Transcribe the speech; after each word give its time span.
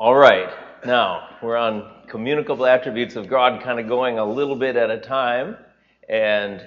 All 0.00 0.14
right, 0.14 0.48
now 0.86 1.28
we're 1.42 1.56
on 1.56 1.90
communicable 2.06 2.66
attributes 2.66 3.16
of 3.16 3.26
God, 3.26 3.60
kind 3.60 3.80
of 3.80 3.88
going 3.88 4.20
a 4.20 4.24
little 4.24 4.54
bit 4.54 4.76
at 4.76 4.92
a 4.92 4.98
time. 4.98 5.56
And 6.08 6.64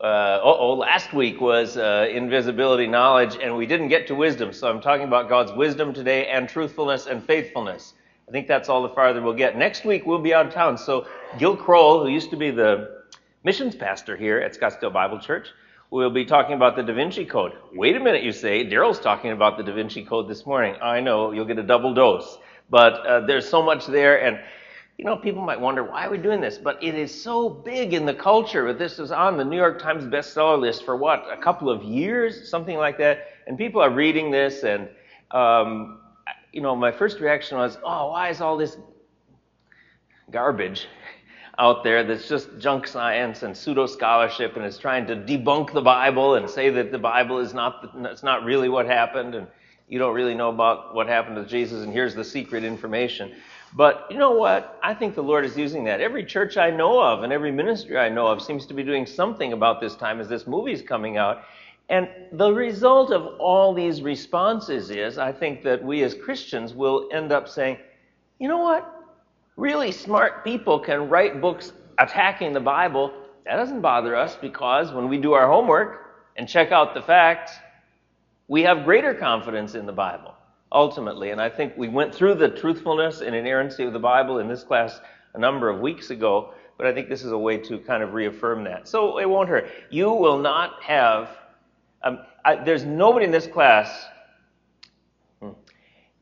uh, 0.00 0.40
oh, 0.42 0.74
last 0.74 1.12
week 1.12 1.40
was 1.40 1.76
uh, 1.76 2.08
invisibility 2.10 2.88
knowledge, 2.88 3.38
and 3.40 3.56
we 3.56 3.66
didn't 3.66 3.86
get 3.86 4.08
to 4.08 4.16
wisdom. 4.16 4.52
So 4.52 4.68
I'm 4.68 4.80
talking 4.80 5.04
about 5.04 5.28
God's 5.28 5.52
wisdom 5.52 5.94
today 5.94 6.26
and 6.26 6.48
truthfulness 6.48 7.06
and 7.06 7.22
faithfulness. 7.22 7.94
I 8.28 8.32
think 8.32 8.48
that's 8.48 8.68
all 8.68 8.82
the 8.82 8.88
farther 8.88 9.22
we'll 9.22 9.34
get. 9.34 9.56
Next 9.56 9.84
week 9.84 10.04
we'll 10.04 10.18
be 10.18 10.34
out 10.34 10.46
of 10.46 10.52
town. 10.52 10.76
So 10.76 11.06
Gil 11.38 11.56
Kroll, 11.56 12.02
who 12.02 12.08
used 12.08 12.30
to 12.30 12.36
be 12.36 12.50
the 12.50 13.04
missions 13.44 13.76
pastor 13.76 14.16
here 14.16 14.40
at 14.40 14.58
Scottsdale 14.58 14.92
Bible 14.92 15.20
Church, 15.20 15.46
will 15.92 16.10
be 16.10 16.24
talking 16.24 16.56
about 16.56 16.74
the 16.74 16.82
Da 16.82 16.94
Vinci 16.94 17.26
Code. 17.26 17.52
Wait 17.74 17.94
a 17.94 18.00
minute, 18.00 18.24
you 18.24 18.32
say. 18.32 18.66
Daryl's 18.66 18.98
talking 18.98 19.30
about 19.30 19.56
the 19.56 19.62
Da 19.62 19.72
Vinci 19.72 20.04
Code 20.04 20.26
this 20.26 20.44
morning. 20.46 20.74
I 20.82 20.98
know, 20.98 21.30
you'll 21.30 21.44
get 21.44 21.58
a 21.58 21.62
double 21.62 21.94
dose. 21.94 22.38
But 22.70 23.06
uh, 23.06 23.20
there's 23.26 23.48
so 23.48 23.62
much 23.62 23.86
there, 23.86 24.22
and 24.22 24.38
you 24.98 25.04
know, 25.04 25.16
people 25.16 25.42
might 25.42 25.60
wonder 25.60 25.82
why 25.82 26.06
are 26.06 26.10
we 26.10 26.18
doing 26.18 26.40
this, 26.40 26.58
but 26.58 26.82
it 26.82 26.94
is 26.94 27.22
so 27.22 27.48
big 27.48 27.92
in 27.92 28.06
the 28.06 28.14
culture. 28.14 28.72
This 28.72 28.98
is 28.98 29.10
on 29.10 29.36
the 29.36 29.44
New 29.44 29.56
York 29.56 29.80
Times 29.80 30.04
bestseller 30.04 30.58
list 30.58 30.84
for 30.84 30.96
what 30.96 31.24
a 31.30 31.36
couple 31.36 31.70
of 31.70 31.82
years, 31.82 32.48
something 32.48 32.76
like 32.76 32.98
that, 32.98 33.26
and 33.46 33.58
people 33.58 33.80
are 33.80 33.90
reading 33.90 34.30
this, 34.30 34.62
and 34.62 34.88
um, 35.32 36.00
you 36.52 36.60
know, 36.60 36.76
my 36.76 36.92
first 36.92 37.20
reaction 37.20 37.58
was, 37.58 37.78
oh, 37.82 38.10
why 38.10 38.28
is 38.28 38.40
all 38.40 38.56
this 38.56 38.76
garbage 40.30 40.86
out 41.58 41.84
there 41.84 42.04
that's 42.04 42.28
just 42.28 42.58
junk 42.58 42.86
science 42.86 43.42
and 43.42 43.56
pseudo 43.56 43.86
scholarship 43.86 44.56
and 44.56 44.64
is 44.64 44.78
trying 44.78 45.06
to 45.06 45.16
debunk 45.16 45.72
the 45.72 45.82
Bible 45.82 46.36
and 46.36 46.48
say 46.48 46.70
that 46.70 46.90
the 46.92 46.98
Bible 46.98 47.38
is 47.38 47.52
not 47.52 47.90
it's 48.04 48.22
not 48.22 48.44
really 48.44 48.68
what 48.68 48.86
happened? 48.86 49.34
And 49.34 49.46
you 49.88 49.98
don't 49.98 50.14
really 50.14 50.34
know 50.34 50.48
about 50.48 50.94
what 50.94 51.06
happened 51.06 51.36
to 51.36 51.44
Jesus, 51.44 51.82
and 51.82 51.92
here's 51.92 52.14
the 52.14 52.24
secret 52.24 52.64
information. 52.64 53.32
But 53.74 54.06
you 54.10 54.18
know 54.18 54.32
what? 54.32 54.78
I 54.82 54.94
think 54.94 55.14
the 55.14 55.22
Lord 55.22 55.44
is 55.44 55.56
using 55.56 55.84
that. 55.84 56.00
Every 56.00 56.24
church 56.24 56.56
I 56.56 56.70
know 56.70 57.02
of 57.02 57.22
and 57.22 57.32
every 57.32 57.50
ministry 57.50 57.96
I 57.98 58.08
know 58.08 58.26
of 58.26 58.42
seems 58.42 58.66
to 58.66 58.74
be 58.74 58.82
doing 58.82 59.06
something 59.06 59.52
about 59.52 59.80
this 59.80 59.94
time 59.94 60.20
as 60.20 60.28
this 60.28 60.46
movie 60.46 60.72
is 60.72 60.82
coming 60.82 61.16
out. 61.16 61.44
And 61.88 62.08
the 62.32 62.52
result 62.52 63.12
of 63.12 63.38
all 63.38 63.74
these 63.74 64.02
responses 64.02 64.90
is, 64.90 65.18
I 65.18 65.32
think 65.32 65.62
that 65.64 65.82
we 65.82 66.02
as 66.02 66.14
Christians 66.14 66.74
will 66.74 67.08
end 67.12 67.32
up 67.32 67.48
saying, 67.48 67.78
you 68.38 68.48
know 68.48 68.58
what? 68.58 68.88
Really 69.56 69.92
smart 69.92 70.44
people 70.44 70.78
can 70.78 71.08
write 71.08 71.40
books 71.40 71.72
attacking 71.98 72.52
the 72.52 72.60
Bible. 72.60 73.12
That 73.46 73.56
doesn't 73.56 73.80
bother 73.80 74.16
us 74.16 74.36
because 74.36 74.92
when 74.92 75.08
we 75.08 75.18
do 75.18 75.32
our 75.32 75.46
homework 75.46 76.26
and 76.36 76.48
check 76.48 76.72
out 76.72 76.94
the 76.94 77.02
facts, 77.02 77.52
we 78.52 78.62
have 78.64 78.84
greater 78.84 79.14
confidence 79.14 79.74
in 79.74 79.86
the 79.86 79.92
Bible, 79.94 80.34
ultimately. 80.70 81.30
And 81.30 81.40
I 81.40 81.48
think 81.48 81.72
we 81.74 81.88
went 81.88 82.14
through 82.14 82.34
the 82.34 82.50
truthfulness 82.50 83.22
and 83.22 83.34
inerrancy 83.34 83.82
of 83.82 83.94
the 83.94 83.98
Bible 83.98 84.40
in 84.40 84.46
this 84.46 84.62
class 84.62 85.00
a 85.32 85.38
number 85.38 85.70
of 85.70 85.80
weeks 85.80 86.10
ago, 86.10 86.52
but 86.76 86.86
I 86.86 86.92
think 86.92 87.08
this 87.08 87.24
is 87.24 87.32
a 87.32 87.38
way 87.38 87.56
to 87.56 87.78
kind 87.78 88.02
of 88.02 88.12
reaffirm 88.12 88.62
that. 88.64 88.86
So 88.86 89.18
it 89.18 89.24
won't 89.24 89.48
hurt. 89.48 89.70
You 89.88 90.12
will 90.12 90.36
not 90.36 90.82
have, 90.82 91.30
um, 92.02 92.18
I, 92.44 92.56
there's 92.56 92.84
nobody 92.84 93.24
in 93.24 93.32
this 93.32 93.46
class, 93.46 94.04
hmm, 95.40 95.52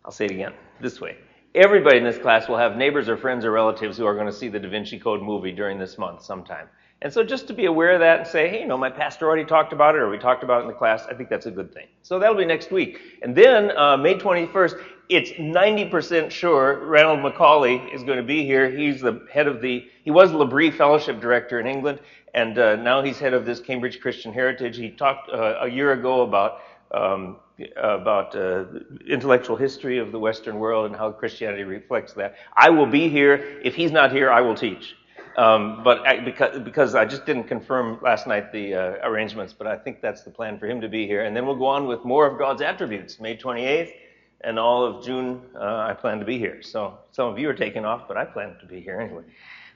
I'll 0.05 0.13
say 0.13 0.27
it 0.27 0.31
again, 0.31 0.53
this 0.81 1.01
way. 1.01 1.17
Everybody 1.57 1.99
in 1.99 2.05
this 2.05 2.19
class 2.19 2.49
will 2.49 2.59
have 2.59 2.77
neighbors 2.77 3.09
or 3.09 3.17
friends 3.17 3.45
or 3.45 3.51
relatives 3.51 3.97
who 3.97 4.07
are 4.07 4.15
going 4.15 4.29
to 4.29 4.33
see 4.33 4.47
the 4.47 4.61
Da 4.61 4.69
Vinci 4.69 5.01
Code 5.01 5.21
movie 5.21 5.51
during 5.51 5.81
this 5.81 5.99
month 5.99 6.23
sometime. 6.23 6.69
And 7.03 7.13
so 7.13 7.25
just 7.25 7.47
to 7.47 7.55
be 7.55 7.65
aware 7.65 7.93
of 7.93 8.01
that 8.01 8.19
and 8.19 8.29
say, 8.29 8.49
hey, 8.49 8.61
you 8.61 8.67
know, 8.67 8.77
my 8.77 8.91
pastor 8.91 9.27
already 9.27 9.45
talked 9.45 9.73
about 9.73 9.95
it 9.95 9.99
or 9.99 10.11
we 10.11 10.19
talked 10.19 10.43
about 10.43 10.61
it 10.61 10.63
in 10.63 10.69
the 10.69 10.75
class, 10.75 11.07
I 11.09 11.15
think 11.15 11.31
that's 11.31 11.47
a 11.47 11.51
good 11.51 11.73
thing. 11.73 11.87
So 12.03 12.19
that'll 12.19 12.37
be 12.37 12.45
next 12.45 12.71
week. 12.71 13.01
And 13.23 13.35
then 13.35 13.77
uh, 13.77 13.97
May 13.97 14.17
21st, 14.17 14.83
it's 15.09 15.31
90% 15.33 16.31
sure 16.31 16.85
Ranald 16.85 17.21
Macaulay 17.21 17.77
is 17.93 18.03
going 18.03 18.19
to 18.19 18.23
be 18.23 18.45
here. 18.45 18.71
He's 18.71 19.01
the 19.01 19.27
head 19.33 19.47
of 19.47 19.63
the, 19.63 19.89
he 20.05 20.11
was 20.11 20.33
L'Abri 20.33 20.71
Fellowship 20.71 21.21
Director 21.21 21.59
in 21.59 21.67
England, 21.67 22.01
and 22.35 22.59
uh, 22.59 22.77
now 22.77 23.03
he's 23.03 23.19
head 23.19 23.35
of 23.35 23.45
this 23.45 23.61
Cambridge 23.61 24.01
Christian 24.01 24.33
Heritage. 24.33 24.77
He 24.77 24.91
talked 24.91 25.31
uh, 25.31 25.57
a 25.61 25.69
year 25.69 25.93
ago 25.93 26.23
about 26.23 26.61
um, 26.93 27.37
about 27.77 28.35
uh, 28.35 28.65
intellectual 29.07 29.57
history 29.57 29.99
of 29.99 30.13
the 30.13 30.19
Western 30.19 30.59
world 30.59 30.87
and 30.87 30.97
how 30.97 31.11
Christianity 31.13 31.63
reflects 31.63 32.13
that. 32.15 32.35
I 32.57 32.71
will 32.71 32.87
be 32.87 33.09
here. 33.09 33.61
If 33.63 33.75
he's 33.75 33.93
not 33.93 34.13
here, 34.13 34.31
I 34.31 34.41
will 34.41 34.55
teach. 34.55 34.97
Um, 35.37 35.83
but 35.85 36.07
I, 36.07 36.21
because, 36.21 36.59
because 36.61 36.95
I 36.95 37.05
just 37.05 37.25
didn't 37.27 37.45
confirm 37.45 37.99
last 38.03 38.27
night 38.27 38.53
the 38.53 38.75
uh, 38.75 39.09
arrangements, 39.09 39.53
but 39.53 39.67
I 39.67 39.77
think 39.77 40.01
that's 40.03 40.23
the 40.23 40.31
plan 40.31 40.59
for 40.59 40.67
him 40.67 40.81
to 40.81 40.89
be 40.89 41.07
here. 41.07 41.25
And 41.25 41.37
then 41.37 41.47
we'll 41.47 41.57
go 41.57 41.67
on 41.67 41.87
with 41.87 42.05
more 42.05 42.27
of 42.27 42.39
God's 42.39 42.63
attributes. 42.63 43.21
May 43.21 43.37
28th 43.37 43.93
and 44.43 44.59
all 44.59 44.85
of 44.85 45.05
June, 45.05 45.43
uh, 45.55 45.87
I 45.89 45.95
plan 45.95 46.19
to 46.19 46.25
be 46.25 46.39
here. 46.39 46.63
So 46.63 46.99
some 47.13 47.29
of 47.29 47.39
you 47.39 47.49
are 47.49 47.55
taking 47.55 47.85
off, 47.85 48.09
but 48.09 48.17
I 48.17 48.25
plan 48.25 48.57
to 48.61 48.67
be 48.67 48.81
here 48.81 49.01
anyway. 49.01 49.23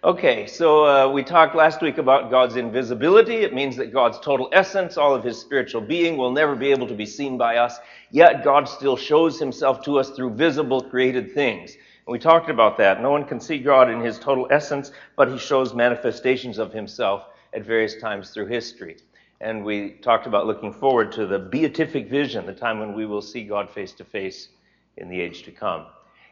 Okay, 0.04 0.46
so 0.46 0.84
uh, 0.84 1.10
we 1.10 1.22
talked 1.22 1.54
last 1.54 1.80
week 1.80 1.96
about 1.96 2.30
God's 2.30 2.56
invisibility. 2.56 3.36
It 3.36 3.54
means 3.54 3.74
that 3.76 3.90
God's 3.90 4.20
total 4.20 4.50
essence, 4.52 4.98
all 4.98 5.14
of 5.14 5.24
his 5.24 5.38
spiritual 5.38 5.80
being, 5.80 6.18
will 6.18 6.30
never 6.30 6.54
be 6.54 6.70
able 6.70 6.86
to 6.88 6.94
be 6.94 7.06
seen 7.06 7.38
by 7.38 7.56
us. 7.56 7.78
Yet 8.10 8.44
God 8.44 8.68
still 8.68 8.98
shows 8.98 9.38
himself 9.38 9.82
to 9.86 9.98
us 9.98 10.10
through 10.10 10.34
visible 10.34 10.82
created 10.82 11.32
things. 11.32 11.78
And 12.06 12.12
we 12.12 12.18
talked 12.18 12.50
about 12.50 12.76
that. 12.78 13.00
No 13.00 13.10
one 13.10 13.24
can 13.24 13.40
see 13.40 13.58
God 13.58 13.90
in 13.90 14.00
his 14.00 14.18
total 14.18 14.46
essence, 14.50 14.92
but 15.16 15.30
he 15.30 15.38
shows 15.38 15.74
manifestations 15.74 16.58
of 16.58 16.72
himself 16.72 17.26
at 17.52 17.64
various 17.64 17.96
times 17.96 18.30
through 18.30 18.46
history. 18.46 18.96
And 19.40 19.64
we 19.64 19.90
talked 20.02 20.26
about 20.26 20.46
looking 20.46 20.72
forward 20.72 21.12
to 21.12 21.26
the 21.26 21.38
beatific 21.38 22.08
vision, 22.08 22.46
the 22.46 22.52
time 22.52 22.78
when 22.78 22.94
we 22.94 23.06
will 23.06 23.22
see 23.22 23.44
God 23.44 23.70
face 23.70 23.92
to 23.94 24.04
face 24.04 24.48
in 24.96 25.08
the 25.08 25.20
age 25.20 25.42
to 25.44 25.50
come. 25.50 25.86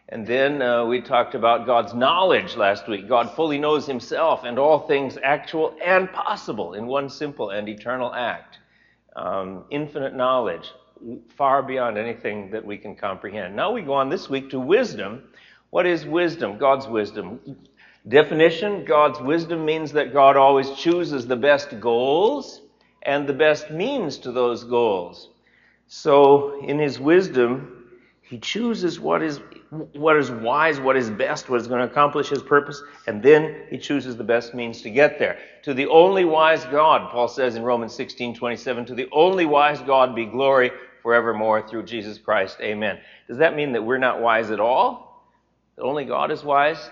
And 0.09 0.27
then 0.27 0.61
uh, 0.61 0.85
we 0.85 1.01
talked 1.01 1.35
about 1.35 1.65
God's 1.65 1.95
knowledge 1.95 2.57
last 2.57 2.87
week. 2.87 3.09
God 3.09 3.35
fully 3.35 3.59
knows 3.59 3.87
himself 3.87 4.45
and 4.45 4.59
all 4.59 4.81
things 4.81 5.17
actual 5.23 5.75
and 5.83 6.13
possible 6.13 6.75
in 6.75 6.87
one 6.87 7.09
simple 7.09 7.51
and 7.51 7.69
eternal 7.69 8.13
act. 8.13 8.59
Um, 9.17 9.65
infinite 9.71 10.15
knowledge, 10.15 10.71
far 11.29 11.63
beyond 11.63 11.97
anything 11.99 12.51
that 12.51 12.65
we 12.65 12.77
can 12.77 12.95
comprehend. 12.95 13.57
Now 13.57 13.73
we 13.73 13.83
go 13.83 13.95
on 13.95 14.09
this 14.09 14.29
week 14.29 14.51
to 14.51 14.61
wisdom 14.61 15.23
what 15.73 15.87
is 15.87 16.05
wisdom? 16.05 16.59
God's 16.59 16.87
wisdom. 16.87 17.41
Definition 18.07 18.85
God's 18.85 19.19
wisdom 19.21 19.65
means 19.65 19.93
that 19.93 20.13
God 20.13 20.37
always 20.37 20.71
chooses 20.73 21.27
the 21.27 21.35
best 21.35 21.81
goals 21.81 22.61
and 23.05 23.27
the 23.27 23.33
best 23.33 23.71
means 23.71 24.19
to 24.19 24.33
those 24.33 24.65
goals. 24.65 25.31
So, 25.87 26.63
in 26.63 26.79
His 26.79 27.01
wisdom, 27.01 27.89
He 28.21 28.39
chooses 28.39 29.01
what 29.01 29.23
is, 29.23 29.41
what 29.95 30.19
is 30.19 30.31
wise, 30.31 30.79
what 30.79 30.95
is 30.95 31.09
best, 31.09 31.49
what 31.49 31.59
is 31.59 31.69
going 31.69 31.81
to 31.81 31.91
accomplish 31.91 32.29
His 32.29 32.43
purpose, 32.43 32.83
and 33.07 33.23
then 33.23 33.63
He 33.71 33.79
chooses 33.79 34.15
the 34.15 34.25
best 34.25 34.53
means 34.53 34.83
to 34.83 34.91
get 34.91 35.19
there. 35.19 35.39
To 35.63 35.73
the 35.73 35.87
only 35.87 36.27
wise 36.27 36.67
God, 36.67 37.11
Paul 37.11 37.29
says 37.29 37.57
in 37.57 37.63
Romans 37.63 37.95
16 37.95 38.35
27, 38.35 38.85
to 38.85 38.95
the 38.95 39.09
only 39.11 39.47
wise 39.47 39.81
God 39.81 40.15
be 40.15 40.27
glory 40.27 40.71
forevermore 41.01 41.67
through 41.67 41.85
Jesus 41.85 42.19
Christ. 42.19 42.59
Amen. 42.61 42.99
Does 43.27 43.39
that 43.39 43.57
mean 43.57 43.73
that 43.73 43.83
we're 43.83 43.97
not 43.97 44.21
wise 44.21 44.51
at 44.51 44.61
all? 44.61 45.12
That 45.77 45.83
only 45.83 46.05
God 46.05 46.31
is 46.31 46.45
wise? 46.45 46.91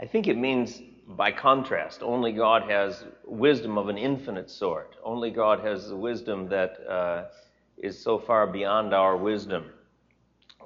I 0.00 0.06
think 0.06 0.26
it 0.26 0.36
means, 0.36 0.80
by 1.06 1.30
contrast, 1.30 2.02
only 2.02 2.32
God 2.32 2.68
has 2.70 3.04
wisdom 3.24 3.78
of 3.78 3.88
an 3.88 3.98
infinite 3.98 4.50
sort. 4.50 4.96
Only 5.04 5.30
God 5.30 5.60
has 5.60 5.88
the 5.88 5.96
wisdom 5.96 6.48
that 6.48 6.78
uh, 6.88 7.24
is 7.78 8.02
so 8.02 8.18
far 8.18 8.46
beyond 8.46 8.94
our 8.94 9.16
wisdom 9.16 9.70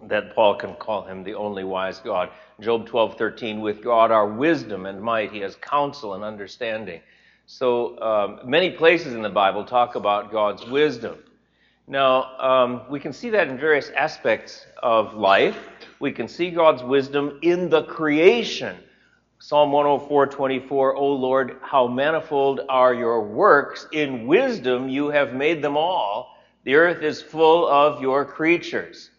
that 0.05 0.35
Paul 0.35 0.57
can 0.57 0.75
call 0.75 1.03
him 1.05 1.23
the 1.25 1.35
only 1.35 1.65
wise 1.65 1.99
God. 2.01 2.31
Job 2.61 2.89
12:13, 2.89 3.61
with 3.61 3.83
God 3.83 4.11
our 4.11 4.29
wisdom 4.29 4.87
and 4.87 5.01
might, 5.01 5.33
he 5.33 5.41
has 5.41 5.57
counsel 5.57 6.15
and 6.15 6.23
understanding. 6.23 7.01
So 7.47 7.99
um, 8.01 8.41
many 8.45 8.71
places 8.71 9.15
in 9.15 9.23
the 9.23 9.31
Bible 9.31 9.65
talk 9.65 9.95
about 9.95 10.33
God's 10.33 10.67
wisdom. 10.67 11.19
Now, 11.89 12.37
um, 12.41 12.83
we 12.91 12.99
can 12.99 13.13
see 13.13 13.31
that 13.31 13.47
in 13.47 13.59
various 13.59 13.91
aspects 13.91 14.67
of 14.83 15.15
life. 15.15 15.69
We 16.01 16.11
can 16.11 16.27
see 16.27 16.51
God's 16.51 16.83
wisdom 16.83 17.39
in 17.43 17.71
the 17.71 17.85
creation. 17.85 18.77
Psalm 19.39 19.71
104:24, 19.71 20.97
O 20.97 21.13
Lord, 21.13 21.59
how 21.63 21.87
manifold 21.87 22.63
are 22.69 22.93
your 22.93 23.23
works. 23.23 23.87
In 23.93 24.27
wisdom 24.27 24.89
you 24.89 25.11
have 25.11 25.33
made 25.35 25.63
them 25.63 25.77
all. 25.77 26.37
The 26.65 26.75
earth 26.75 27.03
is 27.03 27.23
full 27.23 27.69
of 27.69 28.03
your 28.03 28.25
creatures. 28.25 29.11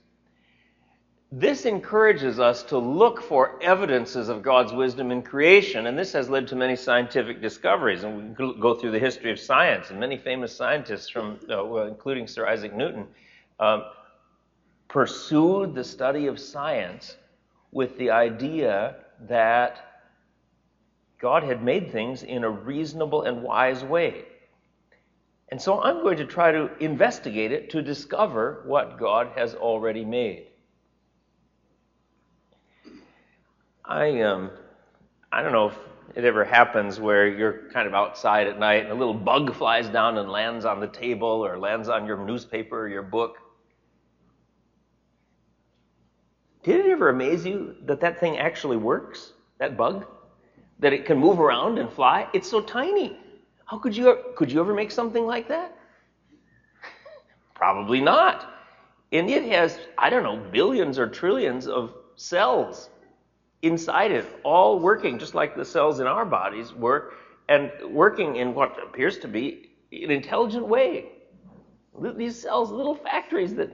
This 1.32 1.66
encourages 1.66 2.40
us 2.40 2.64
to 2.64 2.78
look 2.78 3.22
for 3.22 3.62
evidences 3.62 4.30
of 4.30 4.42
God's 4.42 4.72
wisdom 4.72 5.12
in 5.12 5.22
creation, 5.22 5.88
and 5.88 6.00
this 6.00 6.14
has 6.14 6.30
led 6.30 6.48
to 6.48 6.56
many 6.56 6.78
scientific 6.78 7.42
discoveries. 7.42 8.06
And 8.06 8.38
we 8.38 8.54
go 8.62 8.76
through 8.76 8.92
the 8.92 9.00
history 9.00 9.32
of 9.32 9.38
science, 9.38 9.90
and 9.90 10.00
many 10.00 10.18
famous 10.18 10.56
scientists, 10.56 11.10
from 11.10 11.38
uh, 11.50 11.84
including 11.84 12.28
Sir 12.28 12.48
Isaac 12.48 12.74
Newton, 12.74 13.08
um, 13.60 13.84
pursued 14.88 15.76
the 15.76 15.84
study 15.84 16.28
of 16.28 16.40
science 16.40 17.18
with 17.74 17.98
the 17.98 18.12
idea 18.12 18.96
that 19.28 19.84
God 21.20 21.44
had 21.44 21.62
made 21.62 21.92
things 21.92 22.24
in 22.24 22.46
a 22.46 22.50
reasonable 22.50 23.24
and 23.24 23.44
wise 23.44 23.84
way. 23.84 24.24
And 25.50 25.62
so 25.62 25.82
I'm 25.82 26.04
going 26.04 26.18
to 26.18 26.26
try 26.26 26.54
to 26.54 26.70
investigate 26.80 27.52
it 27.52 27.70
to 27.72 27.82
discover 27.82 28.64
what 28.66 28.98
God 28.98 29.32
has 29.36 29.56
already 29.56 30.06
made. 30.06 30.48
I 33.88 34.22
um, 34.22 34.52
I 35.32 35.42
don't 35.42 35.54
know 35.54 35.68
if 35.68 35.78
it 36.16 36.26
ever 36.26 36.44
happens 36.44 37.00
where 37.00 37.28
you're 37.28 37.70
kind 37.72 37.88
of 37.88 37.94
outside 37.94 38.48
at 38.48 38.60
night 38.60 38.84
and 38.84 38.92
a 38.92 38.96
little 38.96 39.14
bug 39.14 39.54
flies 39.56 39.88
down 39.88 40.18
and 40.18 40.30
lands 40.30 40.66
on 40.66 40.80
the 40.80 40.88
table 40.88 41.28
or 41.28 41.58
lands 41.58 41.88
on 41.88 42.06
your 42.06 42.18
newspaper 42.18 42.82
or 42.82 42.88
your 42.90 43.04
book. 43.04 43.38
Did 46.64 46.86
it 46.86 46.92
ever 46.92 47.10
amaze 47.10 47.46
you 47.46 47.76
that 47.86 48.02
that 48.02 48.20
thing 48.20 48.38
actually 48.38 48.78
works? 48.78 49.32
That 49.58 49.78
bug? 49.78 50.06
That 50.80 50.92
it 50.92 51.06
can 51.06 51.18
move 51.18 51.40
around 51.40 51.80
and 51.80 51.90
fly? 51.90 52.28
It's 52.34 52.50
so 52.50 52.60
tiny. 52.60 53.18
How 53.66 53.78
could 53.78 53.96
you 53.96 54.18
could 54.36 54.52
you 54.52 54.60
ever 54.60 54.74
make 54.74 54.92
something 54.92 55.26
like 55.26 55.48
that? 55.48 55.78
Probably 57.54 58.02
not. 58.02 58.54
And 59.14 59.30
it 59.30 59.46
has, 59.46 59.80
I 59.98 60.10
don't 60.10 60.24
know, 60.24 60.38
billions 60.52 61.00
or 61.00 61.08
trillions 61.08 61.68
of 61.68 61.94
cells 62.18 62.90
inside 63.62 64.12
it, 64.12 64.26
all 64.44 64.80
working 64.80 65.18
just 65.18 65.36
like 65.36 65.56
the 65.56 65.66
cells 65.66 66.00
in 66.00 66.08
our 66.08 66.26
bodies 66.26 66.74
work, 66.74 67.14
and 67.50 67.72
working 67.90 68.36
in 68.36 68.54
what 68.54 68.78
appears 68.84 69.18
to 69.20 69.28
be 69.28 69.70
an 69.92 70.12
intelligent 70.12 70.68
way. 70.68 71.06
These 72.16 72.40
cells, 72.40 72.72
little 72.72 72.96
factories 72.96 73.56
that 73.56 73.72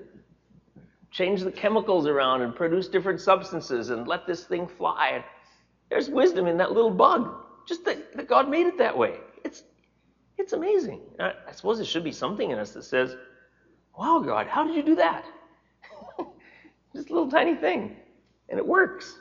change 1.12 1.41
the 1.41 1.51
chemicals 1.51 2.07
around 2.07 2.41
and 2.41 2.56
produce 2.56 2.88
different 2.88 3.19
substances 3.19 3.89
and 3.89 4.07
let 4.07 4.25
this 4.25 4.45
thing 4.45 4.68
fly. 4.68 5.24
There's 5.89 6.09
wisdom 6.09 6.47
in 6.47 6.57
that 6.57 6.71
little 6.71 6.89
bug, 6.91 7.36
just 7.68 7.86
that, 7.86 8.15
that 8.15 8.27
God 8.27 8.50
made 8.50 8.65
it 8.65 8.77
that 8.77 8.97
way. 8.97 9.18
It's, 9.44 9.63
it's 10.38 10.53
amazing. 10.53 11.01
I, 11.19 11.33
I 11.47 11.51
suppose 11.51 11.77
there 11.77 11.86
should 11.86 12.03
be 12.03 12.12
something 12.12 12.51
in 12.51 12.57
us 12.57 12.71
that 12.71 12.83
says, 12.83 13.15
Wow, 13.97 14.24
God, 14.25 14.47
how 14.47 14.63
did 14.63 14.75
you 14.75 14.81
do 14.81 14.95
that? 14.95 15.24
just 16.95 17.09
a 17.09 17.13
little 17.13 17.29
tiny 17.29 17.53
thing. 17.53 17.95
And 18.50 18.57
it 18.57 18.65
works. 18.65 19.19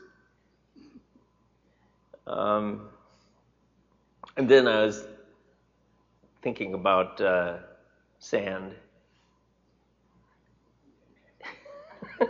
Um, 2.26 2.88
and 4.36 4.48
then 4.48 4.66
I 4.69 4.84
was 4.84 5.06
thinking 6.42 6.74
about 6.74 7.20
uh, 7.20 7.58
sand. 8.19 8.74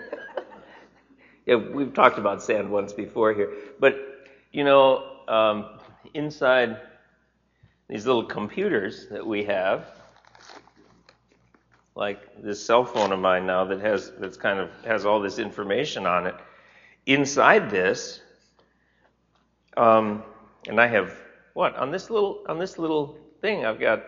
yeah, 1.46 1.56
we've 1.56 1.92
talked 1.94 2.18
about 2.18 2.42
sand 2.42 2.70
once 2.70 2.92
before 2.92 3.32
here, 3.32 3.52
but 3.78 4.26
you 4.52 4.64
know, 4.64 5.04
um, 5.28 5.78
inside 6.14 6.78
these 7.88 8.06
little 8.06 8.24
computers 8.24 9.06
that 9.10 9.26
we 9.26 9.44
have, 9.44 9.86
like 11.94 12.42
this 12.42 12.64
cell 12.64 12.84
phone 12.84 13.12
of 13.12 13.18
mine 13.18 13.46
now 13.46 13.64
that 13.64 13.80
has 13.80 14.12
that's 14.18 14.36
kind 14.36 14.58
of 14.58 14.70
has 14.84 15.04
all 15.04 15.20
this 15.20 15.38
information 15.38 16.06
on 16.06 16.26
it. 16.26 16.34
Inside 17.06 17.70
this, 17.70 18.20
um, 19.76 20.22
and 20.68 20.80
I 20.80 20.86
have 20.86 21.14
what 21.54 21.76
on 21.76 21.90
this 21.90 22.10
little 22.10 22.44
on 22.48 22.58
this 22.58 22.78
little 22.78 23.18
thing 23.40 23.64
I've 23.64 23.80
got 23.80 24.02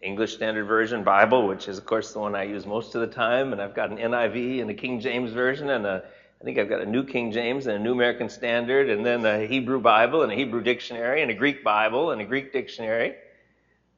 English 0.00 0.34
Standard 0.34 0.64
Version 0.64 1.02
Bible, 1.02 1.48
which 1.48 1.68
is 1.68 1.78
of 1.78 1.86
course 1.86 2.12
the 2.12 2.20
one 2.20 2.34
I 2.34 2.44
use 2.44 2.66
most 2.66 2.94
of 2.94 3.00
the 3.00 3.06
time, 3.06 3.52
and 3.52 3.60
I've 3.60 3.74
got 3.74 3.90
an 3.90 3.98
NIV 3.98 4.60
and 4.60 4.70
a 4.70 4.74
King 4.74 5.00
James 5.00 5.32
version, 5.32 5.70
and 5.70 5.84
a, 5.86 6.04
I 6.40 6.44
think 6.44 6.58
I've 6.58 6.68
got 6.68 6.80
a 6.80 6.86
New 6.86 7.04
King 7.04 7.32
James 7.32 7.66
and 7.66 7.76
a 7.76 7.78
New 7.80 7.92
American 7.92 8.28
Standard, 8.28 8.90
and 8.90 9.04
then 9.04 9.24
a 9.26 9.46
Hebrew 9.46 9.80
Bible 9.80 10.22
and 10.22 10.30
a 10.30 10.36
Hebrew 10.36 10.62
dictionary 10.62 11.22
and 11.22 11.30
a 11.30 11.34
Greek 11.34 11.64
Bible 11.64 12.12
and 12.12 12.20
a 12.20 12.24
Greek 12.24 12.52
dictionary, 12.52 13.14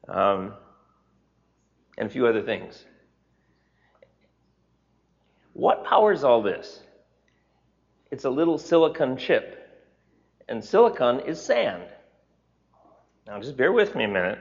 um, 0.07 0.53
and 1.97 2.07
a 2.07 2.09
few 2.09 2.25
other 2.25 2.41
things. 2.41 2.83
What 5.53 5.85
powers 5.85 6.23
all 6.23 6.41
this? 6.41 6.81
It's 8.09 8.25
a 8.25 8.29
little 8.29 8.57
silicon 8.57 9.17
chip 9.17 9.60
and 10.51 10.61
silicon 10.61 11.21
is 11.21 11.41
sand. 11.41 11.83
Now, 13.25 13.39
just 13.39 13.55
bear 13.55 13.71
with 13.71 13.95
me 13.95 14.03
a 14.03 14.07
minute. 14.09 14.37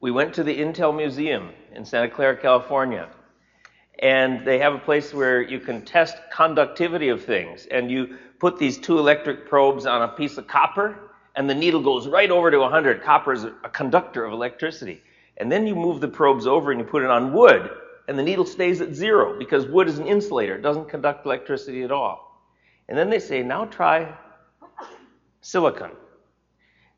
We 0.00 0.10
went 0.10 0.34
to 0.34 0.42
the 0.42 0.58
Intel 0.58 0.94
Museum 0.94 1.50
in 1.72 1.84
Santa 1.84 2.08
Clara, 2.08 2.36
California, 2.36 3.08
and 4.00 4.44
they 4.44 4.58
have 4.58 4.74
a 4.74 4.80
place 4.80 5.14
where 5.14 5.40
you 5.40 5.60
can 5.60 5.84
test 5.84 6.16
conductivity 6.32 7.08
of 7.08 7.24
things. 7.24 7.66
And 7.70 7.88
you 7.88 8.18
put 8.40 8.58
these 8.58 8.78
two 8.78 8.98
electric 8.98 9.48
probes 9.48 9.86
on 9.86 10.02
a 10.02 10.08
piece 10.08 10.38
of 10.38 10.48
copper, 10.48 11.12
and 11.36 11.48
the 11.48 11.54
needle 11.54 11.80
goes 11.80 12.08
right 12.08 12.32
over 12.32 12.50
to 12.50 12.58
100. 12.58 13.00
Copper 13.00 13.32
is 13.32 13.44
a 13.44 13.68
conductor 13.72 14.24
of 14.24 14.32
electricity. 14.32 15.04
And 15.36 15.52
then 15.52 15.68
you 15.68 15.76
move 15.76 16.00
the 16.00 16.08
probes 16.08 16.48
over 16.48 16.72
and 16.72 16.80
you 16.80 16.86
put 16.86 17.04
it 17.04 17.10
on 17.10 17.32
wood, 17.32 17.70
and 18.08 18.18
the 18.18 18.24
needle 18.24 18.44
stays 18.44 18.80
at 18.80 18.92
zero 18.92 19.38
because 19.38 19.66
wood 19.66 19.86
is 19.86 20.00
an 20.00 20.08
insulator. 20.08 20.56
It 20.56 20.62
doesn't 20.62 20.88
conduct 20.88 21.24
electricity 21.24 21.84
at 21.84 21.92
all. 21.92 22.33
And 22.88 22.98
then 22.98 23.10
they 23.10 23.18
say, 23.18 23.42
now 23.42 23.64
try 23.64 24.16
silicon. 25.40 25.90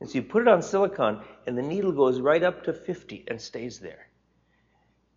And 0.00 0.08
so 0.08 0.16
you 0.16 0.22
put 0.22 0.42
it 0.42 0.48
on 0.48 0.62
silicon, 0.62 1.20
and 1.46 1.56
the 1.56 1.62
needle 1.62 1.92
goes 1.92 2.20
right 2.20 2.42
up 2.42 2.64
to 2.64 2.72
50 2.72 3.24
and 3.28 3.40
stays 3.40 3.78
there. 3.78 4.08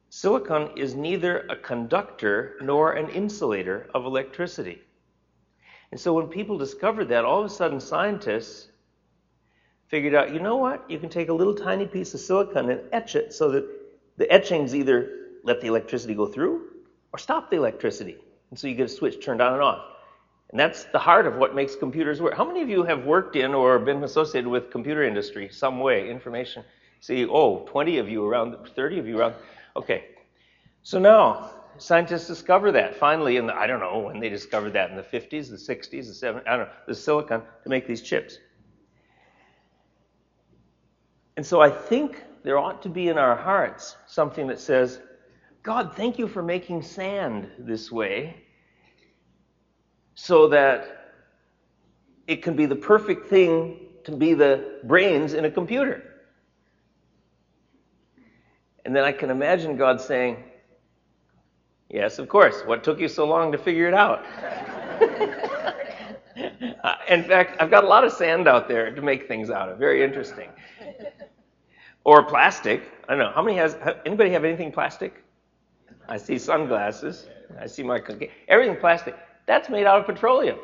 Silicon 0.09 0.77
is 0.77 0.95
neither 0.95 1.39
a 1.49 1.55
conductor 1.55 2.55
nor 2.61 2.93
an 2.93 3.09
insulator 3.09 3.89
of 3.93 4.05
electricity. 4.05 4.81
And 5.91 5.99
so 5.99 6.13
when 6.13 6.27
people 6.27 6.57
discovered 6.57 7.09
that, 7.09 7.25
all 7.25 7.39
of 7.39 7.45
a 7.45 7.53
sudden 7.53 7.79
scientists 7.79 8.69
figured 9.87 10.15
out, 10.15 10.33
you 10.33 10.39
know 10.39 10.57
what? 10.57 10.89
You 10.89 10.99
can 10.99 11.09
take 11.09 11.29
a 11.29 11.33
little 11.33 11.55
tiny 11.55 11.85
piece 11.85 12.13
of 12.13 12.19
silicon 12.19 12.69
and 12.69 12.81
etch 12.91 13.15
it 13.15 13.33
so 13.33 13.51
that 13.51 13.65
the 14.17 14.31
etchings 14.31 14.75
either 14.75 15.09
let 15.43 15.61
the 15.61 15.67
electricity 15.67 16.13
go 16.13 16.27
through 16.27 16.67
or 17.11 17.19
stop 17.19 17.49
the 17.49 17.57
electricity. 17.57 18.17
And 18.49 18.57
so 18.57 18.67
you 18.67 18.75
get 18.75 18.85
a 18.85 18.89
switch 18.89 19.23
turned 19.23 19.41
on 19.41 19.53
and 19.53 19.61
off. 19.61 19.83
And 20.51 20.59
that's 20.59 20.85
the 20.85 20.99
heart 20.99 21.27
of 21.27 21.35
what 21.35 21.53
makes 21.53 21.75
computers 21.75 22.21
work. 22.21 22.33
How 22.33 22.45
many 22.45 22.61
of 22.61 22.69
you 22.69 22.83
have 22.83 23.05
worked 23.05 23.35
in 23.35 23.53
or 23.53 23.77
been 23.77 24.03
associated 24.03 24.49
with 24.49 24.71
computer 24.71 25.03
industry 25.03 25.47
some 25.49 25.79
way, 25.79 26.09
information? 26.09 26.63
See, 27.01 27.25
oh, 27.25 27.65
20 27.69 27.99
of 27.99 28.09
you 28.09 28.25
around, 28.25 28.55
30 28.75 28.99
of 28.99 29.07
you 29.07 29.19
around. 29.19 29.35
Okay. 29.75 30.05
So 30.81 30.97
now, 30.97 31.51
scientists 31.77 32.27
discover 32.27 32.71
that 32.71 32.95
finally 32.95 33.37
in 33.37 33.45
the, 33.45 33.55
I 33.55 33.67
don't 33.67 33.79
know 33.79 33.99
when 33.99 34.19
they 34.19 34.29
discovered 34.29 34.73
that 34.73 34.89
in 34.89 34.95
the 34.95 35.03
50s, 35.03 35.49
the 35.49 35.55
60s, 35.55 35.89
the 35.89 36.27
70s, 36.27 36.43
I 36.47 36.57
don't 36.57 36.67
know, 36.67 36.73
the 36.87 36.95
silicon 36.95 37.43
to 37.63 37.69
make 37.69 37.85
these 37.85 38.01
chips. 38.01 38.39
And 41.37 41.45
so 41.45 41.61
I 41.61 41.69
think 41.69 42.23
there 42.43 42.57
ought 42.57 42.81
to 42.81 42.89
be 42.89 43.07
in 43.07 43.17
our 43.19 43.35
hearts 43.35 43.97
something 44.07 44.47
that 44.47 44.59
says, 44.59 44.99
God, 45.61 45.93
thank 45.95 46.17
you 46.17 46.27
for 46.27 46.41
making 46.41 46.81
sand 46.81 47.49
this 47.59 47.91
way 47.91 48.47
so 50.21 50.49
that 50.49 51.13
it 52.27 52.43
can 52.43 52.53
be 52.53 52.65
the 52.65 52.75
perfect 52.75 53.29
thing 53.29 53.79
to 54.03 54.11
be 54.11 54.33
the 54.33 54.79
brains 54.83 55.33
in 55.33 55.45
a 55.45 55.49
computer. 55.49 56.03
And 58.83 58.93
then 58.93 59.05
I 59.05 59.13
can 59.13 59.29
imagine 59.29 59.77
God 59.77 60.01
saying, 60.01 60.43
Yes, 61.89 62.19
of 62.19 62.27
course. 62.27 62.63
What 62.65 62.83
took 62.83 62.99
you 62.99 63.07
so 63.07 63.25
long 63.25 63.51
to 63.53 63.57
figure 63.57 63.87
it 63.87 63.93
out? 63.93 64.25
uh, 66.83 66.95
in 67.07 67.23
fact, 67.23 67.55
I've 67.61 67.71
got 67.71 67.85
a 67.85 67.87
lot 67.87 68.03
of 68.03 68.11
sand 68.11 68.47
out 68.47 68.67
there 68.67 68.93
to 68.93 69.01
make 69.01 69.27
things 69.27 69.49
out 69.49 69.69
of. 69.69 69.79
Very 69.79 70.03
interesting. 70.03 70.49
Or 72.03 72.23
plastic. 72.23 72.83
I 73.07 73.15
don't 73.15 73.19
know. 73.19 73.31
How 73.33 73.41
many 73.41 73.57
has 73.57 73.77
anybody 74.05 74.29
have 74.31 74.43
anything 74.43 74.71
plastic? 74.71 75.23
I 76.09 76.17
see 76.17 76.37
sunglasses. 76.37 77.27
I 77.59 77.65
see 77.65 77.83
my 77.83 78.01
everything 78.47 78.75
plastic. 78.75 79.15
That's 79.49 79.67
made 79.67 79.87
out 79.87 79.99
of 79.99 80.05
petroleum. 80.05 80.59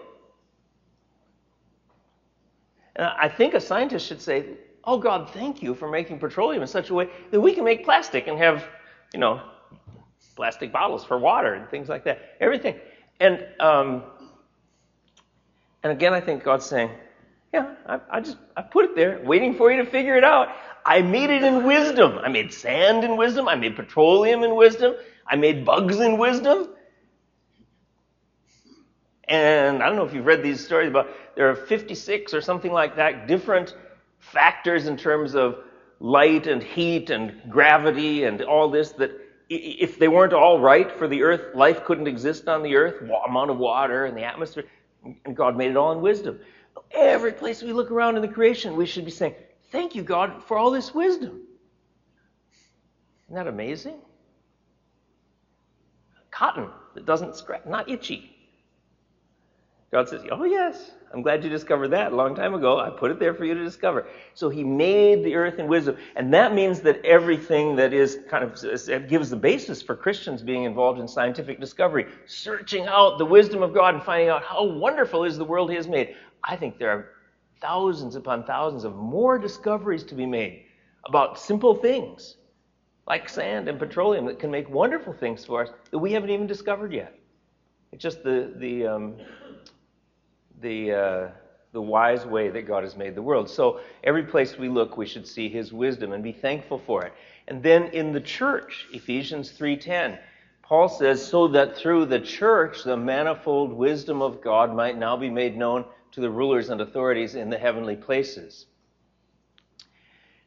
And 2.96 3.08
I 3.08 3.28
think 3.28 3.56
a 3.56 3.60
scientist 3.60 4.06
should 4.06 4.22
say, 4.22 4.46
Oh 4.84 5.00
God, 5.00 5.32
thank 5.32 5.64
you 5.64 5.74
for 5.74 5.90
making 5.90 6.20
petroleum 6.20 6.62
in 6.62 6.68
such 6.68 6.92
a 6.92 6.94
way 6.94 7.10
that 7.32 7.42
we 7.42 7.52
can 7.56 7.64
make 7.64 7.84
plastic 7.84 8.28
and 8.28 8.38
have, 8.38 8.64
you 9.12 9.20
know, 9.20 9.42
plastic 10.36 10.72
bottles 10.72 11.04
for 11.04 11.18
water 11.18 11.56
and 11.56 11.68
things 11.68 11.90
like 11.90 12.04
that. 12.04 12.36
Everything. 12.40 12.76
And 13.20 13.48
um, 13.60 14.04
and 15.82 15.92
again, 15.92 16.14
I 16.14 16.22
think 16.22 16.44
God's 16.44 16.68
saying, 16.68 16.92
Yeah, 17.52 17.74
I, 17.88 18.00
I 18.12 18.20
just 18.20 18.38
I 18.56 18.62
put 18.62 18.86
it 18.86 18.96
there, 18.96 19.20
waiting 19.24 19.56
for 19.56 19.72
you 19.72 19.84
to 19.84 19.90
figure 19.90 20.16
it 20.16 20.24
out. 20.24 20.50
I 20.86 21.02
made 21.02 21.32
it 21.32 21.42
in 21.44 21.64
wisdom. 21.64 22.20
I 22.20 22.30
made 22.30 22.54
sand 22.54 23.04
in 23.04 23.18
wisdom. 23.18 23.48
I 23.48 23.56
made 23.56 23.76
petroleum 23.76 24.44
in 24.44 24.56
wisdom. 24.56 24.94
I 25.26 25.38
made 25.38 25.66
bugs 25.66 26.00
in 26.00 26.20
wisdom. 26.20 26.75
And 29.28 29.82
I 29.82 29.88
don't 29.88 29.96
know 29.96 30.06
if 30.06 30.14
you've 30.14 30.26
read 30.26 30.44
these 30.44 30.64
stories, 30.64 30.92
but 30.92 31.10
there 31.36 31.50
are 31.50 31.56
56 31.56 32.34
or 32.34 32.42
something 32.42 32.72
like 32.72 32.96
that 32.98 33.28
different 33.28 33.76
factors 34.20 34.88
in 34.88 34.98
terms 34.98 35.36
of 35.36 35.58
light 36.00 36.48
and 36.48 36.62
heat 36.62 37.10
and 37.10 37.42
gravity 37.50 38.26
and 38.26 38.42
all 38.42 38.70
this 38.70 38.92
that 38.94 39.12
if 39.50 40.00
they 40.00 40.08
weren't 40.08 40.34
all 40.34 40.60
right 40.60 40.92
for 40.92 41.08
the 41.08 41.22
earth, 41.22 41.56
life 41.56 41.84
couldn't 41.86 42.08
exist 42.08 42.48
on 42.48 42.64
the 42.64 42.76
earth, 42.76 43.02
amount 43.28 43.52
of 43.52 43.58
water 43.58 44.06
and 44.06 44.18
the 44.18 44.24
atmosphere, 44.24 44.66
and 45.26 45.36
God 45.36 45.56
made 45.56 45.72
it 45.72 45.78
all 45.78 45.92
in 45.92 46.02
wisdom. 46.02 46.40
Every 46.92 47.32
place 47.32 47.62
we 47.62 47.72
look 47.72 47.92
around 47.92 48.16
in 48.16 48.22
the 48.22 48.28
creation, 48.28 48.76
we 48.76 48.86
should 48.86 49.06
be 49.06 49.12
saying, 49.12 49.36
Thank 49.72 49.96
you, 49.96 50.04
God, 50.04 50.44
for 50.44 50.58
all 50.58 50.72
this 50.72 50.94
wisdom. 50.94 51.42
Isn't 53.28 53.36
that 53.36 53.48
amazing? 53.48 53.98
Cotton 56.32 56.70
that 56.94 57.06
doesn't 57.06 57.36
scratch, 57.36 57.66
not 57.66 57.90
itchy. 57.90 58.35
God 59.96 60.10
says, 60.10 60.24
Oh, 60.30 60.44
yes, 60.44 60.92
I'm 61.14 61.22
glad 61.22 61.42
you 61.42 61.50
discovered 61.50 61.88
that 61.88 62.12
a 62.12 62.16
long 62.18 62.36
time 62.36 62.54
ago. 62.54 62.82
I 62.82 62.90
put 62.90 63.12
it 63.12 63.18
there 63.18 63.34
for 63.34 63.46
you 63.46 63.54
to 63.54 63.64
discover. 63.64 64.06
So 64.34 64.50
he 64.50 64.62
made 64.62 65.24
the 65.24 65.36
earth 65.36 65.58
in 65.58 65.68
wisdom. 65.70 65.96
And 66.18 66.34
that 66.34 66.54
means 66.54 66.82
that 66.82 67.00
everything 67.06 67.78
that 67.78 67.94
is 67.94 68.18
kind 68.30 68.44
of, 68.44 69.08
gives 69.08 69.30
the 69.30 69.38
basis 69.38 69.82
for 69.82 69.96
Christians 69.96 70.42
being 70.42 70.66
involved 70.66 71.00
in 71.00 71.08
scientific 71.08 71.62
discovery, 71.62 72.08
searching 72.26 72.88
out 72.88 73.18
the 73.18 73.26
wisdom 73.26 73.64
of 73.64 73.74
God 73.74 73.94
and 73.94 74.04
finding 74.04 74.28
out 74.28 74.44
how 74.44 74.66
wonderful 74.66 75.24
is 75.24 75.38
the 75.38 75.46
world 75.46 75.70
he 75.70 75.78
has 75.78 75.88
made. 75.88 76.14
I 76.44 76.58
think 76.58 76.78
there 76.78 76.90
are 76.90 77.12
thousands 77.62 78.18
upon 78.18 78.44
thousands 78.44 78.84
of 78.84 78.98
more 78.98 79.40
discoveries 79.40 80.04
to 80.04 80.14
be 80.14 80.26
made 80.26 80.66
about 81.06 81.40
simple 81.40 81.74
things 81.74 82.36
like 83.08 83.30
sand 83.30 83.70
and 83.70 83.80
petroleum 83.80 84.26
that 84.26 84.40
can 84.40 84.52
make 84.52 84.70
wonderful 84.70 85.14
things 85.14 85.46
for 85.46 85.64
us 85.64 85.70
that 85.92 86.00
we 86.00 86.12
haven't 86.12 86.32
even 86.32 86.48
discovered 86.48 86.92
yet. 86.92 87.18
It's 87.94 88.04
just 88.04 88.24
the, 88.24 88.52
the, 88.58 88.88
um, 88.88 89.16
the, 90.62 90.92
uh, 90.92 91.28
the 91.72 91.82
wise 91.82 92.26
way 92.26 92.50
that 92.50 92.64
God 92.64 92.84
has 92.84 92.96
made 92.96 93.16
the 93.16 93.22
world. 93.22 93.50
So 93.50 93.82
every 94.04 94.24
place 94.24 94.58
we 94.58 94.70
look, 94.70 94.98
we 94.98 95.06
should 95.06 95.28
see 95.28 95.50
His 95.50 95.74
wisdom 95.74 96.14
and 96.14 96.24
be 96.24 96.32
thankful 96.32 96.80
for 96.80 97.04
it. 97.04 97.14
And 97.48 97.62
then 97.62 97.84
in 97.88 98.12
the 98.12 98.22
church, 98.22 98.88
Ephesians 98.94 99.52
3:10, 99.52 100.18
Paul 100.64 100.88
says, 100.88 101.24
"So 101.24 101.48
that 101.50 101.76
through 101.76 102.06
the 102.06 102.20
church 102.20 102.84
the 102.84 102.98
manifold 102.98 103.74
wisdom 103.74 104.22
of 104.22 104.42
God 104.42 104.74
might 104.74 104.98
now 104.98 105.16
be 105.16 105.30
made 105.30 105.58
known 105.58 105.86
to 106.12 106.22
the 106.22 106.30
rulers 106.30 106.70
and 106.70 106.82
authorities 106.82 107.36
in 107.36 107.50
the 107.50 107.58
heavenly 107.58 107.96
places." 107.96 108.66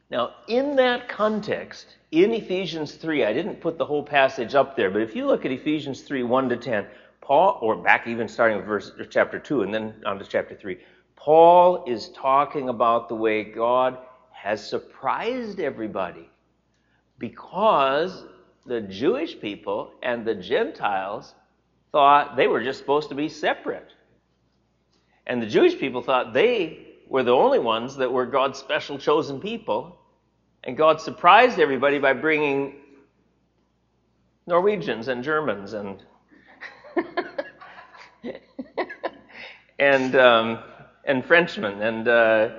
Now, 0.09 0.33
in 0.47 0.75
that 0.77 1.07
context, 1.07 1.95
in 2.11 2.31
Ephesians 2.31 2.95
3, 2.95 3.23
I 3.23 3.31
didn't 3.31 3.61
put 3.61 3.77
the 3.77 3.85
whole 3.85 4.03
passage 4.03 4.55
up 4.55 4.75
there, 4.75 4.89
but 4.89 5.03
if 5.03 5.15
you 5.15 5.27
look 5.27 5.45
at 5.45 5.51
Ephesians 5.51 6.01
3, 6.01 6.23
1 6.23 6.49
to 6.49 6.57
10, 6.57 6.87
Paul, 7.29 7.59
or 7.61 7.75
back 7.75 8.07
even 8.07 8.27
starting 8.27 8.57
with 8.57 8.65
verse 8.65 8.91
chapter 9.11 9.37
2 9.37 9.61
and 9.61 9.71
then 9.71 9.93
on 10.03 10.17
to 10.17 10.25
chapter 10.25 10.55
3, 10.55 10.79
Paul 11.15 11.83
is 11.85 12.09
talking 12.09 12.69
about 12.69 13.07
the 13.07 13.13
way 13.13 13.43
God 13.43 13.99
has 14.31 14.67
surprised 14.67 15.59
everybody 15.59 16.27
because 17.19 18.25
the 18.65 18.81
Jewish 18.81 19.39
people 19.39 19.91
and 20.01 20.25
the 20.25 20.33
Gentiles 20.33 21.35
thought 21.91 22.35
they 22.35 22.47
were 22.47 22.63
just 22.63 22.79
supposed 22.79 23.09
to 23.09 23.15
be 23.15 23.29
separate. 23.29 23.93
And 25.27 25.39
the 25.39 25.47
Jewish 25.47 25.77
people 25.77 26.01
thought 26.01 26.33
they 26.33 26.87
were 27.09 27.21
the 27.21 27.35
only 27.35 27.59
ones 27.59 27.95
that 27.97 28.11
were 28.11 28.25
God's 28.25 28.57
special 28.57 28.97
chosen 28.97 29.39
people. 29.39 29.99
And 30.63 30.75
God 30.75 30.99
surprised 30.99 31.59
everybody 31.59 31.99
by 31.99 32.13
bringing 32.13 32.77
Norwegians 34.47 35.09
and 35.09 35.23
Germans 35.23 35.73
and 35.73 36.03
and 39.79 40.15
um, 40.15 40.59
and 41.05 41.25
Frenchmen 41.25 41.81
and 41.81 42.07
uh, 42.07 42.49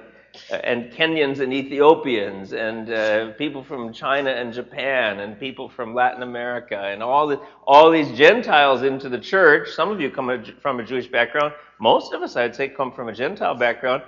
and 0.50 0.92
Kenyans 0.92 1.40
and 1.40 1.52
Ethiopians 1.52 2.52
and 2.52 2.90
uh, 2.90 3.30
people 3.32 3.62
from 3.62 3.92
China 3.92 4.30
and 4.30 4.52
Japan 4.52 5.20
and 5.20 5.38
people 5.38 5.68
from 5.68 5.94
Latin 5.94 6.22
America 6.22 6.78
and 6.78 7.02
all 7.02 7.26
the, 7.26 7.40
all 7.66 7.90
these 7.90 8.10
Gentiles 8.16 8.82
into 8.82 9.08
the 9.08 9.18
church. 9.18 9.70
Some 9.70 9.90
of 9.90 10.00
you 10.00 10.10
come 10.10 10.44
from 10.60 10.80
a 10.80 10.84
Jewish 10.84 11.08
background. 11.08 11.52
Most 11.78 12.12
of 12.12 12.22
us, 12.22 12.36
I'd 12.36 12.54
say, 12.54 12.68
come 12.68 12.92
from 12.92 13.08
a 13.08 13.12
Gentile 13.12 13.54
background. 13.54 14.02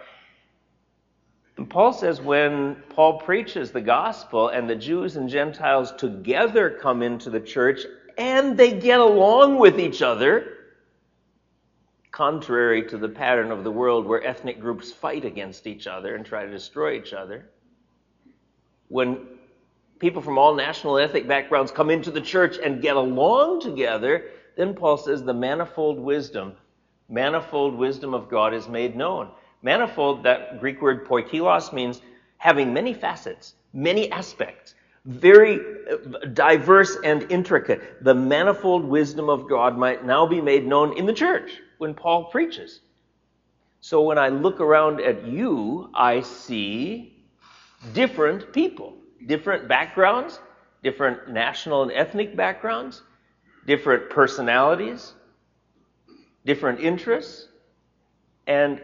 And 1.57 1.69
Paul 1.69 1.93
says 1.93 2.21
when 2.21 2.76
Paul 2.91 3.19
preaches 3.21 3.73
the 3.73 3.81
gospel 3.81 4.49
and 4.49 4.69
the 4.69 4.76
Jews 4.76 5.17
and 5.17 5.29
Gentiles 5.29 5.93
together 5.93 6.71
come 6.71 7.02
into 7.02 7.31
the 7.31 7.41
church 7.41 7.81
and 8.19 8.57
they 8.57 8.78
get 8.78 9.00
along 9.00 9.59
with 9.59 9.78
each 9.78 10.02
other, 10.02 10.59
contrary 12.11 12.87
to 12.88 12.99
the 12.99 13.09
pattern 13.09 13.50
of 13.50 13.64
the 13.64 13.71
world 13.71 14.07
where 14.07 14.23
ethnic 14.25 14.61
groups 14.61 14.92
fight 14.92 15.25
against 15.25 15.66
each 15.66 15.87
other 15.87 16.14
and 16.14 16.26
try 16.26 16.45
to 16.45 16.50
destroy 16.50 16.92
each 16.92 17.12
other. 17.12 17.47
When 18.88 19.26
people 19.99 20.21
from 20.21 20.37
all 20.37 20.54
national 20.54 20.99
ethnic 20.99 21.26
backgrounds 21.26 21.73
come 21.73 21.88
into 21.88 22.11
the 22.11 22.21
church 22.21 22.59
and 22.62 22.83
get 22.83 22.97
along 22.97 23.61
together, 23.61 24.26
then 24.57 24.75
Paul 24.75 24.99
says 24.99 25.23
the 25.23 25.33
manifold 25.33 25.99
wisdom, 25.99 26.54
manifold 27.09 27.75
wisdom 27.75 28.12
of 28.12 28.28
God 28.28 28.52
is 28.52 28.69
made 28.69 28.95
known. 28.95 29.31
Manifold, 29.62 30.25
that 30.25 30.61
Greek 30.61 30.83
word 30.83 31.07
poikilos 31.07 31.73
means 31.73 32.02
having 32.37 32.75
many 32.75 32.92
facets, 32.92 33.54
many 33.73 34.11
aspects 34.12 34.75
very 35.04 35.61
uh, 35.90 36.26
diverse 36.32 36.97
and 37.04 37.30
intricate. 37.30 38.04
The 38.04 38.14
manifold 38.14 38.85
wisdom 38.85 39.28
of 39.28 39.49
God 39.49 39.76
might 39.76 40.04
now 40.04 40.26
be 40.26 40.40
made 40.40 40.66
known 40.66 40.97
in 40.97 41.06
the 41.06 41.12
church 41.12 41.50
when 41.78 41.94
Paul 41.94 42.26
preaches. 42.26 42.80
So 43.80 44.02
when 44.02 44.16
I 44.16 44.28
look 44.28 44.61
around 44.61 45.00
at 45.00 45.26
you, 45.26 45.90
I 45.92 46.21
see 46.21 47.25
different 47.92 48.52
people, 48.52 48.94
different 49.26 49.66
backgrounds, 49.66 50.38
different 50.85 51.28
national 51.28 51.82
and 51.82 51.92
ethnic 51.92 52.37
backgrounds, 52.37 53.02
different 53.66 54.09
personalities, 54.09 55.14
different 56.44 56.78
interests, 56.80 57.49
and 58.47 58.80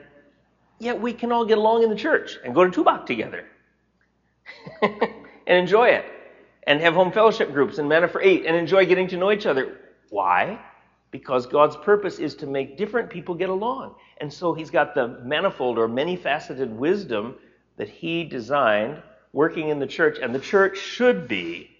yet 0.81 1.01
we 1.01 1.13
can 1.13 1.31
all 1.31 1.45
get 1.45 1.59
along 1.59 1.85
in 1.85 1.91
the 1.91 1.97
church 1.97 2.39
and 2.45 2.53
go 2.55 2.69
to 2.69 2.83
Tubac 2.85 3.07
together. 3.07 3.45
and 5.49 5.57
enjoy 5.57 5.89
it. 5.89 6.05
And 6.65 6.81
have 6.83 6.95
home 6.95 7.11
fellowship 7.11 7.53
groups 7.53 7.79
and 7.79 7.89
manna 7.89 8.07
for 8.07 8.21
eight 8.21 8.45
and 8.45 8.55
enjoy 8.55 8.85
getting 8.85 9.09
to 9.09 9.17
know 9.17 9.33
each 9.33 9.47
other. 9.47 9.79
Why? 10.11 10.61
Because 11.11 11.47
God's 11.47 11.77
purpose 11.77 12.19
is 12.19 12.35
to 12.37 12.47
make 12.47 12.77
different 12.77 13.09
people 13.09 13.35
get 13.35 13.49
along. 13.49 13.95
And 14.19 14.31
so 14.31 14.53
He's 14.53 14.71
got 14.71 14.95
the 14.95 15.09
manifold 15.25 15.79
or 15.79 15.89
many 15.89 16.15
faceted 16.15 16.71
wisdom 16.71 17.37
that 17.79 17.89
He 17.89 18.23
designed 18.23 19.03
working 19.33 19.71
in 19.71 19.79
the 19.79 19.87
church. 19.87 20.19
And 20.21 20.35
the 20.35 20.39
church 20.39 20.77
should 20.79 21.27
be, 21.27 21.71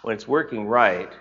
when 0.00 0.16
it's 0.16 0.26
working 0.26 0.66
right, 0.66 1.12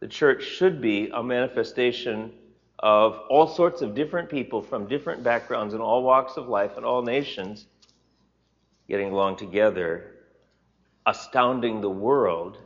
the 0.00 0.08
church 0.08 0.44
should 0.44 0.82
be 0.82 1.10
a 1.14 1.22
manifestation 1.22 2.32
of 2.78 3.20
all 3.30 3.46
sorts 3.46 3.80
of 3.80 3.94
different 3.94 4.28
people 4.28 4.60
from 4.60 4.86
different 4.86 5.22
backgrounds 5.22 5.72
and 5.72 5.82
all 5.82 6.02
walks 6.02 6.36
of 6.36 6.48
life 6.48 6.76
and 6.76 6.84
all 6.84 7.02
nations 7.02 7.66
getting 8.86 9.10
along 9.12 9.36
together 9.36 10.19
astounding 11.06 11.80
the 11.80 11.90
world 11.90 12.58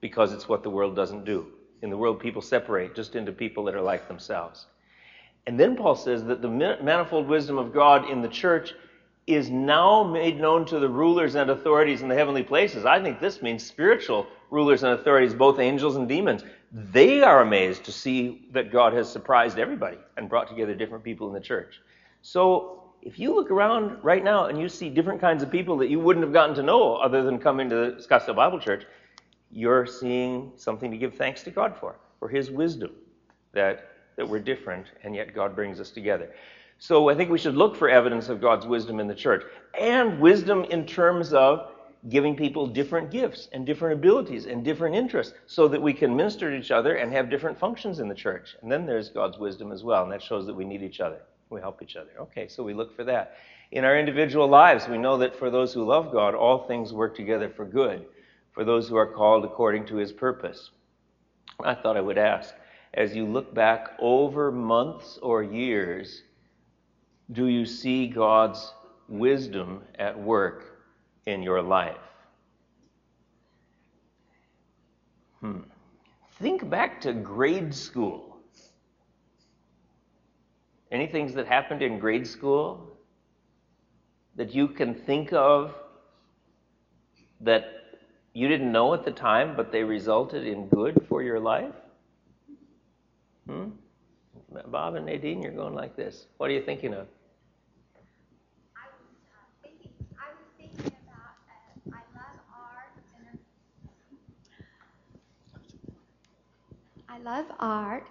because 0.00 0.32
it's 0.32 0.48
what 0.48 0.62
the 0.62 0.70
world 0.70 0.94
doesn't 0.94 1.24
do. 1.24 1.46
In 1.82 1.90
the 1.90 1.96
world, 1.96 2.20
people 2.20 2.42
separate 2.42 2.94
just 2.94 3.14
into 3.14 3.32
people 3.32 3.64
that 3.64 3.74
are 3.74 3.82
like 3.82 4.08
themselves. 4.08 4.66
And 5.46 5.60
then 5.60 5.76
Paul 5.76 5.94
says 5.94 6.24
that 6.24 6.40
the 6.40 6.48
manifold 6.48 7.28
wisdom 7.28 7.58
of 7.58 7.72
God 7.72 8.08
in 8.08 8.22
the 8.22 8.28
church 8.28 8.74
is 9.26 9.50
now 9.50 10.02
made 10.02 10.38
known 10.38 10.66
to 10.66 10.78
the 10.78 10.88
rulers 10.88 11.34
and 11.34 11.50
authorities 11.50 12.02
in 12.02 12.08
the 12.08 12.14
heavenly 12.14 12.42
places. 12.42 12.84
I 12.84 13.02
think 13.02 13.20
this 13.20 13.40
means 13.42 13.64
spiritual 13.64 14.26
rulers 14.50 14.82
and 14.82 14.92
authorities, 14.92 15.34
both 15.34 15.58
angels 15.58 15.96
and 15.96 16.08
demons. 16.08 16.44
They 16.72 17.22
are 17.22 17.40
amazed 17.40 17.84
to 17.84 17.92
see 17.92 18.48
that 18.52 18.70
God 18.72 18.92
has 18.92 19.10
surprised 19.10 19.58
everybody 19.58 19.98
and 20.16 20.28
brought 20.28 20.48
together 20.48 20.74
different 20.74 21.04
people 21.04 21.28
in 21.28 21.34
the 21.34 21.40
church. 21.40 21.80
So 22.22 22.83
if 23.04 23.18
you 23.18 23.34
look 23.34 23.50
around 23.50 23.98
right 24.02 24.24
now 24.24 24.46
and 24.46 24.58
you 24.58 24.68
see 24.68 24.88
different 24.88 25.20
kinds 25.20 25.42
of 25.42 25.50
people 25.50 25.76
that 25.76 25.90
you 25.90 26.00
wouldn't 26.00 26.24
have 26.24 26.32
gotten 26.32 26.54
to 26.56 26.62
know 26.62 26.96
other 26.96 27.22
than 27.22 27.38
coming 27.38 27.68
to 27.68 27.76
the 27.76 28.02
Scottsdale 28.02 28.34
Bible 28.34 28.58
Church, 28.58 28.86
you're 29.50 29.84
seeing 29.84 30.52
something 30.56 30.90
to 30.90 30.96
give 30.96 31.14
thanks 31.14 31.42
to 31.42 31.50
God 31.50 31.76
for, 31.78 31.96
for 32.18 32.28
His 32.28 32.50
wisdom 32.50 32.92
that, 33.52 33.90
that 34.16 34.26
we're 34.26 34.38
different 34.38 34.86
and 35.02 35.14
yet 35.14 35.34
God 35.34 35.54
brings 35.54 35.80
us 35.80 35.90
together. 35.90 36.30
So 36.78 37.10
I 37.10 37.14
think 37.14 37.30
we 37.30 37.38
should 37.38 37.56
look 37.56 37.76
for 37.76 37.90
evidence 37.90 38.30
of 38.30 38.40
God's 38.40 38.66
wisdom 38.66 38.98
in 39.00 39.06
the 39.06 39.14
church 39.14 39.44
and 39.78 40.18
wisdom 40.18 40.64
in 40.64 40.86
terms 40.86 41.34
of 41.34 41.72
giving 42.08 42.34
people 42.34 42.66
different 42.66 43.10
gifts 43.10 43.48
and 43.52 43.66
different 43.66 43.98
abilities 43.98 44.46
and 44.46 44.64
different 44.64 44.96
interests 44.96 45.34
so 45.46 45.68
that 45.68 45.80
we 45.80 45.92
can 45.92 46.16
minister 46.16 46.50
to 46.50 46.56
each 46.56 46.70
other 46.70 46.96
and 46.96 47.12
have 47.12 47.30
different 47.30 47.58
functions 47.58 48.00
in 48.00 48.08
the 48.08 48.14
church. 48.14 48.56
And 48.62 48.72
then 48.72 48.86
there's 48.86 49.10
God's 49.10 49.38
wisdom 49.38 49.72
as 49.72 49.84
well, 49.84 50.02
and 50.02 50.12
that 50.12 50.22
shows 50.22 50.46
that 50.46 50.54
we 50.54 50.64
need 50.64 50.82
each 50.82 51.00
other. 51.00 51.20
We 51.54 51.60
help 51.60 51.82
each 51.82 51.96
other. 51.96 52.10
Okay, 52.20 52.48
so 52.48 52.62
we 52.62 52.74
look 52.74 52.94
for 52.94 53.04
that. 53.04 53.36
In 53.70 53.84
our 53.84 53.98
individual 53.98 54.48
lives, 54.48 54.88
we 54.88 54.98
know 54.98 55.16
that 55.18 55.36
for 55.36 55.50
those 55.50 55.72
who 55.72 55.84
love 55.84 56.12
God, 56.12 56.34
all 56.34 56.66
things 56.66 56.92
work 56.92 57.16
together 57.16 57.48
for 57.48 57.64
good, 57.64 58.06
for 58.52 58.64
those 58.64 58.88
who 58.88 58.96
are 58.96 59.06
called 59.06 59.44
according 59.44 59.86
to 59.86 59.96
his 59.96 60.12
purpose. 60.12 60.70
I 61.62 61.74
thought 61.74 61.96
I 61.96 62.00
would 62.00 62.18
ask, 62.18 62.54
as 62.94 63.14
you 63.14 63.24
look 63.24 63.54
back 63.54 63.96
over 63.98 64.52
months 64.52 65.18
or 65.22 65.42
years, 65.42 66.22
do 67.32 67.46
you 67.46 67.64
see 67.64 68.06
God's 68.06 68.72
wisdom 69.08 69.82
at 69.98 70.18
work 70.18 70.80
in 71.26 71.42
your 71.42 71.62
life? 71.62 71.96
Hmm. 75.40 75.60
Think 76.38 76.68
back 76.68 77.00
to 77.02 77.12
grade 77.12 77.74
school. 77.74 78.33
Any 80.94 81.08
things 81.08 81.34
that 81.34 81.48
happened 81.48 81.82
in 81.82 81.98
grade 81.98 82.24
school 82.24 82.96
that 84.36 84.54
you 84.54 84.68
can 84.68 84.94
think 84.94 85.32
of 85.32 85.74
that 87.40 87.64
you 88.32 88.46
didn't 88.46 88.70
know 88.70 88.94
at 88.94 89.04
the 89.04 89.10
time, 89.10 89.56
but 89.56 89.72
they 89.72 89.82
resulted 89.82 90.46
in 90.46 90.68
good 90.68 91.04
for 91.08 91.20
your 91.20 91.40
life? 91.40 91.74
Hmm? 93.48 93.70
Bob 94.66 94.94
and 94.94 95.06
Nadine, 95.06 95.42
you're 95.42 95.50
going 95.50 95.74
like 95.74 95.96
this. 95.96 96.28
What 96.36 96.48
are 96.48 96.52
you 96.52 96.62
thinking 96.62 96.94
of? 96.94 97.08
I 107.08 107.18
love 107.18 107.46
art 107.58 108.06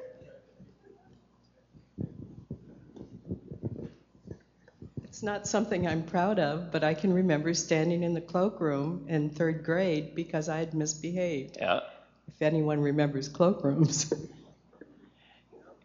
It's 5.04 5.22
not 5.22 5.46
something 5.46 5.86
I'm 5.86 6.02
proud 6.02 6.38
of, 6.38 6.72
but 6.72 6.82
I 6.82 6.94
can 6.94 7.12
remember 7.12 7.54
standing 7.54 8.02
in 8.02 8.14
the 8.14 8.20
cloakroom 8.20 9.06
in 9.08 9.30
third 9.30 9.62
grade 9.64 10.14
because 10.14 10.48
I 10.48 10.58
had 10.58 10.74
misbehaved. 10.74 11.58
Yeah. 11.60 11.80
If 12.28 12.42
anyone 12.42 12.80
remembers 12.80 13.28
cloakrooms, 13.28 14.12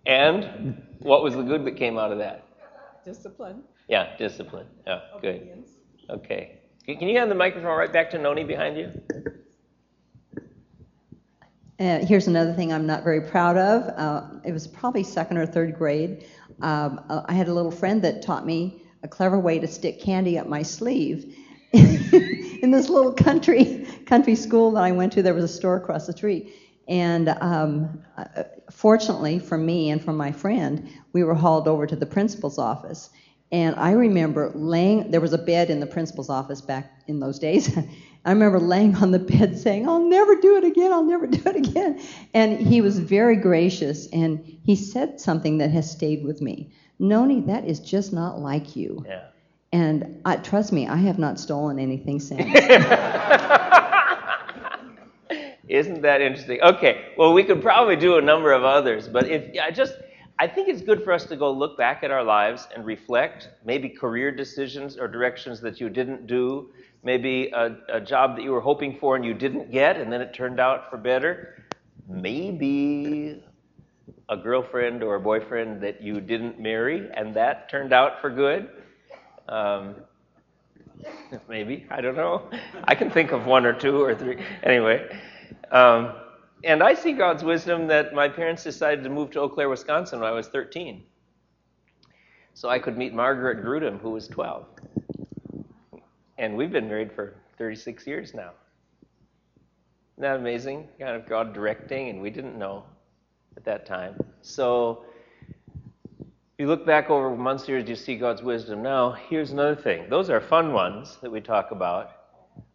And 0.05 0.81
what 0.99 1.21
was 1.21 1.35
the 1.35 1.43
good 1.43 1.65
that 1.65 1.73
came 1.73 1.97
out 1.97 2.11
of 2.13 2.17
that? 2.19 2.45
discipline, 3.03 3.63
Yeah, 3.87 4.15
discipline. 4.17 4.67
Yeah, 4.85 5.01
good. 5.21 5.35
obedience. 5.35 5.69
Okay. 6.09 6.59
Can 6.85 6.97
can 6.97 7.07
you 7.09 7.17
hand 7.17 7.29
the 7.29 7.35
microphone 7.35 7.77
right 7.77 7.91
back 7.91 8.09
to 8.11 8.17
Noni 8.17 8.43
behind 8.45 8.77
you? 8.77 8.89
Uh, 11.79 11.99
here's 11.99 12.27
another 12.27 12.53
thing 12.53 12.73
I'm 12.73 12.87
not 12.87 13.03
very 13.03 13.21
proud 13.21 13.55
of. 13.55 13.83
Uh, 13.97 14.39
it 14.43 14.51
was 14.51 14.65
probably 14.65 15.03
second 15.03 15.37
or 15.37 15.45
third 15.45 15.77
grade. 15.77 16.25
Um, 16.61 16.99
uh, 17.07 17.21
I 17.25 17.33
had 17.33 17.49
a 17.49 17.53
little 17.53 17.71
friend 17.71 18.01
that 18.01 18.23
taught 18.23 18.47
me 18.47 18.81
a 19.03 19.07
clever 19.07 19.37
way 19.39 19.59
to 19.59 19.67
stick 19.67 20.01
candy 20.01 20.39
up 20.39 20.47
my 20.47 20.63
sleeve. 20.63 21.37
In 21.73 22.71
this 22.71 22.89
little 22.89 23.13
country 23.13 23.87
country 24.07 24.33
school 24.33 24.71
that 24.71 24.83
I 24.83 24.91
went 24.91 25.13
to, 25.13 25.21
there 25.21 25.35
was 25.35 25.43
a 25.43 25.47
store 25.47 25.75
across 25.75 26.07
the 26.07 26.13
street, 26.13 26.55
and 26.87 27.29
um, 27.41 28.01
uh, 28.17 28.43
fortunately 28.71 29.37
for 29.37 29.57
me 29.57 29.91
and 29.91 30.03
for 30.03 30.13
my 30.13 30.31
friend, 30.31 30.89
we 31.13 31.23
were 31.23 31.35
hauled 31.35 31.67
over 31.67 31.85
to 31.85 31.95
the 31.95 32.07
principal's 32.07 32.57
office. 32.57 33.11
And 33.51 33.75
I 33.75 33.91
remember 33.91 34.51
laying, 34.55 35.11
there 35.11 35.21
was 35.21 35.33
a 35.33 35.37
bed 35.37 35.69
in 35.69 35.79
the 35.79 35.85
principal's 35.85 36.29
office 36.29 36.59
back 36.59 37.03
in 37.07 37.19
those 37.19 37.37
days. 37.37 37.77
I 38.27 38.31
remember 38.31 38.59
laying 38.59 38.93
on 38.97 39.11
the 39.11 39.19
bed 39.19 39.57
saying, 39.57 39.87
I'll 39.87 40.03
never 40.03 40.35
do 40.35 40.57
it 40.57 40.65
again, 40.65 40.91
I'll 40.91 41.05
never 41.05 41.27
do 41.27 41.41
it 41.45 41.55
again. 41.55 42.01
And 42.33 42.59
he 42.59 42.81
was 42.81 42.99
very 42.99 43.37
gracious 43.37 44.07
and 44.07 44.43
he 44.65 44.75
said 44.75 45.21
something 45.21 45.59
that 45.59 45.71
has 45.71 45.89
stayed 45.89 46.25
with 46.25 46.41
me. 46.41 46.69
Noni, 46.99 47.39
that 47.41 47.63
is 47.63 47.79
just 47.79 48.11
not 48.11 48.41
like 48.41 48.75
you. 48.75 49.01
Yeah. 49.07 49.27
And 49.71 50.19
I, 50.25 50.35
trust 50.35 50.73
me, 50.73 50.89
I 50.89 50.97
have 50.97 51.17
not 51.17 51.39
stolen 51.39 51.79
anything 51.79 52.19
since. 52.19 52.41
Isn't 55.69 56.01
that 56.01 56.19
interesting? 56.19 56.61
Okay. 56.61 57.13
Well, 57.17 57.31
we 57.31 57.45
could 57.45 57.61
probably 57.61 57.95
do 57.95 58.17
a 58.17 58.21
number 58.21 58.51
of 58.51 58.65
others, 58.65 59.07
but 59.07 59.29
if 59.29 59.57
I 59.57 59.71
just 59.71 59.93
I 60.39 60.47
think 60.47 60.69
it's 60.69 60.81
good 60.81 61.03
for 61.03 61.13
us 61.13 61.25
to 61.25 61.35
go 61.35 61.51
look 61.51 61.77
back 61.77 62.03
at 62.03 62.11
our 62.11 62.23
lives 62.23 62.67
and 62.75 62.85
reflect, 62.85 63.49
maybe 63.65 63.89
career 63.89 64.31
decisions 64.31 64.95
or 64.97 65.07
directions 65.07 65.59
that 65.61 65.79
you 65.79 65.89
didn't 65.89 66.27
do, 66.27 66.69
maybe 67.07 67.49
a, 67.55 67.77
a 67.87 68.01
job 68.01 68.35
that 68.35 68.43
you 68.43 68.51
were 68.51 68.59
hoping 68.59 68.97
for 68.99 69.15
and 69.15 69.23
you 69.23 69.33
didn't 69.33 69.71
get 69.71 69.95
and 69.95 70.11
then 70.11 70.19
it 70.19 70.33
turned 70.33 70.59
out 70.59 70.89
for 70.89 70.97
better. 70.97 71.63
Maybe 72.09 73.41
a 74.27 74.35
girlfriend 74.35 75.01
or 75.01 75.15
a 75.15 75.19
boyfriend 75.21 75.81
that 75.81 76.01
you 76.01 76.19
didn't 76.19 76.59
marry 76.59 77.09
and 77.13 77.33
that 77.33 77.69
turned 77.69 77.93
out 77.93 78.19
for 78.19 78.29
good. 78.29 78.69
Um, 79.47 79.95
maybe 81.47 81.85
I 81.89 82.01
don't 82.01 82.17
know. 82.17 82.49
I 82.83 82.93
can 82.93 83.09
think 83.09 83.31
of 83.31 83.45
one 83.45 83.65
or 83.65 83.71
two 83.71 84.01
or 84.03 84.13
three. 84.13 84.43
Anyway, 84.63 85.07
um, 85.71 86.13
and 86.65 86.83
I 86.83 86.93
see 86.93 87.13
God's 87.13 87.43
wisdom 87.43 87.87
that 87.87 88.13
my 88.13 88.27
parents 88.27 88.63
decided 88.65 89.01
to 89.05 89.09
move 89.09 89.31
to 89.31 89.39
Eau 89.39 89.47
Claire, 89.47 89.69
Wisconsin 89.69 90.19
when 90.19 90.27
I 90.27 90.33
was 90.33 90.49
13, 90.49 91.03
so 92.53 92.67
I 92.67 92.79
could 92.79 92.97
meet 92.97 93.13
Margaret 93.13 93.63
Grudem, 93.63 93.97
who 94.01 94.09
was 94.09 94.27
12, 94.27 94.65
and 96.37 96.55
we've 96.55 96.71
been 96.71 96.87
married 96.87 97.11
for 97.11 97.35
36 97.57 98.05
years 98.05 98.33
now. 98.33 98.51
Isn't 100.13 100.21
that 100.21 100.35
amazing? 100.37 100.87
Kind 100.99 101.15
of 101.15 101.27
God 101.27 101.53
directing, 101.53 102.09
and 102.09 102.21
we 102.21 102.29
didn't 102.29 102.57
know 102.57 102.83
at 103.55 103.63
that 103.65 103.85
time. 103.85 104.15
So 104.41 105.05
if 106.57 106.59
you 106.59 106.67
look 106.67 106.85
back 106.85 107.09
over 107.09 107.35
months, 107.35 107.67
years, 107.67 107.87
you 107.87 107.95
see 107.95 108.15
God's 108.15 108.41
wisdom. 108.41 108.81
Now, 108.81 109.11
here's 109.11 109.51
another 109.51 109.75
thing. 109.75 110.09
Those 110.09 110.29
are 110.29 110.41
fun 110.41 110.73
ones 110.73 111.17
that 111.21 111.31
we 111.31 111.39
talk 111.39 111.71
about. 111.71 112.11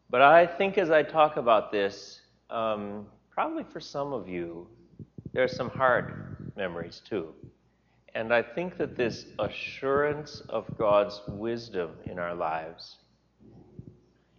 But 0.08 0.22
I 0.22 0.46
think 0.46 0.78
as 0.78 0.90
I 0.90 1.02
talk 1.02 1.36
about 1.36 1.72
this, 1.72 2.20
um, 2.50 3.06
probably 3.30 3.64
for 3.64 3.80
some 3.80 4.12
of 4.12 4.28
you, 4.28 4.68
there 5.32 5.42
are 5.42 5.48
some 5.48 5.70
hard 5.70 6.52
memories 6.56 7.00
too. 7.08 7.34
And 8.14 8.32
I 8.32 8.42
think 8.42 8.76
that 8.76 8.94
this 8.94 9.26
assurance 9.38 10.42
of 10.48 10.66
God's 10.76 11.20
wisdom 11.26 11.92
in 12.04 12.18
our 12.18 12.34
lives 12.34 12.98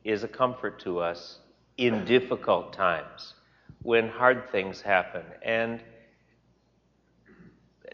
is 0.04 0.24
a 0.24 0.28
comfort 0.28 0.80
to 0.82 1.00
us 1.00 1.40
in 1.78 2.06
difficult 2.06 2.74
times 2.74 3.34
when 3.82 4.08
hard 4.08 4.50
things 4.52 4.82
happen. 4.82 5.24
And 5.42 5.82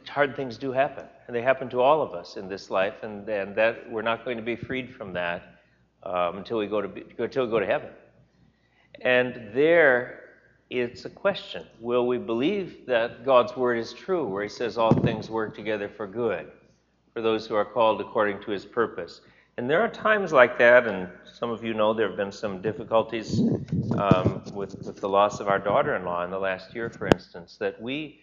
hard 0.10 0.36
things 0.36 0.58
do 0.58 0.72
happen, 0.72 1.06
and 1.28 1.36
they 1.36 1.42
happen 1.42 1.70
to 1.70 1.82
all 1.82 2.02
of 2.02 2.14
us 2.14 2.36
in 2.36 2.50
this 2.50 2.70
life, 2.70 3.04
and, 3.04 3.28
and 3.30 3.56
that 3.56 3.90
we're 3.90 4.02
not 4.02 4.26
going 4.26 4.38
to 4.38 4.44
be 4.44 4.56
freed 4.56 4.94
from 4.94 5.14
that 5.14 5.44
um, 6.04 6.38
until 6.38 6.58
we 6.58 6.68
go 6.68 6.82
to 6.82 6.88
be, 6.88 7.06
until 7.18 7.46
we 7.46 7.52
go 7.52 7.60
to 7.60 7.66
heaven. 7.66 7.90
And 9.02 9.52
there, 9.54 10.22
it's 10.70 11.06
a 11.06 11.10
question: 11.10 11.66
Will 11.80 12.08
we 12.08 12.18
believe 12.18 12.86
that 12.88 13.26
God's 13.26 13.56
word 13.56 13.78
is 13.78 13.94
true, 13.94 14.26
where 14.26 14.44
He 14.44 14.50
says 14.50 14.78
all 14.78 14.94
things 14.94 15.30
work 15.30 15.56
together 15.56 15.90
for 15.90 16.08
good 16.08 16.52
for 17.14 17.22
those 17.22 17.48
who 17.48 17.56
are 17.56 17.66
called 17.66 18.02
according 18.02 18.42
to 18.42 18.52
His 18.52 18.66
purpose? 18.66 19.22
And 19.60 19.70
there 19.70 19.82
are 19.82 19.90
times 19.90 20.32
like 20.32 20.58
that, 20.60 20.88
and 20.88 21.10
some 21.34 21.50
of 21.50 21.66
you 21.66 21.74
know 21.74 21.94
there 21.94 22.08
have 22.08 22.16
been 22.16 22.32
some 22.32 22.62
difficulties 22.62 23.42
um, 23.98 24.42
with, 24.54 24.74
with 24.86 25.02
the 25.02 25.10
loss 25.10 25.42
of 25.42 25.50
our 25.50 25.60
daughter-in-law 25.60 26.24
in 26.24 26.32
the 26.32 26.40
last 26.40 26.74
year, 26.74 26.90
for 26.90 27.08
instance, 27.08 27.58
that 27.58 27.82
we 27.82 28.22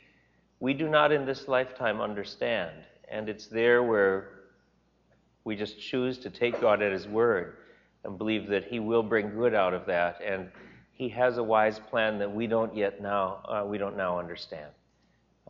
we 0.61 0.73
do 0.73 0.89
not 0.89 1.13
in 1.13 1.27
this 1.27 1.47
lifetime 1.47 2.01
understand. 2.01 2.73
And 3.11 3.29
it's 3.29 3.49
there 3.49 3.83
where 3.83 4.31
we 5.45 5.57
just 5.57 5.79
choose 5.79 6.17
to 6.21 6.31
take 6.31 6.59
God 6.59 6.81
at 6.81 6.91
His 6.91 7.07
word 7.07 7.59
and 8.05 8.17
believe 8.17 8.47
that 8.47 8.65
He 8.65 8.81
will 8.81 9.03
bring 9.03 9.29
good 9.29 9.53
out 9.53 9.75
of 9.75 9.85
that. 9.85 10.23
And 10.25 10.49
He 10.93 11.11
has 11.11 11.37
a 11.37 11.43
wise 11.43 11.79
plan 11.79 12.19
that 12.21 12.35
we 12.35 12.47
don't 12.47 12.75
yet 12.75 13.03
now 13.03 13.43
uh, 13.47 13.63
we 13.67 13.77
don't 13.77 13.99
now 13.99 14.19
understand. 14.19 14.71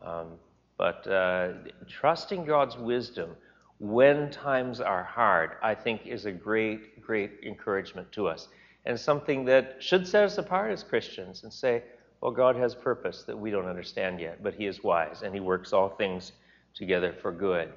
Um, 0.01 0.33
but 0.77 1.07
uh, 1.07 1.53
trusting 1.87 2.43
God's 2.43 2.75
wisdom 2.75 3.37
when 3.79 4.31
times 4.31 4.81
are 4.81 5.03
hard, 5.03 5.51
I 5.61 5.75
think 5.75 6.05
is 6.05 6.25
a 6.25 6.31
great, 6.31 7.01
great 7.01 7.39
encouragement 7.43 8.11
to 8.13 8.27
us. 8.27 8.47
And 8.85 8.99
something 8.99 9.45
that 9.45 9.75
should 9.79 10.07
set 10.07 10.23
us 10.23 10.37
apart 10.37 10.71
as 10.71 10.83
Christians 10.83 11.43
and 11.43 11.53
say, 11.53 11.83
well, 12.21 12.31
God 12.31 12.55
has 12.55 12.73
purpose 12.73 13.23
that 13.23 13.37
we 13.37 13.51
don't 13.51 13.67
understand 13.67 14.19
yet, 14.19 14.41
but 14.41 14.55
He 14.55 14.65
is 14.65 14.83
wise 14.83 15.21
and 15.21 15.33
He 15.33 15.39
works 15.39 15.73
all 15.73 15.89
things 15.89 16.31
together 16.73 17.13
for 17.21 17.31
good. 17.31 17.71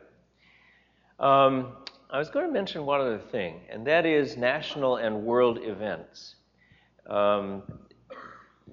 Um, 1.18 1.72
I 2.08 2.18
was 2.18 2.30
going 2.30 2.46
to 2.46 2.52
mention 2.52 2.86
one 2.86 3.00
other 3.00 3.18
thing, 3.18 3.60
and 3.68 3.86
that 3.86 4.06
is 4.06 4.36
national 4.36 4.96
and 4.96 5.24
world 5.24 5.58
events. 5.62 6.36
Um, 7.06 7.62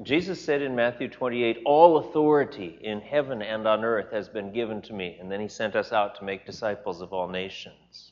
Jesus 0.04 0.44
said 0.44 0.62
in 0.62 0.76
Matthew 0.76 1.08
28, 1.08 1.64
All 1.66 1.98
authority 1.98 2.78
in 2.82 3.02
heaven 3.02 3.42
and 3.42 3.68
on 3.68 3.84
earth 3.84 4.12
has 4.12 4.30
been 4.30 4.54
given 4.54 4.82
to 4.84 4.94
me. 4.94 5.18
And 5.20 5.32
then 5.32 5.42
he 5.42 5.48
sent 5.48 5.76
us 5.76 5.92
out 5.92 6.16
to 6.16 6.24
make 6.24 6.46
disciples 6.46 7.02
of 7.02 7.14
all 7.14 7.28
nations. 7.28 8.12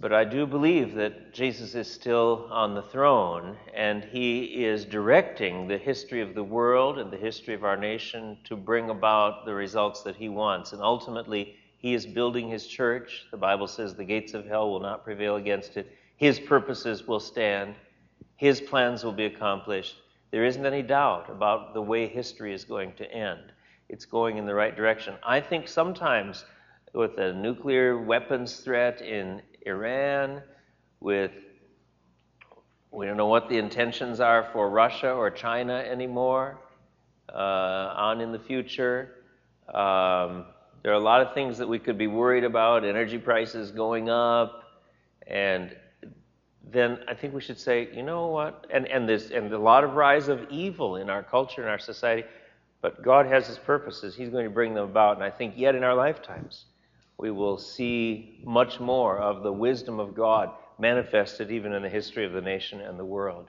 But 0.00 0.12
I 0.12 0.24
do 0.24 0.46
believe 0.46 0.94
that 0.94 1.34
Jesus 1.34 1.74
is 1.74 1.90
still 1.90 2.46
on 2.52 2.74
the 2.74 2.82
throne, 2.82 3.56
and 3.74 4.04
he 4.04 4.64
is 4.64 4.84
directing 4.84 5.66
the 5.66 5.78
history 5.78 6.20
of 6.20 6.36
the 6.36 6.44
world 6.44 6.98
and 6.98 7.10
the 7.10 7.16
history 7.16 7.54
of 7.54 7.64
our 7.64 7.76
nation 7.76 8.38
to 8.44 8.56
bring 8.56 8.90
about 8.90 9.44
the 9.44 9.54
results 9.54 10.02
that 10.02 10.14
he 10.14 10.28
wants. 10.28 10.72
And 10.72 10.80
ultimately, 10.80 11.56
he 11.78 11.94
is 11.94 12.06
building 12.06 12.48
his 12.48 12.68
church. 12.68 13.26
The 13.32 13.36
Bible 13.36 13.66
says 13.66 13.94
the 13.94 14.04
gates 14.04 14.34
of 14.34 14.46
hell 14.46 14.70
will 14.70 14.78
not 14.78 15.02
prevail 15.02 15.34
against 15.34 15.76
it. 15.76 15.90
His 16.16 16.38
purposes 16.38 17.08
will 17.08 17.20
stand. 17.20 17.74
His 18.38 18.60
plans 18.60 19.02
will 19.02 19.12
be 19.12 19.24
accomplished. 19.24 19.96
There 20.30 20.44
isn't 20.44 20.64
any 20.64 20.80
doubt 20.80 21.28
about 21.28 21.74
the 21.74 21.82
way 21.82 22.06
history 22.06 22.54
is 22.54 22.64
going 22.64 22.92
to 22.94 23.12
end. 23.12 23.52
It's 23.88 24.04
going 24.04 24.38
in 24.38 24.46
the 24.46 24.54
right 24.54 24.76
direction. 24.76 25.16
I 25.26 25.40
think 25.40 25.66
sometimes 25.66 26.44
with 26.94 27.18
a 27.18 27.32
nuclear 27.32 28.00
weapons 28.00 28.60
threat 28.60 29.02
in 29.02 29.42
Iran, 29.66 30.40
with 31.00 31.32
we 32.92 33.06
don't 33.06 33.16
know 33.16 33.26
what 33.26 33.48
the 33.48 33.58
intentions 33.58 34.20
are 34.20 34.48
for 34.52 34.70
Russia 34.70 35.10
or 35.10 35.32
China 35.32 35.74
anymore 35.74 36.60
uh, 37.34 37.92
on 37.96 38.20
in 38.20 38.30
the 38.30 38.38
future. 38.38 39.16
Um, 39.74 40.46
there 40.84 40.92
are 40.92 41.00
a 41.00 41.00
lot 41.00 41.22
of 41.22 41.34
things 41.34 41.58
that 41.58 41.68
we 41.68 41.80
could 41.80 41.98
be 41.98 42.06
worried 42.06 42.44
about, 42.44 42.84
energy 42.84 43.18
prices 43.18 43.72
going 43.72 44.08
up, 44.08 44.62
and 45.26 45.76
then 46.70 46.98
I 47.08 47.14
think 47.14 47.34
we 47.34 47.40
should 47.40 47.58
say, 47.58 47.88
you 47.94 48.02
know 48.02 48.26
what? 48.26 48.66
And, 48.70 48.86
and 48.88 49.08
there's 49.08 49.30
and 49.30 49.52
a 49.52 49.58
lot 49.58 49.84
of 49.84 49.94
rise 49.94 50.28
of 50.28 50.46
evil 50.50 50.96
in 50.96 51.08
our 51.08 51.22
culture 51.22 51.62
and 51.62 51.70
our 51.70 51.78
society, 51.78 52.24
but 52.82 53.02
God 53.02 53.26
has 53.26 53.46
His 53.46 53.58
purposes. 53.58 54.14
He's 54.14 54.28
going 54.28 54.44
to 54.44 54.50
bring 54.50 54.74
them 54.74 54.84
about. 54.84 55.16
And 55.16 55.24
I 55.24 55.30
think 55.30 55.54
yet 55.56 55.74
in 55.74 55.82
our 55.82 55.94
lifetimes, 55.94 56.66
we 57.16 57.30
will 57.30 57.58
see 57.58 58.40
much 58.44 58.80
more 58.80 59.18
of 59.18 59.42
the 59.42 59.52
wisdom 59.52 59.98
of 59.98 60.14
God 60.14 60.50
manifested 60.78 61.50
even 61.50 61.72
in 61.72 61.82
the 61.82 61.88
history 61.88 62.24
of 62.24 62.32
the 62.32 62.40
nation 62.40 62.80
and 62.80 62.98
the 62.98 63.04
world. 63.04 63.48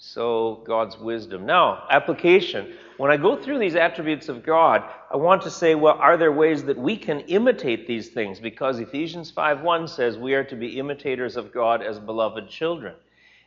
So, 0.00 0.62
God's 0.64 0.96
wisdom. 0.96 1.44
Now, 1.44 1.82
application. 1.90 2.74
When 2.98 3.10
I 3.10 3.16
go 3.16 3.34
through 3.34 3.58
these 3.58 3.74
attributes 3.74 4.28
of 4.28 4.44
God, 4.44 4.84
I 5.12 5.16
want 5.16 5.42
to 5.42 5.50
say, 5.50 5.74
well, 5.74 5.94
are 5.94 6.16
there 6.16 6.30
ways 6.30 6.62
that 6.64 6.78
we 6.78 6.96
can 6.96 7.18
imitate 7.22 7.88
these 7.88 8.08
things? 8.08 8.38
Because 8.38 8.78
Ephesians 8.78 9.32
5:1 9.32 9.88
says 9.88 10.16
we 10.16 10.34
are 10.34 10.44
to 10.44 10.54
be 10.54 10.78
imitators 10.78 11.36
of 11.36 11.52
God 11.52 11.82
as 11.82 11.98
beloved 11.98 12.48
children. 12.48 12.94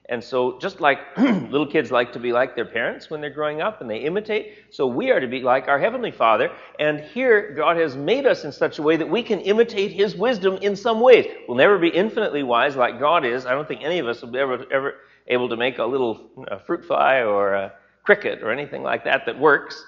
And 0.10 0.22
so, 0.22 0.60
just 0.60 0.82
like 0.82 1.00
little 1.18 1.68
kids 1.68 1.90
like 1.90 2.12
to 2.12 2.20
be 2.20 2.34
like 2.34 2.54
their 2.54 2.66
parents 2.66 3.10
when 3.10 3.22
they're 3.22 3.30
growing 3.30 3.62
up 3.62 3.80
and 3.80 3.90
they 3.90 4.00
imitate, 4.00 4.58
so 4.72 4.86
we 4.86 5.10
are 5.10 5.22
to 5.22 5.28
be 5.28 5.40
like 5.40 5.70
our 5.70 5.80
Heavenly 5.80 6.12
Father. 6.12 6.52
And 6.80 7.00
here, 7.00 7.54
God 7.56 7.78
has 7.78 7.96
made 7.96 8.26
us 8.26 8.44
in 8.44 8.52
such 8.52 8.78
a 8.78 8.82
way 8.82 8.98
that 8.98 9.10
we 9.10 9.24
can 9.24 9.40
imitate 9.40 9.94
His 9.94 10.18
wisdom 10.18 10.58
in 10.58 10.76
some 10.76 11.00
ways. 11.00 11.28
We'll 11.48 11.56
never 11.56 11.80
be 11.80 11.88
infinitely 11.88 12.44
wise 12.44 12.76
like 12.76 13.00
God 13.00 13.24
is. 13.24 13.46
I 13.46 13.52
don't 13.52 13.70
think 13.70 13.84
any 13.84 14.00
of 14.00 14.08
us 14.10 14.22
will 14.22 14.36
ever, 14.36 14.66
ever 14.70 14.96
able 15.32 15.50
to 15.50 15.58
make 15.58 15.80
a 15.80 15.86
little 15.86 16.30
a 16.50 16.60
fruit 16.60 16.86
fly 16.86 17.22
or 17.24 17.54
a 17.54 17.74
cricket 18.04 18.44
or 18.44 18.52
anything 18.52 18.84
like 18.84 19.04
that 19.06 19.26
that 19.26 19.40
works, 19.40 19.84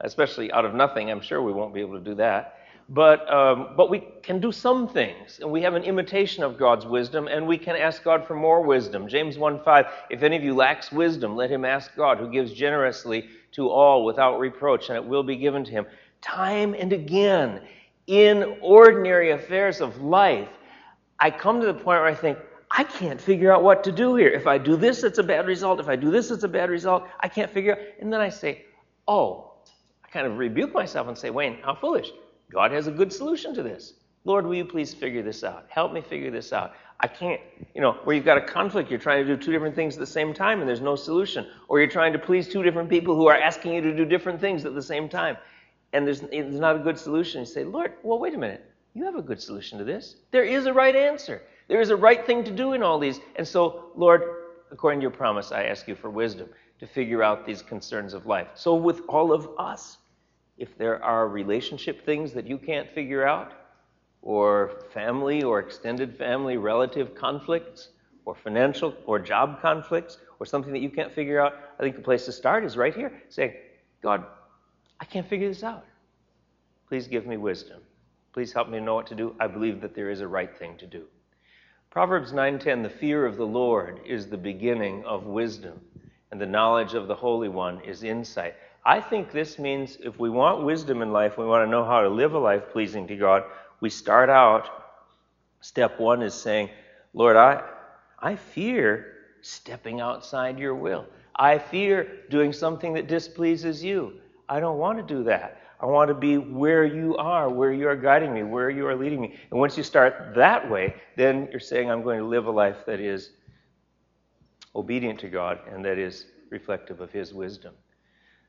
especially 0.00 0.50
out 0.52 0.64
of 0.64 0.74
nothing. 0.74 1.10
I'm 1.10 1.20
sure 1.20 1.42
we 1.42 1.52
won't 1.52 1.74
be 1.74 1.80
able 1.80 1.98
to 1.98 2.04
do 2.04 2.14
that. 2.16 2.58
But, 2.90 3.32
um, 3.32 3.70
but 3.76 3.88
we 3.88 4.06
can 4.22 4.40
do 4.40 4.52
some 4.52 4.86
things, 4.86 5.40
and 5.40 5.50
we 5.50 5.62
have 5.62 5.72
an 5.74 5.84
imitation 5.84 6.44
of 6.44 6.58
God's 6.58 6.84
wisdom, 6.84 7.28
and 7.28 7.46
we 7.46 7.56
can 7.56 7.76
ask 7.76 8.04
God 8.04 8.26
for 8.26 8.36
more 8.36 8.60
wisdom. 8.60 9.08
James 9.08 9.38
1:5, 9.38 9.86
if 10.10 10.22
any 10.22 10.36
of 10.36 10.44
you 10.44 10.54
lacks 10.54 10.92
wisdom, 10.92 11.34
let 11.34 11.50
him 11.50 11.64
ask 11.64 11.96
God, 11.96 12.18
who 12.18 12.28
gives 12.28 12.52
generously 12.52 13.26
to 13.52 13.70
all 13.70 14.04
without 14.04 14.38
reproach, 14.38 14.90
and 14.90 14.96
it 14.96 15.04
will 15.04 15.22
be 15.22 15.36
given 15.36 15.64
to 15.64 15.70
him. 15.70 15.86
Time 16.20 16.74
and 16.78 16.92
again, 16.92 17.62
in 18.06 18.58
ordinary 18.60 19.30
affairs 19.30 19.80
of 19.80 20.02
life, 20.02 20.48
I 21.18 21.30
come 21.30 21.60
to 21.60 21.66
the 21.66 21.72
point 21.72 21.86
where 22.00 22.06
I 22.06 22.14
think, 22.14 22.38
I 22.76 22.82
can't 22.82 23.20
figure 23.20 23.52
out 23.52 23.62
what 23.62 23.84
to 23.84 23.92
do 23.92 24.16
here. 24.16 24.30
If 24.30 24.48
I 24.48 24.58
do 24.58 24.76
this, 24.76 25.04
it's 25.04 25.18
a 25.18 25.22
bad 25.22 25.46
result. 25.46 25.78
If 25.78 25.88
I 25.88 25.94
do 25.94 26.10
this, 26.10 26.32
it's 26.32 26.42
a 26.42 26.48
bad 26.48 26.70
result. 26.70 27.04
I 27.20 27.28
can't 27.28 27.50
figure 27.50 27.72
out. 27.72 27.78
And 28.00 28.12
then 28.12 28.20
I 28.20 28.28
say, 28.28 28.64
oh, 29.06 29.52
I 30.04 30.08
kind 30.08 30.26
of 30.26 30.38
rebuke 30.38 30.74
myself 30.74 31.06
and 31.06 31.16
say, 31.16 31.30
Wayne, 31.30 31.58
how 31.62 31.76
foolish. 31.76 32.10
God 32.50 32.72
has 32.72 32.88
a 32.88 32.90
good 32.90 33.12
solution 33.12 33.54
to 33.54 33.62
this. 33.62 33.94
Lord, 34.24 34.44
will 34.44 34.56
you 34.56 34.64
please 34.64 34.92
figure 34.92 35.22
this 35.22 35.44
out? 35.44 35.66
Help 35.68 35.92
me 35.92 36.00
figure 36.00 36.32
this 36.32 36.52
out. 36.52 36.72
I 36.98 37.06
can't, 37.06 37.40
you 37.74 37.80
know, 37.80 37.92
where 38.04 38.16
you've 38.16 38.24
got 38.24 38.38
a 38.38 38.44
conflict, 38.44 38.90
you're 38.90 38.98
trying 38.98 39.24
to 39.24 39.36
do 39.36 39.40
two 39.40 39.52
different 39.52 39.76
things 39.76 39.94
at 39.94 40.00
the 40.00 40.06
same 40.06 40.34
time 40.34 40.58
and 40.58 40.68
there's 40.68 40.80
no 40.80 40.96
solution. 40.96 41.46
Or 41.68 41.78
you're 41.78 41.88
trying 41.88 42.12
to 42.14 42.18
please 42.18 42.48
two 42.48 42.62
different 42.64 42.88
people 42.88 43.14
who 43.14 43.28
are 43.28 43.36
asking 43.36 43.74
you 43.74 43.82
to 43.82 43.94
do 43.94 44.04
different 44.04 44.40
things 44.40 44.64
at 44.64 44.74
the 44.74 44.82
same 44.82 45.08
time. 45.08 45.36
And 45.92 46.04
there's, 46.06 46.22
there's 46.22 46.58
not 46.58 46.74
a 46.74 46.80
good 46.80 46.98
solution. 46.98 47.40
You 47.40 47.46
say, 47.46 47.62
Lord, 47.62 47.92
well, 48.02 48.18
wait 48.18 48.34
a 48.34 48.38
minute. 48.38 48.64
You 48.94 49.04
have 49.04 49.14
a 49.14 49.22
good 49.22 49.40
solution 49.40 49.78
to 49.78 49.84
this. 49.84 50.16
There 50.32 50.44
is 50.44 50.66
a 50.66 50.72
right 50.72 50.96
answer. 50.96 51.42
There 51.68 51.80
is 51.80 51.90
a 51.90 51.96
right 51.96 52.24
thing 52.26 52.44
to 52.44 52.50
do 52.50 52.72
in 52.72 52.82
all 52.82 52.98
these. 52.98 53.20
And 53.36 53.46
so, 53.46 53.90
Lord, 53.96 54.22
according 54.70 55.00
to 55.00 55.02
your 55.02 55.10
promise, 55.10 55.52
I 55.52 55.64
ask 55.64 55.88
you 55.88 55.94
for 55.94 56.10
wisdom 56.10 56.48
to 56.80 56.86
figure 56.86 57.22
out 57.22 57.46
these 57.46 57.62
concerns 57.62 58.12
of 58.14 58.26
life. 58.26 58.48
So, 58.54 58.74
with 58.74 59.02
all 59.08 59.32
of 59.32 59.48
us, 59.58 59.98
if 60.58 60.76
there 60.76 61.02
are 61.02 61.28
relationship 61.28 62.04
things 62.04 62.32
that 62.32 62.46
you 62.46 62.58
can't 62.58 62.90
figure 62.90 63.26
out, 63.26 63.52
or 64.22 64.82
family 64.92 65.42
or 65.42 65.58
extended 65.60 66.16
family 66.16 66.56
relative 66.56 67.14
conflicts, 67.14 67.90
or 68.24 68.34
financial 68.34 68.94
or 69.06 69.18
job 69.18 69.60
conflicts, 69.60 70.18
or 70.40 70.46
something 70.46 70.72
that 70.72 70.80
you 70.80 70.90
can't 70.90 71.12
figure 71.12 71.40
out, 71.40 71.54
I 71.78 71.82
think 71.82 71.96
the 71.96 72.02
place 72.02 72.24
to 72.24 72.32
start 72.32 72.64
is 72.64 72.76
right 72.76 72.94
here 72.94 73.22
Say, 73.28 73.60
God, 74.02 74.24
I 75.00 75.04
can't 75.04 75.28
figure 75.28 75.48
this 75.48 75.62
out. 75.62 75.84
Please 76.88 77.06
give 77.06 77.26
me 77.26 77.36
wisdom. 77.36 77.80
Please 78.32 78.52
help 78.52 78.68
me 78.68 78.80
know 78.80 78.94
what 78.94 79.06
to 79.08 79.14
do. 79.14 79.34
I 79.40 79.46
believe 79.46 79.80
that 79.80 79.94
there 79.94 80.10
is 80.10 80.20
a 80.20 80.28
right 80.28 80.56
thing 80.56 80.76
to 80.78 80.86
do. 80.86 81.04
Proverbs 81.94 82.32
9:10 82.32 82.82
The 82.82 82.90
fear 82.90 83.24
of 83.24 83.36
the 83.36 83.46
Lord 83.46 84.00
is 84.04 84.26
the 84.26 84.36
beginning 84.36 85.04
of 85.04 85.26
wisdom 85.26 85.80
and 86.32 86.40
the 86.40 86.44
knowledge 86.44 86.94
of 86.94 87.06
the 87.06 87.14
Holy 87.14 87.48
One 87.48 87.80
is 87.82 88.02
insight. 88.02 88.56
I 88.84 89.00
think 89.00 89.30
this 89.30 89.60
means 89.60 89.98
if 90.02 90.18
we 90.18 90.28
want 90.28 90.64
wisdom 90.64 91.02
in 91.02 91.12
life, 91.12 91.38
we 91.38 91.46
want 91.46 91.64
to 91.64 91.70
know 91.70 91.84
how 91.84 92.00
to 92.00 92.08
live 92.08 92.34
a 92.34 92.38
life 92.40 92.64
pleasing 92.72 93.06
to 93.06 93.16
God, 93.16 93.44
we 93.78 93.90
start 93.90 94.28
out 94.28 94.68
step 95.60 96.00
1 96.00 96.22
is 96.22 96.34
saying, 96.34 96.68
Lord, 97.12 97.36
I 97.36 97.62
I 98.18 98.34
fear 98.34 99.12
stepping 99.42 100.00
outside 100.00 100.58
your 100.58 100.74
will. 100.74 101.06
I 101.36 101.58
fear 101.58 102.22
doing 102.28 102.52
something 102.52 102.94
that 102.94 103.06
displeases 103.06 103.84
you. 103.84 104.14
I 104.48 104.58
don't 104.58 104.78
want 104.78 104.98
to 104.98 105.14
do 105.14 105.22
that. 105.22 105.60
I 105.84 105.86
want 105.86 106.08
to 106.08 106.14
be 106.14 106.38
where 106.38 106.86
you 106.86 107.14
are, 107.18 107.50
where 107.50 107.70
you 107.70 107.88
are 107.88 107.96
guiding 107.96 108.32
me, 108.32 108.42
where 108.42 108.70
you 108.70 108.86
are 108.86 108.96
leading 108.96 109.20
me. 109.20 109.38
And 109.50 109.60
once 109.60 109.76
you 109.76 109.82
start 109.82 110.32
that 110.34 110.70
way, 110.70 110.94
then 111.14 111.46
you're 111.50 111.60
saying, 111.60 111.90
I'm 111.90 112.02
going 112.02 112.20
to 112.20 112.24
live 112.24 112.46
a 112.46 112.50
life 112.50 112.86
that 112.86 113.00
is 113.00 113.32
obedient 114.74 115.20
to 115.20 115.28
God 115.28 115.58
and 115.70 115.84
that 115.84 115.98
is 115.98 116.24
reflective 116.48 117.02
of 117.02 117.12
His 117.12 117.34
wisdom. 117.34 117.74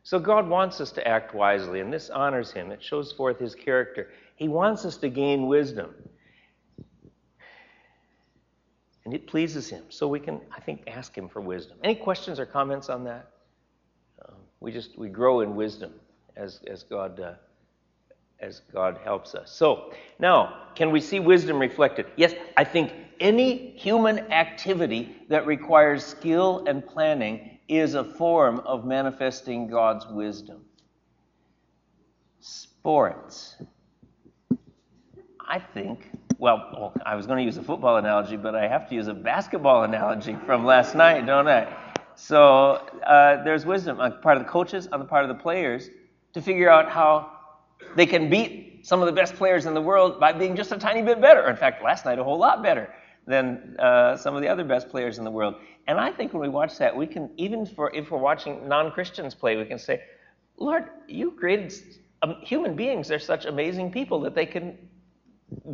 So 0.04 0.18
God 0.18 0.48
wants 0.48 0.80
us 0.80 0.94
to 0.94 1.06
act 1.06 1.36
wisely, 1.36 1.82
and 1.82 1.92
this 1.92 2.10
honors 2.10 2.54
Him. 2.54 2.72
It 2.72 2.82
shows 2.82 3.12
forth 3.12 3.38
His 3.38 3.54
character. 3.54 4.12
He 4.38 4.48
wants 4.48 4.86
us 4.86 4.96
to 4.98 5.10
gain 5.10 5.48
wisdom. 5.48 5.94
And 9.04 9.14
it 9.14 9.28
pleases 9.28 9.68
Him. 9.68 9.84
So 9.90 10.08
we 10.08 10.22
can, 10.22 10.40
I 10.56 10.62
think, 10.62 10.84
ask 10.88 11.14
Him 11.18 11.28
for 11.28 11.42
wisdom. 11.42 11.80
Any 11.84 11.96
questions 11.96 12.40
or 12.40 12.46
comments 12.46 12.88
on 12.88 13.04
that? 13.04 13.30
Um, 14.26 14.36
we 14.62 14.72
just, 14.72 14.98
we 14.98 15.10
grow 15.10 15.42
in 15.42 15.58
wisdom 15.58 15.92
as, 16.36 16.62
as 16.68 16.84
God 16.84 17.20
uh, 17.20 17.34
as 18.40 18.62
God 18.74 19.00
helps 19.04 19.34
us. 19.34 19.52
So, 19.52 19.94
now, 20.20 20.68
can 20.76 20.92
we 20.92 21.00
see 21.00 21.20
wisdom 21.20 21.60
reflected? 21.60 22.06
Yes, 22.16 22.34
I 22.58 22.64
think 22.64 22.92
any 23.20 23.72
human 23.78 24.20
activity 24.32 25.16
that 25.30 25.46
requires 25.46 26.06
skill 26.06 26.66
and 26.68 26.86
planning 26.86 27.60
is 27.68 27.96
a 27.96 28.04
form 28.04 28.60
of 28.60 28.86
manifesting 28.86 29.68
God's 29.68 30.06
wisdom. 30.08 30.66
Sports. 32.40 33.56
I 35.48 35.60
think, 35.60 36.10
well, 36.38 36.94
I 37.06 37.16
was 37.16 37.26
going 37.28 37.38
to 37.38 37.44
use 37.44 37.58
a 37.58 37.64
football 37.64 37.98
analogy, 37.98 38.36
but 38.36 38.56
I 38.56 38.68
have 38.68 38.90
to 38.90 38.96
use 38.96 39.08
a 39.08 39.14
basketball 39.14 39.84
analogy 39.84 40.36
from 40.46 40.66
last 40.66 40.96
night, 40.96 41.26
don't 41.26 41.48
I? 41.48 41.74
So, 42.16 42.82
uh, 43.06 43.44
there's 43.44 43.66
wisdom 43.66 44.00
on 44.00 44.12
the 44.12 44.18
part 44.18 44.38
of 44.38 44.44
the 44.44 44.50
coaches, 44.50 44.88
on 44.92 45.00
the 45.00 45.06
part 45.06 45.24
of 45.24 45.30
the 45.30 45.42
players, 45.42 45.90
to 46.36 46.42
figure 46.44 46.70
out 46.70 46.92
how 46.92 47.32
They 47.96 48.06
can 48.06 48.30
beat 48.30 48.86
some 48.86 49.02
of 49.02 49.08
the 49.08 49.14
best 49.14 49.36
players 49.36 49.66
in 49.66 49.74
the 49.74 49.82
world 49.82 50.20
by 50.20 50.34
being 50.34 50.56
just 50.56 50.72
a 50.74 50.78
tiny 50.78 51.02
bit 51.02 51.22
better. 51.22 51.50
In 51.50 51.58
fact, 51.58 51.84
last 51.84 52.06
night, 52.06 52.20
a 52.20 52.24
whole 52.24 52.40
lot 52.40 52.64
better 52.64 52.94
than 53.28 53.76
uh, 53.80 54.18
some 54.18 54.36
of 54.36 54.42
the 54.42 54.50
other 54.50 54.64
best 54.66 54.90
players 54.90 55.18
in 55.18 55.26
the 55.26 55.32
world. 55.32 55.56
And 55.88 56.00
I 56.00 56.12
think 56.12 56.34
when 56.34 56.42
we 56.42 56.50
watch 56.50 56.78
that, 56.80 56.96
we 56.96 57.08
can, 57.08 57.32
even 57.38 57.66
for, 57.66 57.94
if 57.96 58.12
we're 58.12 58.20
watching 58.20 58.68
non 58.68 58.92
Christians 58.92 59.36
play, 59.36 59.58
we 59.58 59.66
can 59.66 59.80
say, 59.80 60.04
Lord, 60.58 60.90
you 61.08 61.32
created 61.32 61.74
um, 62.24 62.38
human 62.42 62.76
beings. 62.76 63.08
They're 63.08 63.20
such 63.20 63.46
amazing 63.46 63.92
people 63.92 64.20
that 64.22 64.36
they 64.36 64.46
can 64.46 64.78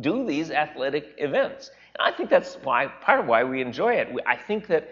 do 0.00 0.26
these 0.26 0.50
athletic 0.50 1.14
events. 1.18 1.70
And 1.98 2.08
I 2.08 2.16
think 2.16 2.30
that's 2.30 2.56
why, 2.64 2.86
part 2.86 3.20
of 3.20 3.26
why 3.26 3.44
we 3.44 3.62
enjoy 3.62 3.94
it. 3.94 4.08
I 4.26 4.36
think 4.36 4.68
that 4.68 4.88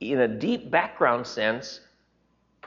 in 0.00 0.20
a 0.20 0.28
deep 0.28 0.70
background 0.70 1.26
sense, 1.26 1.80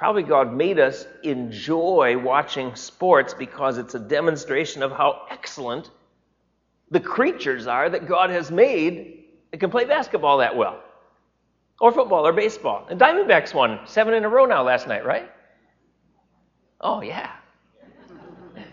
probably 0.01 0.23
God 0.23 0.51
made 0.51 0.79
us 0.79 1.05
enjoy 1.21 2.17
watching 2.17 2.73
sports 2.73 3.35
because 3.35 3.77
it's 3.77 3.93
a 3.93 3.99
demonstration 3.99 4.81
of 4.81 4.91
how 4.91 5.27
excellent 5.29 5.91
the 6.89 6.99
creatures 6.99 7.67
are 7.67 7.87
that 7.87 8.07
God 8.07 8.31
has 8.31 8.49
made 8.49 9.25
that 9.51 9.59
can 9.59 9.69
play 9.69 9.85
basketball 9.85 10.39
that 10.39 10.57
well, 10.57 10.81
or 11.79 11.91
football, 11.91 12.25
or 12.25 12.33
baseball. 12.33 12.87
And 12.89 12.99
Diamondbacks 12.99 13.53
won 13.53 13.81
seven 13.85 14.15
in 14.15 14.25
a 14.25 14.27
row 14.27 14.47
now 14.47 14.63
last 14.63 14.87
night, 14.87 15.05
right? 15.05 15.29
Oh, 16.81 17.01
yeah. 17.01 17.33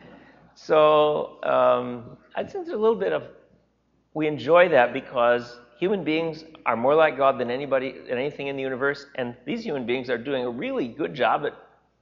So 0.54 1.42
um, 1.42 2.16
say 2.36 2.52
there's 2.54 2.68
a 2.68 2.76
little 2.76 2.96
bit 2.96 3.12
of, 3.12 3.24
we 4.14 4.26
enjoy 4.26 4.70
that 4.70 4.94
because 4.94 5.60
human 5.78 6.04
beings 6.04 6.44
are 6.66 6.76
more 6.76 6.94
like 6.94 7.16
God 7.16 7.38
than 7.38 7.50
anybody, 7.50 7.92
than 8.08 8.18
anything 8.18 8.48
in 8.48 8.56
the 8.56 8.62
universe, 8.62 9.06
and 9.14 9.34
these 9.44 9.62
human 9.62 9.86
beings 9.86 10.10
are 10.10 10.18
doing 10.18 10.44
a 10.44 10.50
really 10.50 10.88
good 10.88 11.14
job 11.14 11.46
at, 11.46 11.54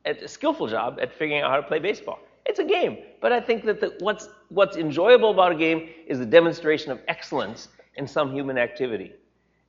at 0.05 0.23
a 0.23 0.29
skillful 0.29 0.67
job 0.67 0.99
at 1.01 1.13
figuring 1.13 1.43
out 1.43 1.51
how 1.51 1.57
to 1.57 1.63
play 1.63 1.79
baseball. 1.79 2.19
It's 2.47 2.59
a 2.59 2.65
game, 2.65 2.99
but 3.21 3.33
I 3.33 3.41
think 3.41 3.65
that 3.65 3.81
the, 3.81 3.95
what's 4.01 4.29
what's 4.49 4.77
enjoyable 4.77 5.31
about 5.33 5.53
a 5.53 5.57
game 5.57 5.89
is 6.07 6.19
the 6.19 6.27
demonstration 6.27 6.93
of 6.93 7.01
excellence 7.09 7.69
in 7.97 8.07
some 8.07 8.33
human 8.33 8.57
activity, 8.57 9.13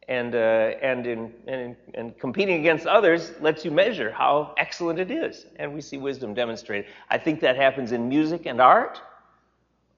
and 0.08 0.36
uh, 0.36 0.38
and 0.82 1.08
in, 1.08 1.34
and 1.48 1.76
and 1.96 2.18
competing 2.20 2.60
against 2.60 2.86
others 2.86 3.34
lets 3.42 3.66
you 3.66 3.72
measure 3.72 4.12
how 4.12 4.54
excellent 4.58 5.00
it 5.00 5.10
is, 5.12 5.48
and 5.58 5.74
we 5.74 5.82
see 5.82 5.98
wisdom 5.98 6.34
demonstrated. 6.34 6.86
I 7.10 7.18
think 7.18 7.40
that 7.42 7.56
happens 7.56 7.92
in 7.92 8.08
music 8.08 8.46
and 8.46 8.62
art. 8.62 9.02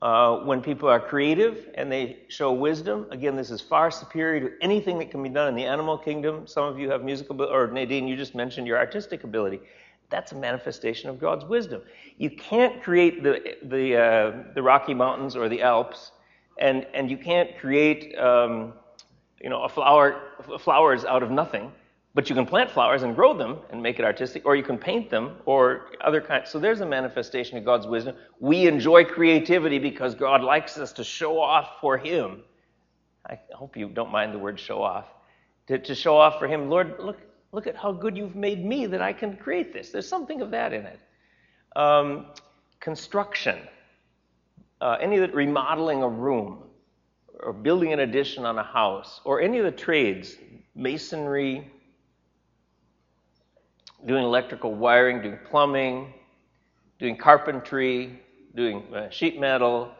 Uh, 0.01 0.37
when 0.37 0.61
people 0.61 0.87
are 0.87 0.99
creative 0.99 1.67
and 1.75 1.91
they 1.91 2.19
show 2.29 2.53
wisdom, 2.53 3.05
again, 3.11 3.35
this 3.35 3.51
is 3.51 3.59
far 3.59 3.91
superior 3.91 4.49
to 4.49 4.63
anything 4.63 4.97
that 4.97 5.11
can 5.11 5.21
be 5.21 5.27
done 5.27 5.49
in 5.49 5.55
the 5.55 5.65
animal 5.65 5.97
kingdom. 5.97 6.47
Some 6.47 6.63
of 6.63 6.79
you 6.79 6.89
have 6.89 7.03
musical, 7.03 7.41
or 7.41 7.67
Nadine, 7.67 8.07
you 8.07 8.15
just 8.15 8.33
mentioned 8.33 8.65
your 8.65 8.77
artistic 8.77 9.25
ability. 9.25 9.59
That's 10.09 10.31
a 10.31 10.35
manifestation 10.35 11.09
of 11.09 11.19
God's 11.19 11.43
wisdom. 11.43 11.81
You 12.17 12.29
can't 12.29 12.81
create 12.81 13.23
the, 13.23 13.57
the, 13.63 13.97
uh, 13.97 14.53
the 14.55 14.63
Rocky 14.63 14.93
Mountains 14.93 15.35
or 15.35 15.49
the 15.49 15.61
Alps, 15.61 16.11
and, 16.57 16.87
and 16.93 17.11
you 17.11 17.17
can't 17.17 17.57
create 17.59 18.17
um, 18.17 18.73
you 19.41 19.49
know, 19.49 19.63
a 19.63 19.69
flower, 19.69 20.21
flowers 20.59 21.03
out 21.03 21.23
of 21.23 21.31
nothing, 21.31 21.71
but 22.13 22.29
you 22.29 22.35
can 22.35 22.45
plant 22.45 22.71
flowers 22.71 23.03
and 23.03 23.15
grow 23.15 23.37
them 23.37 23.59
and 23.69 23.81
make 23.81 23.99
it 23.99 24.05
artistic, 24.05 24.45
or 24.45 24.55
you 24.55 24.63
can 24.63 24.77
paint 24.77 25.09
them, 25.09 25.37
or 25.45 25.91
other 26.01 26.21
kinds. 26.21 26.49
So 26.49 26.59
there's 26.59 26.81
a 26.81 26.85
manifestation 26.85 27.57
of 27.57 27.65
God's 27.65 27.87
wisdom. 27.87 28.15
We 28.39 28.67
enjoy 28.67 29.05
creativity 29.05 29.79
because 29.79 30.15
God 30.15 30.43
likes 30.43 30.77
us 30.77 30.91
to 30.93 31.03
show 31.03 31.39
off 31.39 31.77
for 31.81 31.97
Him. 31.97 32.43
I 33.29 33.39
hope 33.53 33.77
you 33.77 33.89
don't 33.89 34.11
mind 34.11 34.33
the 34.33 34.39
word 34.39 34.59
show 34.59 34.81
off. 34.81 35.05
To, 35.67 35.77
to 35.77 35.93
show 35.93 36.17
off 36.17 36.39
for 36.39 36.47
Him, 36.47 36.69
Lord, 36.69 36.95
look, 36.99 37.19
Look 37.51 37.65
at 37.65 37.75
how 37.75 37.91
good 37.91 38.15
you've 38.15 38.35
made 38.35 38.63
me 38.63 38.85
that 38.85 39.01
I 39.01 39.11
can 39.13 39.35
create 39.35 39.73
this. 39.73 39.89
There's 39.89 40.07
something 40.07 40.41
of 40.41 40.51
that 40.51 40.71
in 40.71 40.85
it. 40.85 40.99
Um, 41.75 42.27
construction, 42.79 43.59
uh, 44.81 44.97
any 45.01 45.17
of 45.17 45.29
the 45.29 45.35
remodeling 45.35 46.03
a 46.03 46.07
room, 46.07 46.63
or 47.39 47.53
building 47.53 47.93
an 47.93 48.01
addition 48.01 48.45
on 48.45 48.57
a 48.59 48.63
house, 48.63 49.21
or 49.25 49.41
any 49.41 49.57
of 49.57 49.65
the 49.65 49.71
trades, 49.71 50.35
masonry, 50.75 51.71
doing 54.05 54.23
electrical 54.23 54.73
wiring, 54.73 55.21
doing 55.21 55.39
plumbing, 55.49 56.13
doing 56.99 57.17
carpentry, 57.17 58.19
doing 58.55 58.83
uh, 58.93 59.09
sheet 59.09 59.39
metal, 59.39 59.91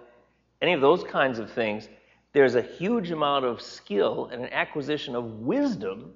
any 0.62 0.74
of 0.74 0.82
those 0.82 1.04
kinds 1.04 1.40
of 1.40 1.52
things, 1.52 1.90
there's 2.34 2.56
a 2.56 2.62
huge 2.62 3.12
amount 3.12 3.46
of 3.46 3.62
skill 3.62 4.30
and 4.32 4.44
an 4.44 4.54
acquisition 4.54 5.16
of 5.16 5.26
wisdom 5.42 6.14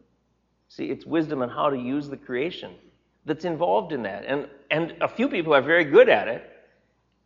See, 0.74 0.86
it's 0.86 1.06
wisdom 1.06 1.43
on 1.43 1.50
how 1.50 1.69
to 1.69 1.78
use 1.78 2.10
the 2.10 2.17
creation 2.17 2.74
that's 3.26 3.46
involved 3.46 3.93
in 3.93 4.02
that. 4.04 4.26
And, 4.26 4.48
and 4.72 4.96
a 5.02 5.08
few 5.08 5.30
people 5.30 5.54
are 5.54 5.62
very 5.62 5.84
good 5.84 6.10
at 6.10 6.28
it. 6.28 6.50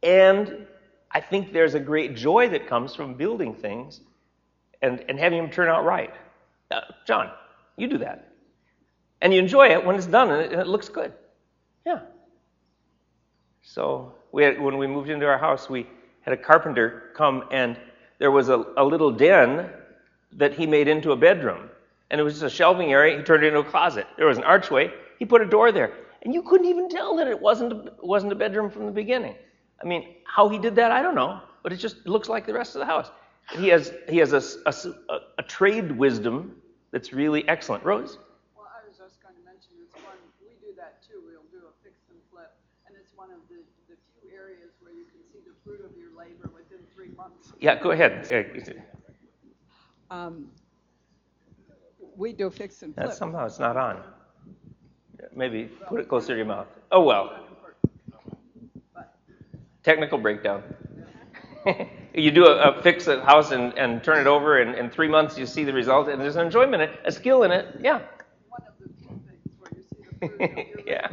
And 0.04 0.68
I 1.12 1.22
think 1.22 1.54
there's 1.54 1.74
a 1.74 1.80
great 1.80 2.14
joy 2.14 2.50
that 2.50 2.68
comes 2.68 2.94
from 2.94 3.14
building 3.14 3.56
things 3.56 4.02
and, 4.82 5.04
and 5.08 5.18
having 5.18 5.42
them 5.42 5.50
turn 5.50 5.70
out 5.70 5.86
right. 5.86 6.14
Uh, 6.72 6.82
John, 7.06 7.32
you 7.78 7.88
do 7.88 7.98
that. 8.00 8.27
And 9.22 9.34
you 9.34 9.40
enjoy 9.40 9.68
it 9.68 9.84
when 9.84 9.96
it's 9.96 10.06
done 10.06 10.32
and 10.32 10.42
it, 10.42 10.52
and 10.52 10.62
it 10.62 10.68
looks 10.68 10.90
good. 10.90 11.14
Yeah. 11.86 12.00
So 13.62 14.14
we 14.32 14.44
had, 14.44 14.62
when 14.62 14.78
we 14.78 14.88
moved 14.88 15.10
into 15.10 15.26
our 15.26 15.38
house, 15.38 15.70
we 15.70 15.88
had 16.22 16.34
a 16.34 16.38
carpenter 16.38 17.12
come 17.16 17.46
and 17.52 17.78
there 18.20 18.32
was 18.32 18.50
a, 18.50 18.64
a 18.78 18.84
little 18.84 19.12
den 19.12 19.70
that 20.34 20.54
he 20.54 20.68
made 20.68 20.88
into 20.88 21.12
a 21.12 21.16
bedroom 21.16 21.70
and 22.10 22.22
it 22.22 22.24
was 22.24 22.34
just 22.34 22.44
a 22.44 22.50
shelving 22.50 22.92
area. 22.92 23.18
He 23.18 23.24
turned 23.24 23.44
it 23.44 23.48
into 23.48 23.60
a 23.60 23.64
closet. 23.64 24.08
There 24.18 24.28
was 24.28 24.38
an 24.38 24.44
archway. 24.44 24.92
He 25.20 25.26
put 25.26 25.42
a 25.42 25.46
door 25.46 25.72
there, 25.72 25.92
and 26.22 26.34
you 26.34 26.42
couldn't 26.42 26.68
even 26.68 26.90
tell 26.90 27.16
that 27.18 27.28
it 27.28 27.40
wasn't 27.40 27.74
a, 27.74 27.94
wasn't 28.02 28.32
a 28.32 28.36
bedroom 28.36 28.70
from 28.70 28.86
the 28.86 28.92
beginning. 28.92 29.36
I 29.82 29.86
mean, 29.86 30.16
how 30.24 30.48
he 30.50 30.58
did 30.58 30.76
that, 30.76 30.92
I 30.92 31.02
don't 31.02 31.16
know, 31.16 31.42
but 31.64 31.74
it 31.74 31.78
just 31.78 32.06
looks 32.08 32.30
like 32.30 32.46
the 32.46 32.54
rest 32.54 32.76
of 32.76 32.80
the 32.80 32.86
house. 32.86 33.12
He 33.52 33.68
has 33.70 33.94
he 34.10 34.18
has 34.18 34.34
a, 34.34 34.44
a, 34.70 35.20
a 35.38 35.44
trade 35.44 35.92
wisdom 35.92 36.62
that's 36.92 37.14
really 37.14 37.48
excellent. 37.48 37.84
Rose. 37.84 38.18
Well, 38.56 38.68
I 38.68 38.86
was 38.88 38.98
just 38.98 39.22
going 39.24 39.36
to 39.36 39.44
mention 39.44 39.72
this 39.80 39.92
one. 40.04 40.20
We 40.44 40.52
do 40.60 40.76
that 40.76 41.00
too. 41.00 41.24
We'll 41.24 41.48
do 41.52 41.64
a 41.64 41.72
fix 41.84 41.96
and 42.12 42.20
flip, 42.30 42.52
and 42.88 42.96
it's 43.00 43.16
one 43.16 43.32
of 43.32 43.40
the, 43.48 43.64
the 43.88 43.96
few 44.20 44.36
areas 44.36 44.76
where 44.84 44.92
you 44.92 45.06
can 45.08 45.24
see 45.32 45.40
the 45.48 45.56
fruit 45.64 45.80
of 45.80 45.96
your 45.96 46.12
labor 46.12 46.52
within 46.52 46.84
three 46.94 47.16
months. 47.16 47.47
Yeah, 47.60 47.82
go 47.82 47.92
ahead. 47.92 48.28
Um, 50.10 50.48
we 52.16 52.34
do 52.34 52.50
fix 52.50 52.82
and 52.82 52.94
flip. 52.94 53.08
That 53.08 53.16
somehow 53.16 53.46
it's 53.46 53.60
not 53.60 53.78
on. 53.78 54.04
Maybe 55.36 55.66
put 55.88 56.00
it 56.00 56.08
closer 56.08 56.30
to 56.30 56.36
your 56.36 56.46
mouth. 56.46 56.68
Oh 56.92 57.04
well. 57.04 57.46
Technical 59.84 60.18
breakdown. 60.18 60.64
you 62.14 62.32
do 62.32 62.46
a, 62.46 62.72
a, 62.72 62.82
fix 62.82 63.08
a 63.08 63.24
house 63.24 63.52
and, 63.52 63.74
and 63.78 64.04
turn 64.04 64.20
it 64.20 64.28
over, 64.28 64.60
and 64.60 64.76
in 64.76 64.90
three 64.90 65.08
months 65.08 65.38
you 65.38 65.46
see 65.46 65.64
the 65.64 65.74
result, 65.74 66.08
and 66.08 66.22
there's 66.22 66.36
an 66.36 66.46
enjoyment, 66.46 66.82
in 66.82 66.90
it, 66.90 67.00
a 67.06 67.12
skill 67.12 67.44
in 67.44 67.52
it. 67.52 67.78
Yeah. 67.82 68.02
One 68.50 68.62
of 68.68 68.74
the 68.80 68.90
few 69.02 69.18
things 69.28 69.52
where 69.60 69.72
you 69.76 69.84
see 69.84 69.96
the 70.04 70.28
fruit 70.28 70.80
of 70.80 70.86
yeah. 70.88 71.08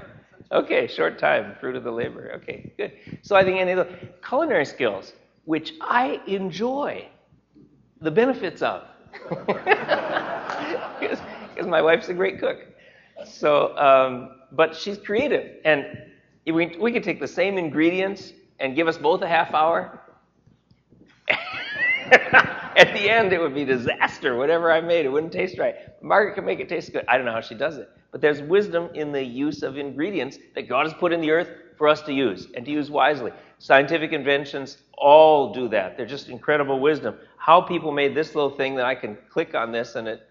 Okay, 0.53 0.87
short 0.87 1.19
time, 1.19 1.55
fruit 1.61 1.77
of 1.77 1.85
the 1.85 1.91
labor. 1.91 2.33
Okay, 2.37 2.73
good. 2.77 2.93
So 3.23 3.37
I 3.37 3.45
think 3.45 3.59
any 3.59 3.73
of 3.73 3.79
the 3.79 3.97
culinary 4.27 4.65
skills, 4.65 5.13
which 5.45 5.75
I 5.81 6.21
enjoy 6.27 7.09
the 8.01 8.11
benefits 8.11 8.63
of 8.63 8.85
because 11.01 11.67
my 11.67 11.81
wife's 11.83 12.09
a 12.09 12.15
great 12.15 12.39
cook. 12.41 12.59
So, 13.25 13.77
um, 13.79 14.41
but 14.53 14.75
she's 14.77 14.99
creative, 14.99 15.57
and 15.65 15.87
we, 16.47 16.77
we 16.79 16.93
could 16.93 17.05
take 17.05 17.21
the 17.21 17.29
same 17.29 17.59
ingredients 17.59 18.33
and 18.61 18.75
give 18.75 18.89
us 18.89 18.99
both 18.99 19.23
a 19.23 19.29
half 19.29 19.55
hour. 19.55 20.01
At 22.77 22.93
the 22.93 23.09
end, 23.09 23.33
it 23.33 23.41
would 23.41 23.55
be 23.55 23.65
disaster. 23.65 24.37
Whatever 24.37 24.71
I 24.73 24.81
made, 24.81 25.07
it 25.07 25.09
wouldn't 25.09 25.33
taste 25.33 25.59
right. 25.59 25.77
Margaret 26.03 26.35
can 26.35 26.45
make 26.45 26.61
it 26.61 26.69
taste 26.69 26.93
good. 26.93 27.05
I 27.09 27.17
don't 27.17 27.25
know 27.27 27.33
how 27.33 27.41
she 27.41 27.55
does 27.55 27.79
it, 27.79 27.89
but 28.11 28.21
there's 28.21 28.43
wisdom 28.43 28.91
in 28.95 29.13
the 29.13 29.23
use 29.23 29.63
of 29.63 29.79
ingredients 29.79 30.39
that 30.55 30.69
God 30.69 30.87
has 30.87 30.95
put 30.95 31.13
in 31.13 31.21
the 31.21 31.31
earth 31.31 31.49
for 31.79 31.89
us 31.89 32.03
to 32.03 32.13
use 32.13 32.49
and 32.55 32.65
to 32.65 32.71
use 32.71 32.91
wisely. 32.91 33.33
Scientific 33.65 34.13
inventions 34.13 34.77
all 34.99 35.55
do 35.55 35.69
that. 35.69 35.97
They're 35.97 36.05
just 36.05 36.29
incredible 36.29 36.81
wisdom. 36.81 37.17
How 37.39 37.63
people 37.63 37.93
made 37.93 38.15
this 38.15 38.35
little 38.35 38.51
thing 38.51 38.75
that 38.75 38.85
I 38.85 38.95
can 38.95 39.17
click 39.31 39.55
on 39.55 39.73
this 39.73 39.95
and 39.95 40.07
it, 40.07 40.29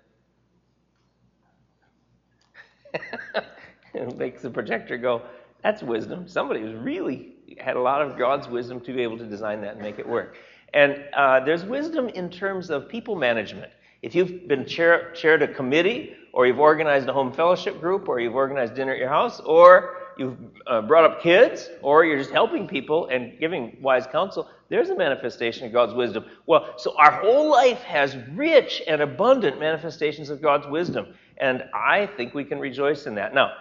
it 3.95 4.15
makes 4.19 4.43
the 4.43 4.51
projector 4.51 4.99
go, 4.99 5.23
that's 5.63 5.81
wisdom. 5.81 6.27
Somebody 6.27 6.61
was 6.61 6.75
really 6.75 7.33
had 7.57 7.75
a 7.75 7.81
lot 7.81 8.03
of 8.03 8.19
God's 8.19 8.47
wisdom 8.47 8.79
to 8.81 8.93
be 8.93 9.01
able 9.01 9.17
to 9.17 9.25
design 9.25 9.61
that 9.61 9.73
and 9.73 9.81
make 9.81 9.97
it 9.97 10.07
work. 10.07 10.37
And 10.75 11.03
uh, 11.17 11.39
there's 11.39 11.65
wisdom 11.65 12.09
in 12.09 12.29
terms 12.29 12.69
of 12.69 12.87
people 12.87 13.15
management. 13.15 13.71
If 14.03 14.13
you've 14.13 14.47
been 14.47 14.63
chair, 14.63 15.11
chaired 15.15 15.41
a 15.41 15.47
committee, 15.47 16.15
or 16.33 16.45
you've 16.45 16.59
organized 16.59 17.09
a 17.09 17.13
home 17.13 17.33
fellowship 17.33 17.81
group, 17.81 18.07
or 18.07 18.19
you've 18.19 18.35
organized 18.35 18.75
dinner 18.75 18.91
at 18.91 18.99
your 18.99 19.09
house, 19.09 19.39
or 19.39 20.02
you've 20.17 20.38
uh, 20.67 20.82
brought 20.82 21.04
up 21.04 21.21
kids, 21.21 21.69
or 21.82 22.06
you're 22.06 22.17
just 22.17 22.32
helping 22.32 22.67
people 22.67 23.08
and 23.08 23.39
giving 23.39 23.78
wise 23.82 24.06
counsel, 24.08 24.49
there's 24.69 24.89
a 24.89 24.95
manifestation 24.95 25.65
of 25.65 25.73
God's 25.73 25.93
wisdom. 25.93 26.26
Well, 26.45 26.73
so 26.78 26.95
our 26.97 27.12
whole 27.12 27.49
life 27.49 27.82
has 27.82 28.17
rich 28.34 28.82
and 28.88 29.02
abundant 29.02 29.60
manifestations 29.60 30.30
of 30.30 30.41
God's 30.41 30.67
wisdom. 30.67 31.13
And 31.38 31.63
I 31.73 32.06
think 32.06 32.34
we 32.34 32.43
can 32.43 32.60
rejoice 32.60 33.06
in 33.06 33.15
that. 33.15 33.34
Now, 33.34 33.54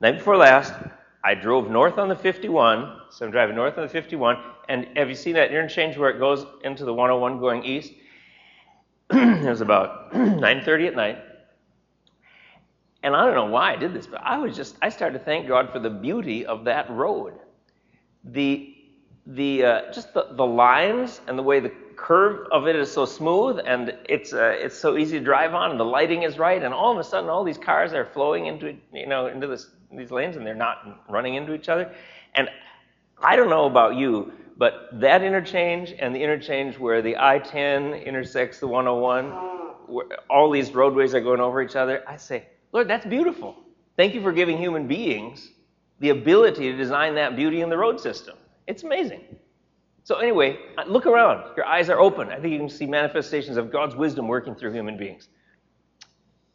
night 0.00 0.18
before 0.18 0.36
last, 0.36 0.72
I 1.24 1.34
drove 1.34 1.70
north 1.70 1.98
on 1.98 2.08
the 2.08 2.16
51, 2.16 3.00
so 3.10 3.26
I'm 3.26 3.32
driving 3.32 3.56
north 3.56 3.76
on 3.78 3.82
the 3.82 3.88
51, 3.88 4.38
and 4.68 4.86
have 4.96 5.08
you 5.08 5.16
seen 5.16 5.34
that 5.34 5.50
interchange 5.50 5.96
where 5.96 6.10
it 6.10 6.18
goes 6.18 6.46
into 6.62 6.84
the 6.84 6.94
101 6.94 7.40
going 7.40 7.64
east? 7.64 7.92
it 9.10 9.48
was 9.48 9.60
about 9.60 10.12
9:30 10.14 10.86
at 10.88 10.96
night, 10.96 11.18
and 13.06 13.14
I 13.14 13.24
don't 13.24 13.36
know 13.36 13.46
why 13.46 13.72
I 13.72 13.76
did 13.76 13.94
this, 13.94 14.08
but 14.08 14.20
I 14.24 14.36
was 14.36 14.56
just 14.56 14.74
I 14.82 14.88
started 14.88 15.20
to 15.20 15.24
thank 15.24 15.46
God 15.46 15.70
for 15.70 15.78
the 15.78 15.88
beauty 15.88 16.44
of 16.44 16.64
that 16.64 16.90
road, 16.90 17.34
the 18.24 18.74
the 19.28 19.64
uh, 19.64 19.92
just 19.92 20.12
the, 20.12 20.26
the 20.32 20.44
lines 20.44 21.20
and 21.28 21.38
the 21.38 21.42
way 21.42 21.60
the 21.60 21.72
curve 21.94 22.48
of 22.50 22.66
it 22.66 22.74
is 22.74 22.92
so 22.92 23.04
smooth 23.04 23.60
and 23.64 23.96
it's 24.08 24.32
uh, 24.32 24.56
it's 24.58 24.76
so 24.76 24.96
easy 24.96 25.20
to 25.20 25.24
drive 25.24 25.54
on 25.54 25.70
and 25.70 25.78
the 25.78 25.84
lighting 25.84 26.24
is 26.24 26.36
right 26.36 26.60
and 26.64 26.74
all 26.74 26.92
of 26.92 26.98
a 26.98 27.04
sudden 27.04 27.30
all 27.30 27.44
these 27.44 27.56
cars 27.56 27.92
are 27.92 28.06
flowing 28.06 28.46
into 28.46 28.76
you 28.92 29.06
know 29.06 29.28
into 29.28 29.46
this, 29.46 29.70
these 29.92 30.10
lanes 30.10 30.34
and 30.34 30.44
they're 30.44 30.56
not 30.56 31.00
running 31.08 31.36
into 31.36 31.54
each 31.54 31.68
other. 31.68 31.94
And 32.34 32.50
I 33.22 33.36
don't 33.36 33.50
know 33.50 33.66
about 33.66 33.94
you 33.94 34.32
but 34.58 34.88
that 34.94 35.22
interchange 35.22 35.94
and 35.96 36.12
the 36.12 36.20
interchange 36.20 36.76
where 36.76 37.02
the 37.02 37.16
I-10 37.16 38.04
intersects 38.04 38.58
the 38.58 38.66
101 38.66 39.26
where 39.86 40.06
all 40.28 40.50
these 40.50 40.72
roadways 40.72 41.14
are 41.14 41.20
going 41.20 41.40
over 41.40 41.62
each 41.62 41.76
other 41.76 42.02
I 42.08 42.16
say 42.16 42.46
Lord 42.72 42.88
that's 42.88 43.06
beautiful 43.06 43.56
thank 43.96 44.14
you 44.14 44.22
for 44.22 44.32
giving 44.32 44.58
human 44.58 44.86
beings 44.86 45.50
the 46.00 46.10
ability 46.10 46.70
to 46.70 46.76
design 46.76 47.14
that 47.14 47.36
beauty 47.36 47.62
in 47.62 47.68
the 47.68 47.78
road 47.78 48.00
system 48.00 48.36
it's 48.66 48.82
amazing 48.82 49.22
so, 50.06 50.18
anyway, 50.20 50.56
uh, 50.78 50.84
look 50.86 51.04
around. 51.04 51.56
Your 51.56 51.66
eyes 51.66 51.90
are 51.90 51.98
open. 51.98 52.28
I 52.28 52.38
think 52.38 52.52
you 52.52 52.60
can 52.60 52.68
see 52.68 52.86
manifestations 52.86 53.56
of 53.56 53.72
God's 53.72 53.96
wisdom 53.96 54.28
working 54.28 54.54
through 54.54 54.72
human 54.72 54.96
beings. 54.96 55.26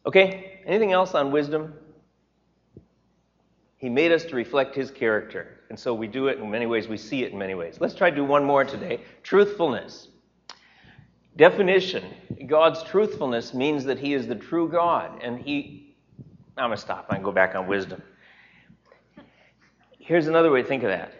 Okay, 0.06 0.62
anything 0.64 0.92
else 0.92 1.14
on 1.14 1.30
wisdom? 1.30 1.74
He 3.76 3.90
made 3.90 4.10
us 4.10 4.24
to 4.24 4.36
reflect 4.36 4.74
His 4.74 4.90
character. 4.90 5.60
And 5.68 5.78
so 5.78 5.92
we 5.92 6.06
do 6.06 6.28
it 6.28 6.38
in 6.38 6.50
many 6.50 6.64
ways, 6.64 6.88
we 6.88 6.96
see 6.96 7.24
it 7.24 7.32
in 7.32 7.38
many 7.38 7.54
ways. 7.54 7.76
Let's 7.78 7.94
try 7.94 8.08
to 8.08 8.16
do 8.16 8.24
one 8.24 8.42
more 8.42 8.64
today 8.64 9.00
truthfulness. 9.22 10.08
Definition 11.36 12.04
God's 12.46 12.82
truthfulness 12.84 13.52
means 13.52 13.84
that 13.84 13.98
He 13.98 14.14
is 14.14 14.26
the 14.26 14.34
true 14.34 14.66
God. 14.66 15.22
And 15.22 15.38
He. 15.38 15.81
I'm 16.62 16.68
going 16.68 16.76
to 16.76 16.82
stop. 16.82 17.08
To 17.08 17.18
go 17.18 17.32
back 17.32 17.54
on 17.54 17.66
wisdom. 17.66 18.00
Here's 19.98 20.28
another 20.28 20.50
way 20.50 20.62
to 20.62 20.68
think 20.68 20.84
of 20.84 20.90
that 20.90 21.12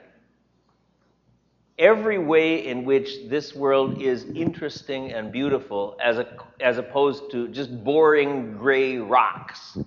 every 1.78 2.18
way 2.18 2.66
in 2.66 2.84
which 2.84 3.28
this 3.28 3.54
world 3.54 4.00
is 4.00 4.24
interesting 4.24 5.10
and 5.12 5.32
beautiful 5.32 5.96
as, 6.00 6.18
a, 6.18 6.36
as 6.60 6.78
opposed 6.78 7.28
to 7.32 7.48
just 7.48 7.82
boring 7.82 8.56
gray 8.56 8.98
rocks, 8.98 9.78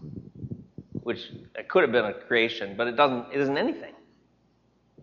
which 1.04 1.32
it 1.56 1.70
could 1.70 1.84
have 1.84 1.94
been 1.94 2.04
a 2.04 2.14
creation, 2.14 2.76
but 2.76 2.88
it 2.88 2.98
doesn't, 2.98 3.32
it 3.32 3.40
isn't 3.40 3.58
anything. 3.58 3.94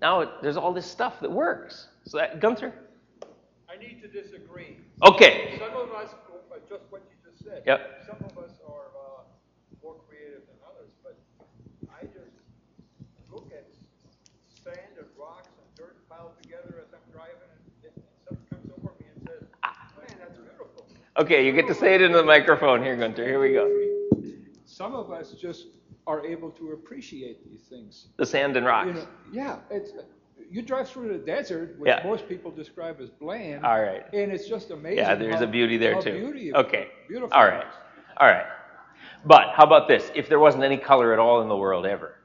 Now 0.03 0.21
it, 0.21 0.29
there's 0.43 0.59
all 0.59 0.73
this 0.73 0.85
stuff 0.85 1.21
that 1.21 1.31
works. 1.31 1.89
So 2.05 2.19
that, 2.19 2.41
Gunther? 2.41 2.75
I 3.71 3.79
need 3.79 4.03
to 4.03 4.09
disagree. 4.09 4.77
Okay. 5.03 5.59
Some 5.59 5.75
of 5.75 5.93
us, 5.93 6.11
uh, 6.13 6.57
just 6.69 6.83
what 6.91 7.03
you 7.09 7.31
just 7.31 7.43
said. 7.43 7.63
Yep. 7.65 8.05
Some 8.07 8.17
of 8.29 8.37
us 8.45 8.51
are 8.69 8.91
uh, 8.99 9.23
more 9.83 9.97
creative 10.09 10.43
than 10.47 10.59
others, 10.67 10.91
but 11.03 11.17
I 11.89 12.05
just 12.07 12.35
look 13.31 13.51
at 13.53 13.67
sand 14.63 14.95
and 14.99 15.07
rocks 15.19 15.49
and 15.59 15.67
dirt 15.77 15.97
piled 16.09 16.33
together 16.43 16.83
as 16.83 16.95
I'm 16.95 17.03
driving, 17.11 17.51
and, 17.51 17.91
and 17.97 18.05
something 18.23 18.47
comes 18.47 18.71
over 18.79 18.95
me 19.01 19.07
and 19.11 19.19
says, 19.27 19.43
"Man, 19.63 20.19
that's 20.19 20.39
beautiful." 20.39 20.87
Okay, 21.23 21.47
you 21.47 21.53
get 21.53 21.69
to 21.69 21.75
say 21.75 21.95
it 21.95 22.03
into 22.03 22.17
the 22.19 22.25
microphone 22.25 22.83
here, 22.83 22.97
Gunther. 22.97 23.25
Here 23.25 23.41
we 23.41 23.53
go. 23.53 23.71
Some 24.65 24.93
of 24.93 25.13
us 25.13 25.31
just 25.41 25.67
are 26.09 26.27
able 26.27 26.51
to 26.51 26.73
appreciate 26.73 27.49
these 27.49 27.61
things. 27.71 28.09
The 28.17 28.27
sand 28.27 28.57
and 28.57 28.67
rocks. 28.67 28.89
You 28.89 28.95
know, 28.95 29.07
yeah, 29.31 29.59
it's 29.71 29.93
you 30.51 30.63
drive 30.63 30.89
through 30.89 31.13
the 31.13 31.19
desert, 31.25 31.79
which 31.79 31.87
Yeah. 31.91 32.03
most 32.05 32.29
people 32.29 32.51
describe 32.51 33.01
as 33.01 33.09
bland. 33.09 33.65
All 33.65 33.81
right. 33.81 34.03
And 34.13 34.33
it's 34.33 34.49
just 34.49 34.73
amazing. 34.73 34.99
Yeah, 34.99 35.15
there's 35.15 35.37
how- 35.37 35.45
a 35.45 35.47
beauty 35.47 35.77
there 35.77 36.03
too. 36.03 36.19
Beauty 36.19 36.55
okay. 36.57 36.89
Beautiful. 37.07 37.33
All 37.39 37.47
right. 37.47 37.67
All 38.17 38.27
right. 38.27 38.47
But 39.25 39.51
how 39.51 39.63
about 39.63 39.87
this? 39.87 40.11
If 40.17 40.29
there 40.29 40.41
wasn't 40.41 40.65
any 40.65 40.77
color 40.77 41.13
at 41.13 41.21
all 41.21 41.41
in 41.41 41.49
the 41.49 41.57
world 41.57 41.87
ever, 41.87 42.17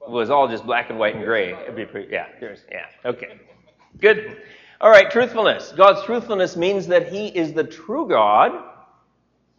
it 0.00 0.10
was 0.10 0.30
all 0.30 0.46
just 0.46 0.64
black 0.64 0.90
and 0.90 0.98
white 0.98 1.16
and 1.16 1.24
gray. 1.24 1.54
It'd 1.54 1.74
be 1.74 1.86
pretty. 1.86 2.12
Yeah. 2.12 2.28
There's. 2.38 2.64
Yeah. 2.70 2.86
Okay. 3.04 3.40
Good. 3.98 4.40
All 4.82 4.90
right. 4.90 5.10
Truthfulness. 5.10 5.72
God's 5.74 6.04
truthfulness 6.04 6.56
means 6.56 6.86
that 6.88 7.10
He 7.10 7.28
is 7.28 7.54
the 7.54 7.64
true 7.64 8.06
God. 8.06 8.52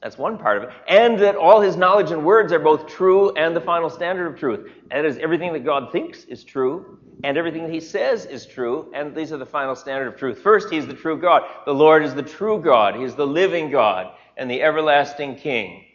That's 0.03 0.17
one 0.17 0.37
part 0.37 0.57
of 0.57 0.63
it. 0.63 0.69
And 0.89 1.17
that 1.19 1.37
all 1.37 1.61
his 1.61 1.77
knowledge 1.77 2.11
and 2.11 2.25
words 2.25 2.51
are 2.51 2.59
both 2.59 2.87
true 2.87 3.33
and 3.35 3.55
the 3.55 3.61
final 3.61 3.89
standard 3.89 4.27
of 4.27 4.37
truth. 4.37 4.69
And 4.91 5.05
that 5.05 5.05
is 5.05 5.17
everything 5.17 5.53
that 5.53 5.63
God 5.63 5.93
thinks 5.93 6.25
is 6.25 6.43
true, 6.43 6.99
and 7.23 7.37
everything 7.37 7.63
that 7.63 7.71
he 7.71 7.79
says 7.79 8.25
is 8.25 8.45
true, 8.45 8.91
and 8.93 9.15
these 9.15 9.31
are 9.31 9.37
the 9.37 9.45
final 9.45 9.77
standard 9.77 10.09
of 10.09 10.17
truth. 10.17 10.39
First, 10.39 10.69
he's 10.69 10.85
the 10.85 10.93
true 10.93 11.17
God. 11.17 11.43
The 11.65 11.73
Lord 11.73 12.03
is 12.03 12.13
the 12.13 12.21
true 12.21 12.61
God. 12.61 12.97
He 12.97 13.03
is 13.03 13.15
the 13.15 13.25
living 13.25 13.71
God 13.71 14.13
and 14.35 14.51
the 14.51 14.61
everlasting 14.61 15.37
King. 15.37 15.85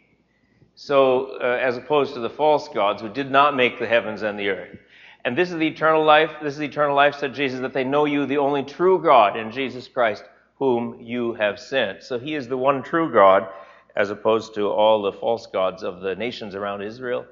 So, 0.73 1.37
uh, 1.39 1.59
as 1.61 1.77
opposed 1.77 2.15
to 2.15 2.19
the 2.19 2.31
false 2.31 2.67
gods 2.69 3.03
who 3.03 3.09
did 3.09 3.29
not 3.29 3.55
make 3.55 3.77
the 3.77 3.85
heavens 3.85 4.23
and 4.23 4.39
the 4.39 4.49
earth. 4.49 4.79
And 5.25 5.37
this 5.37 5.51
is 5.51 5.57
the 5.57 5.67
eternal 5.67 6.03
life. 6.03 6.31
This 6.41 6.53
is 6.53 6.59
the 6.59 6.65
eternal 6.65 6.95
life, 6.95 7.15
said 7.15 7.33
Jesus, 7.33 7.59
that 7.59 7.73
they 7.73 7.83
know 7.83 8.05
you, 8.05 8.25
the 8.25 8.37
only 8.37 8.63
true 8.63 9.01
God, 9.01 9.37
in 9.37 9.51
Jesus 9.51 9.87
Christ, 9.87 10.23
whom 10.55 10.99
you 11.01 11.33
have 11.33 11.59
sent. 11.59 12.03
So 12.03 12.17
he 12.17 12.35
is 12.35 12.47
the 12.47 12.57
one 12.57 12.83
true 12.83 13.11
God 13.11 13.47
as 13.95 14.09
opposed 14.09 14.53
to 14.55 14.69
all 14.69 15.01
the 15.01 15.11
false 15.11 15.47
gods 15.47 15.83
of 15.83 16.01
the 16.01 16.15
nations 16.15 16.55
around 16.55 16.81
Israel 16.81 17.25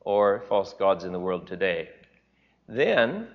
or 0.00 0.44
false 0.48 0.72
gods 0.74 1.04
in 1.04 1.12
the 1.12 1.20
world 1.20 1.46
today. 1.46 1.88
Then, 2.68 3.28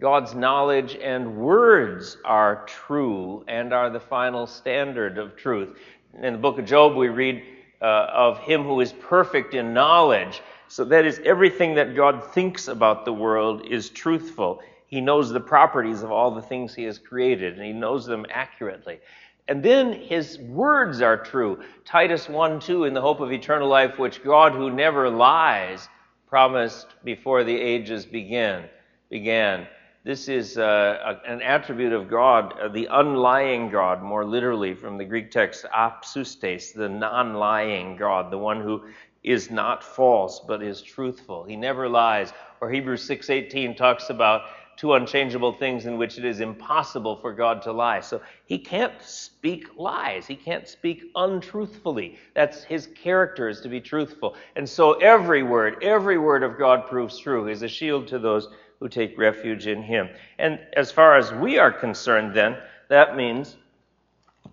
God's 0.00 0.34
knowledge 0.34 0.96
and 0.96 1.36
words 1.36 2.16
are 2.24 2.64
true 2.66 3.44
and 3.48 3.72
are 3.72 3.90
the 3.90 4.00
final 4.00 4.46
standard 4.46 5.18
of 5.18 5.36
truth. 5.36 5.76
In 6.22 6.34
the 6.34 6.38
book 6.38 6.58
of 6.58 6.64
Job, 6.64 6.94
we 6.94 7.08
read 7.08 7.42
uh, 7.82 8.06
of 8.12 8.38
him 8.38 8.62
who 8.62 8.80
is 8.80 8.92
perfect 8.92 9.54
in 9.54 9.74
knowledge. 9.74 10.40
So 10.68 10.84
that 10.84 11.06
is 11.06 11.20
everything 11.24 11.74
that 11.76 11.96
God 11.96 12.22
thinks 12.32 12.68
about 12.68 13.04
the 13.04 13.12
world 13.12 13.66
is 13.66 13.88
truthful. 13.88 14.60
He 14.86 15.00
knows 15.00 15.30
the 15.30 15.40
properties 15.40 16.02
of 16.02 16.12
all 16.12 16.30
the 16.30 16.42
things 16.42 16.74
he 16.74 16.84
has 16.84 16.98
created, 16.98 17.54
and 17.54 17.64
he 17.64 17.72
knows 17.72 18.06
them 18.06 18.26
accurately. 18.30 19.00
And 19.48 19.62
then 19.62 19.92
his 19.92 20.38
words 20.38 21.00
are 21.00 21.16
true. 21.16 21.62
Titus 21.86 22.28
1 22.28 22.60
2, 22.60 22.84
in 22.84 22.92
the 22.92 23.00
hope 23.00 23.20
of 23.20 23.32
eternal 23.32 23.68
life, 23.68 23.98
which 23.98 24.22
God, 24.22 24.52
who 24.52 24.70
never 24.70 25.08
lies, 25.08 25.88
promised 26.28 26.88
before 27.02 27.44
the 27.44 27.58
ages 27.58 28.04
began. 28.04 28.68
began. 29.08 29.66
This 30.04 30.28
is 30.28 30.58
uh, 30.58 31.18
an 31.26 31.42
attribute 31.42 31.92
of 31.92 32.08
God, 32.08 32.58
uh, 32.58 32.68
the 32.68 32.88
unlying 32.90 33.70
God, 33.70 34.02
more 34.02 34.24
literally 34.24 34.74
from 34.74 34.96
the 34.96 35.04
Greek 35.04 35.30
text, 35.30 35.64
apseudes, 35.74 36.72
the 36.72 36.88
non 36.88 37.34
lying 37.34 37.96
God, 37.96 38.30
the 38.30 38.38
one 38.38 38.60
who 38.60 38.84
is 39.22 39.50
not 39.50 39.82
false 39.82 40.40
but 40.46 40.62
is 40.62 40.80
truthful. 40.82 41.44
He 41.44 41.56
never 41.56 41.88
lies. 41.88 42.32
Or 42.60 42.70
Hebrews 42.70 43.06
6:18 43.06 43.76
talks 43.76 44.10
about 44.10 44.42
two 44.78 44.94
unchangeable 44.94 45.52
things 45.52 45.86
in 45.86 45.98
which 45.98 46.18
it 46.18 46.24
is 46.24 46.38
impossible 46.38 47.16
for 47.16 47.32
God 47.32 47.60
to 47.62 47.72
lie. 47.72 47.98
So 47.98 48.20
he 48.44 48.58
can't 48.58 48.92
speak 49.02 49.76
lies. 49.76 50.24
He 50.24 50.36
can't 50.36 50.68
speak 50.68 51.10
untruthfully. 51.16 52.16
That's 52.34 52.62
his 52.62 52.86
character 52.94 53.48
is 53.48 53.60
to 53.62 53.68
be 53.68 53.80
truthful. 53.80 54.36
And 54.54 54.68
so 54.68 54.92
every 54.94 55.42
word, 55.42 55.82
every 55.82 56.16
word 56.16 56.44
of 56.44 56.56
God 56.56 56.86
proves 56.86 57.18
true. 57.18 57.44
He's 57.46 57.62
a 57.62 57.68
shield 57.68 58.06
to 58.08 58.20
those 58.20 58.48
who 58.78 58.88
take 58.88 59.18
refuge 59.18 59.66
in 59.66 59.82
him. 59.82 60.08
And 60.38 60.60
as 60.76 60.92
far 60.92 61.16
as 61.16 61.32
we 61.32 61.58
are 61.58 61.72
concerned, 61.72 62.32
then, 62.32 62.56
that 62.88 63.16
means 63.16 63.56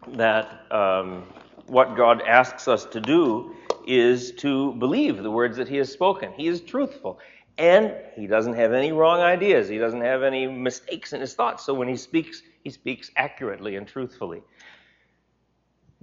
that 0.08 0.65
um, 0.71 1.23
what 1.67 1.95
God 1.95 2.23
asks 2.23 2.67
us 2.67 2.86
to 2.86 2.99
do 2.99 3.56
is 3.88 4.32
to 4.34 4.74
believe 4.74 5.21
the 5.21 5.32
words 5.32 5.58
that 5.58 5.67
he 5.67 5.78
has 5.78 5.91
spoken. 5.91 6.32
He 6.34 6.48
is 6.48 6.62
truthful. 6.62 7.19
And 7.58 7.94
he 8.15 8.27
doesn't 8.27 8.56
have 8.56 8.73
any 8.73 8.92
wrong 8.92 9.21
ideas. 9.21 9.69
He 9.69 9.77
doesn't 9.77 10.02
have 10.02 10.23
any 10.23 10.48
mistakes 10.48 11.13
in 11.13 11.21
his 11.21 11.33
thoughts. 11.33 11.65
So 11.65 11.73
when 11.73 11.88
he 11.88 11.96
speaks, 11.96 12.42
he 12.63 12.69
speaks 12.69 13.12
accurately 13.15 13.77
and 13.77 13.88
truthfully. 13.88 14.42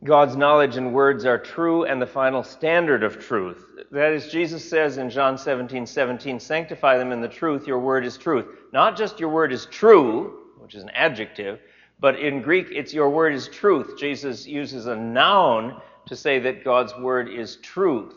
God's 0.04 0.34
knowledge 0.34 0.76
and 0.76 0.92
words 0.92 1.24
are 1.24 1.38
true 1.38 1.84
and 1.84 2.02
the 2.02 2.06
final 2.06 2.42
standard 2.42 3.04
of 3.04 3.20
truth. 3.20 3.64
That 3.92 4.12
is, 4.12 4.32
Jesus 4.32 4.68
says 4.68 4.96
in 4.96 5.10
John 5.10 5.38
17, 5.38 5.86
17, 5.86 6.40
sanctify 6.40 6.98
them 6.98 7.12
in 7.12 7.20
the 7.20 7.28
truth, 7.28 7.68
your 7.68 7.78
word 7.78 8.04
is 8.04 8.18
truth. 8.18 8.46
Not 8.72 8.96
just 8.96 9.20
your 9.20 9.28
word 9.28 9.52
is 9.52 9.66
true, 9.66 10.40
which 10.58 10.74
is 10.74 10.82
an 10.82 10.90
adjective, 10.90 11.60
but 12.00 12.18
in 12.18 12.42
Greek 12.42 12.66
it's 12.72 12.92
your 12.92 13.10
word 13.10 13.32
is 13.32 13.46
truth. 13.46 13.96
Jesus 13.96 14.44
uses 14.44 14.86
a 14.86 14.96
noun 14.96 15.80
to 16.06 16.16
say 16.16 16.38
that 16.40 16.64
God's 16.64 16.96
word 16.96 17.28
is 17.28 17.56
truth. 17.56 18.14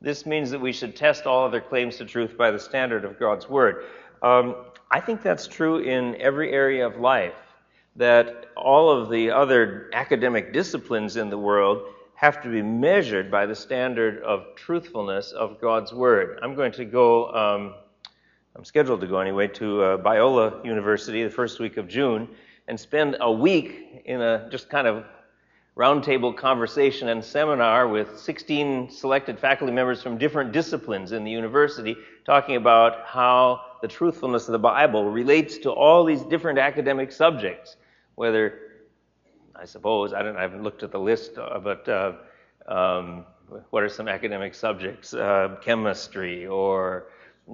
This 0.00 0.26
means 0.26 0.50
that 0.50 0.60
we 0.60 0.72
should 0.72 0.94
test 0.96 1.26
all 1.26 1.44
other 1.44 1.60
claims 1.60 1.96
to 1.96 2.04
truth 2.04 2.36
by 2.36 2.50
the 2.50 2.58
standard 2.58 3.04
of 3.04 3.18
God's 3.18 3.48
word. 3.48 3.84
Um, 4.22 4.56
I 4.90 5.00
think 5.00 5.22
that's 5.22 5.46
true 5.46 5.78
in 5.78 6.20
every 6.20 6.52
area 6.52 6.86
of 6.86 6.98
life 6.98 7.34
that 7.96 8.46
all 8.56 8.90
of 8.90 9.08
the 9.08 9.30
other 9.30 9.90
academic 9.92 10.52
disciplines 10.52 11.16
in 11.16 11.30
the 11.30 11.38
world 11.38 11.82
have 12.14 12.42
to 12.42 12.48
be 12.48 12.62
measured 12.62 13.30
by 13.30 13.46
the 13.46 13.54
standard 13.54 14.22
of 14.22 14.54
truthfulness 14.56 15.32
of 15.32 15.60
God's 15.60 15.92
Word. 15.92 16.38
I'm 16.42 16.54
going 16.54 16.72
to 16.72 16.84
go, 16.84 17.30
um, 17.32 17.74
I'm 18.56 18.64
scheduled 18.64 19.00
to 19.00 19.06
go 19.06 19.18
anyway, 19.18 19.48
to 19.48 19.82
uh, 19.82 19.98
Biola 19.98 20.64
University 20.64 21.22
the 21.24 21.30
first 21.30 21.60
week 21.60 21.76
of 21.76 21.88
June 21.88 22.28
and 22.68 22.78
spend 22.78 23.16
a 23.20 23.30
week 23.30 24.02
in 24.06 24.20
a 24.20 24.48
just 24.50 24.68
kind 24.70 24.86
of 24.86 25.04
roundtable 25.76 26.36
conversation 26.36 27.08
and 27.08 27.24
seminar 27.24 27.88
with 27.88 28.18
16 28.18 28.90
selected 28.90 29.38
faculty 29.40 29.72
members 29.72 30.00
from 30.02 30.16
different 30.18 30.52
disciplines 30.52 31.10
in 31.10 31.24
the 31.24 31.30
university 31.30 31.96
talking 32.24 32.54
about 32.56 33.04
how 33.06 33.60
the 33.82 33.88
truthfulness 33.88 34.46
of 34.46 34.52
the 34.52 34.58
Bible 34.58 35.10
relates 35.10 35.58
to 35.58 35.70
all 35.70 36.04
these 36.04 36.22
different 36.22 36.58
academic 36.58 37.10
subjects, 37.10 37.76
whether 38.14 38.60
I 39.56 39.64
suppose, 39.64 40.12
I, 40.12 40.22
don't, 40.22 40.36
I 40.36 40.42
haven't 40.42 40.62
looked 40.62 40.82
at 40.82 40.92
the 40.92 40.98
list, 40.98 41.38
uh, 41.38 41.58
but 41.58 41.88
uh, 41.88 42.12
um, 42.68 43.24
what 43.70 43.82
are 43.82 43.88
some 43.88 44.08
academic 44.08 44.54
subjects? 44.54 45.12
Uh, 45.14 45.56
chemistry 45.62 46.46
or 46.46 47.06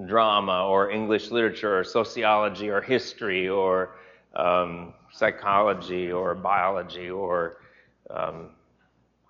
drama 0.06 0.66
or 0.66 0.90
English 0.90 1.30
literature 1.30 1.78
or 1.78 1.84
sociology 1.84 2.68
or 2.68 2.80
history 2.80 3.48
or 3.48 3.96
um, 4.34 4.94
psychology 5.12 6.12
or 6.12 6.34
biology 6.34 7.10
or 7.10 7.56
um, 8.14 8.50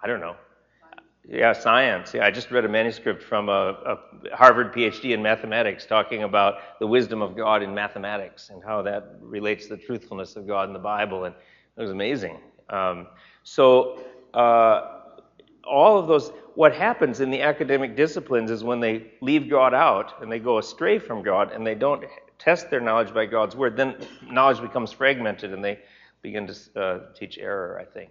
I 0.03 0.07
don't 0.07 0.21
know. 0.21 0.37
Yeah, 1.29 1.53
science. 1.53 2.15
Yeah, 2.15 2.25
I 2.25 2.31
just 2.31 2.51
read 2.51 2.65
a 2.65 2.69
manuscript 2.69 3.23
from 3.23 3.49
a, 3.49 3.53
a, 4.33 4.37
Harvard 4.37 4.73
PhD 4.73 5.13
in 5.13 5.23
mathematics 5.23 5.87
talking 5.87 6.23
about 6.23 6.79
the 6.81 6.87
wisdom 6.87 7.23
of 7.23 7.37
God 7.37 7.63
in 7.63 7.75
mathematics 7.75 8.51
and 8.51 8.65
how 8.65 8.83
that 8.83 9.17
relates 9.21 9.67
to 9.67 9.77
the 9.77 9.83
truthfulness 9.83 10.37
of 10.37 10.47
God 10.47 10.69
in 10.69 10.73
the 10.73 10.81
Bible, 10.81 11.25
and 11.25 11.35
it 11.77 11.81
was 11.81 11.91
amazing. 11.91 12.39
Um, 12.69 13.07
so, 13.45 14.01
uh, 14.35 15.01
all 15.65 15.99
of 15.99 16.09
those, 16.09 16.33
what 16.55 16.75
happens 16.75 17.21
in 17.21 17.31
the 17.31 17.43
academic 17.43 17.97
disciplines 17.97 18.51
is 18.51 18.65
when 18.65 18.81
they 18.81 19.13
leave 19.21 19.49
God 19.49 19.75
out 19.75 20.21
and 20.23 20.33
they 20.33 20.39
go 20.39 20.59
astray 20.59 20.99
from 20.99 21.23
God 21.23 21.53
and 21.53 21.67
they 21.67 21.75
don't 21.75 22.05
test 22.39 22.71
their 22.71 22.81
knowledge 22.81 23.15
by 23.15 23.27
God's 23.27 23.55
word, 23.55 23.77
then 23.77 23.95
knowledge 24.29 24.61
becomes 24.61 24.91
fragmented 24.91 25.53
and 25.53 25.65
they 25.65 25.79
begin 26.23 26.47
to 26.47 26.81
uh, 26.81 27.01
teach 27.15 27.39
error, 27.39 27.79
I 27.79 27.85
think. 27.85 28.11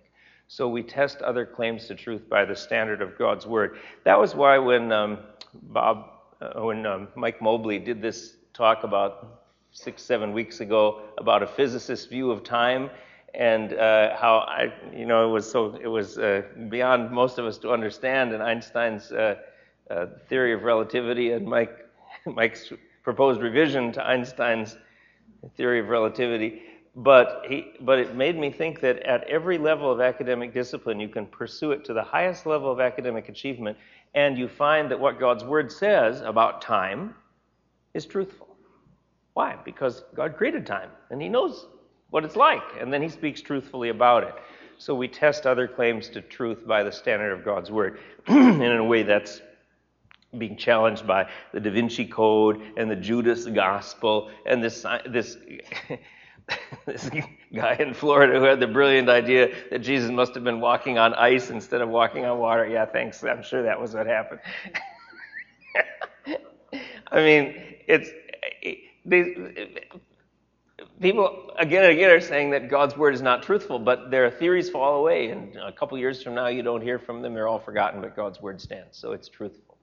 So 0.51 0.67
we 0.67 0.81
test 0.81 1.21
other 1.21 1.45
claims 1.45 1.85
to 1.89 1.95
truth 1.95 2.27
by 2.27 2.43
the 2.43 2.55
standard 2.55 3.03
of 3.03 3.15
God's 3.19 3.45
word. 3.45 3.77
That 4.03 4.19
was 4.19 4.33
why 4.33 4.57
when 4.57 4.91
um, 4.91 5.19
Bob, 5.53 6.09
uh, 6.41 6.63
when 6.63 6.87
um, 6.87 7.07
Mike 7.13 7.39
Mobley 7.39 7.77
did 7.77 8.01
this 8.01 8.35
talk 8.51 8.83
about 8.83 9.43
six, 9.69 10.01
seven 10.01 10.33
weeks 10.33 10.59
ago 10.59 11.01
about 11.19 11.43
a 11.43 11.47
physicist's 11.47 12.07
view 12.07 12.31
of 12.31 12.43
time, 12.43 12.89
and 13.35 13.73
uh, 13.73 14.17
how 14.17 14.39
I, 14.39 14.73
you 14.91 15.05
know, 15.05 15.29
it 15.29 15.31
was 15.31 15.49
so 15.49 15.77
it 15.79 15.87
was 15.87 16.17
uh, 16.17 16.41
beyond 16.67 17.11
most 17.11 17.37
of 17.37 17.45
us 17.45 17.59
to 17.59 17.69
understand. 17.69 18.33
And 18.33 18.41
Einstein's 18.41 19.11
uh, 19.11 19.35
uh 19.91 20.07
theory 20.29 20.53
of 20.53 20.63
relativity 20.63 21.31
and 21.33 21.45
Mike 21.45 21.77
Mike's 22.25 22.73
proposed 23.03 23.39
revision 23.39 23.91
to 23.91 24.03
Einstein's 24.03 24.77
theory 25.55 25.79
of 25.79 25.89
relativity. 25.89 26.63
But 26.95 27.45
he, 27.47 27.73
but 27.81 27.99
it 27.99 28.15
made 28.15 28.37
me 28.37 28.51
think 28.51 28.81
that 28.81 28.99
at 28.99 29.23
every 29.25 29.57
level 29.57 29.91
of 29.91 30.01
academic 30.01 30.53
discipline, 30.53 30.99
you 30.99 31.07
can 31.07 31.25
pursue 31.25 31.71
it 31.71 31.85
to 31.85 31.93
the 31.93 32.03
highest 32.03 32.45
level 32.45 32.71
of 32.71 32.79
academic 32.79 33.29
achievement, 33.29 33.77
and 34.15 34.37
you 34.37 34.47
find 34.47 34.89
that 34.91 34.99
what 34.99 35.19
God's 35.19 35.43
Word 35.43 35.71
says 35.71 36.21
about 36.21 36.61
time 36.61 37.15
is 37.93 38.05
truthful. 38.05 38.57
Why? 39.33 39.57
Because 39.63 40.03
God 40.15 40.35
created 40.35 40.65
time, 40.65 40.89
and 41.11 41.21
He 41.21 41.29
knows 41.29 41.67
what 42.09 42.25
it's 42.25 42.35
like, 42.35 42.63
and 42.79 42.91
then 42.91 43.01
he 43.01 43.09
speaks 43.09 43.41
truthfully 43.41 43.89
about 43.89 44.23
it. 44.23 44.33
So 44.77 44.95
we 44.95 45.07
test 45.07 45.45
other 45.45 45.67
claims 45.67 46.09
to 46.09 46.21
truth 46.21 46.65
by 46.65 46.83
the 46.83 46.91
standard 46.91 47.31
of 47.31 47.43
God's 47.43 47.69
word, 47.69 47.99
and 48.27 48.63
in 48.63 48.77
a 48.77 48.83
way 48.83 49.03
that's 49.03 49.41
being 50.37 50.55
challenged 50.55 51.05
by 51.07 51.29
the 51.53 51.59
Da 51.59 51.71
Vinci 51.71 52.05
Code 52.05 52.61
and 52.77 52.89
the 52.89 52.95
Judas 52.95 53.45
Gospel 53.45 54.29
and 54.45 54.63
this 54.63 54.85
this. 55.07 55.37
this 56.85 57.09
guy 57.55 57.75
in 57.79 57.93
Florida 57.93 58.39
who 58.39 58.45
had 58.45 58.59
the 58.59 58.67
brilliant 58.67 59.09
idea 59.09 59.53
that 59.71 59.79
Jesus 59.79 60.11
must 60.11 60.35
have 60.35 60.43
been 60.43 60.61
walking 60.61 60.97
on 60.99 61.13
ice 61.15 61.49
instead 61.49 61.81
of 61.81 61.89
walking 61.89 62.25
on 62.25 62.39
water. 62.39 62.67
Yeah, 62.67 62.85
thanks. 62.85 63.23
I'm 63.23 63.43
sure 63.43 63.63
that 63.63 63.79
was 63.81 63.93
what 63.95 64.07
happened. 64.07 64.41
I 67.11 67.17
mean, 67.17 67.55
it's 67.87 68.11
people 71.01 71.51
again 71.57 71.83
and 71.83 71.93
again 71.93 72.11
are 72.11 72.21
saying 72.21 72.51
that 72.51 72.69
God's 72.69 72.97
word 72.97 73.15
is 73.15 73.23
not 73.23 73.43
truthful, 73.43 73.79
but 73.79 74.11
their 74.11 74.31
theories 74.31 74.69
fall 74.69 74.97
away, 74.97 75.31
and 75.31 75.57
a 75.57 75.71
couple 75.71 75.97
years 75.97 76.23
from 76.23 76.35
now 76.35 76.47
you 76.47 76.63
don't 76.63 76.81
hear 76.81 76.99
from 76.99 77.23
them; 77.23 77.33
they're 77.33 77.49
all 77.49 77.59
forgotten. 77.59 78.01
But 78.01 78.15
God's 78.15 78.41
word 78.41 78.61
stands, 78.61 78.97
so 78.97 79.13
it's 79.13 79.29
truthful. 79.29 79.78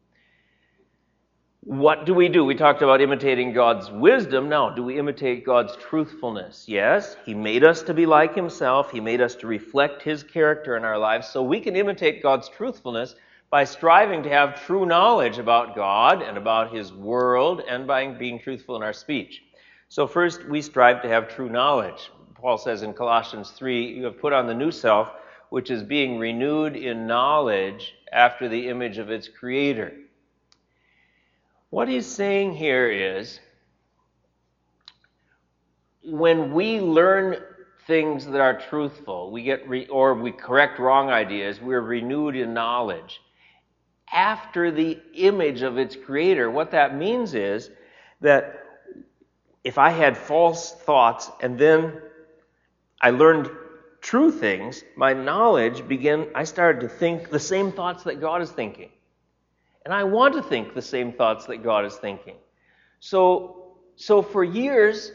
What 1.67 2.07
do 2.07 2.15
we 2.15 2.29
do? 2.29 2.45
We 2.45 2.55
talked 2.55 2.83
about 2.83 3.01
imitating 3.01 3.53
God's 3.53 3.91
wisdom. 3.91 4.49
Now, 4.49 4.71
do 4.71 4.85
we 4.85 5.01
imitate 5.01 5.45
God's 5.45 5.75
truthfulness? 5.75 6.65
Yes, 6.69 7.17
He 7.25 7.35
made 7.35 7.65
us 7.65 7.83
to 7.83 7.93
be 7.93 8.07
like 8.07 8.37
Himself. 8.37 8.93
He 8.93 9.01
made 9.01 9.21
us 9.21 9.35
to 9.35 9.49
reflect 9.49 10.01
His 10.01 10.23
character 10.23 10.77
in 10.77 10.85
our 10.85 10.97
lives, 10.97 11.27
so 11.27 11.43
we 11.43 11.59
can 11.59 11.75
imitate 11.75 12.23
God's 12.23 12.49
truthfulness 12.49 13.17
by 13.51 13.65
striving 13.65 14.23
to 14.23 14.29
have 14.29 14.65
true 14.65 14.87
knowledge 14.87 15.39
about 15.39 15.75
God 15.75 16.23
and 16.23 16.39
about 16.39 16.73
His 16.73 16.93
world, 16.93 17.63
and 17.69 17.85
by 17.85 18.07
being 18.07 18.39
truthful 18.39 18.77
in 18.77 18.85
our 18.85 18.93
speech. 18.93 19.43
So, 19.89 20.07
first, 20.07 20.49
we 20.49 20.63
strive 20.63 21.03
to 21.03 21.09
have 21.09 21.29
true 21.29 21.49
knowledge. 21.49 22.13
Paul 22.37 22.59
says 22.59 22.85
in 22.85 22.95
Colossians 22.95 23.51
3 23.51 23.93
You 23.93 24.05
have 24.05 24.21
put 24.21 24.33
on 24.33 24.47
the 24.47 24.55
new 24.55 24.71
self, 24.71 25.11
which 25.51 25.73
is 25.73 25.83
being 25.83 26.17
renewed 26.17 26.77
in 26.77 27.09
knowledge 27.09 27.97
after 28.13 28.49
the 28.49 28.69
image 28.69 28.99
of 28.99 29.11
its 29.11 29.27
creator. 29.29 29.93
What 31.71 31.89
he's 31.89 32.07
saying 32.07 32.55
here 32.55 32.91
is 32.91 33.41
when 36.05 36.53
we 36.55 36.81
learn 36.81 37.37
things 37.87 38.27
that 38.27 38.41
are 38.41 38.59
truthful, 38.59 39.31
we 39.31 39.43
get 39.43 39.69
re- 39.69 39.87
or 39.89 40.15
we 40.15 40.33
correct 40.33 40.79
wrong 40.79 41.11
ideas, 41.11 41.61
we're 41.61 41.81
renewed 41.81 42.37
in 42.37 42.55
knowledge 42.55 43.21
after 44.13 44.71
the 44.71 44.99
image 45.15 45.63
of 45.63 45.79
its 45.79 45.97
creator. 45.97 46.51
What 46.51 46.71
that 46.71 46.97
means 46.97 47.35
is 47.35 47.71
that 48.21 48.63
if 49.65 49.79
I 49.79 49.91
had 49.91 50.17
false 50.17 50.73
thoughts 50.73 51.31
and 51.41 51.59
then 51.59 52.01
I 53.01 53.11
learned 53.11 53.51
true 54.01 54.31
things, 54.31 54.85
my 54.97 55.13
knowledge 55.13 55.87
began, 55.89 56.29
I 56.35 56.45
started 56.45 56.83
to 56.83 56.89
think 56.89 57.31
the 57.31 57.41
same 57.41 57.73
thoughts 57.73 58.05
that 58.05 58.21
God 58.21 58.43
is 58.43 58.51
thinking. 58.51 58.91
And 59.87 59.95
I 59.95 60.03
want 60.03 60.35
to 60.35 60.43
think 60.43 60.75
the 60.75 60.83
same 60.83 61.13
thoughts 61.13 61.47
that 61.47 61.63
God 61.63 61.85
is 61.85 61.95
thinking. 61.95 62.35
So, 62.99 63.77
so 63.95 64.21
for 64.21 64.43
years, 64.43 65.13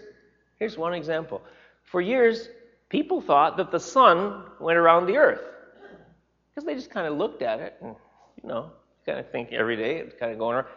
here's 0.60 0.78
one 0.78 0.94
example. 0.94 1.42
For 1.84 2.00
years, 2.00 2.48
people 2.88 3.20
thought 3.20 3.58
that 3.58 3.70
the 3.70 3.82
sun 3.82 4.46
went 4.62 4.78
around 4.78 5.08
the 5.08 5.18
earth. 5.18 5.42
Because 6.50 6.66
they 6.66 6.74
just 6.74 6.90
kind 6.90 7.06
of 7.06 7.18
looked 7.18 7.42
at 7.42 7.60
it 7.60 7.76
and, 7.82 7.98
you 8.42 8.48
know, 8.48 8.72
kind 9.06 9.20
of 9.20 9.30
think 9.30 9.52
every 9.52 9.76
day 9.76 9.98
it's 9.98 10.16
kind 10.18 10.32
of 10.32 10.40
going 10.40 10.56
around. 10.56 10.68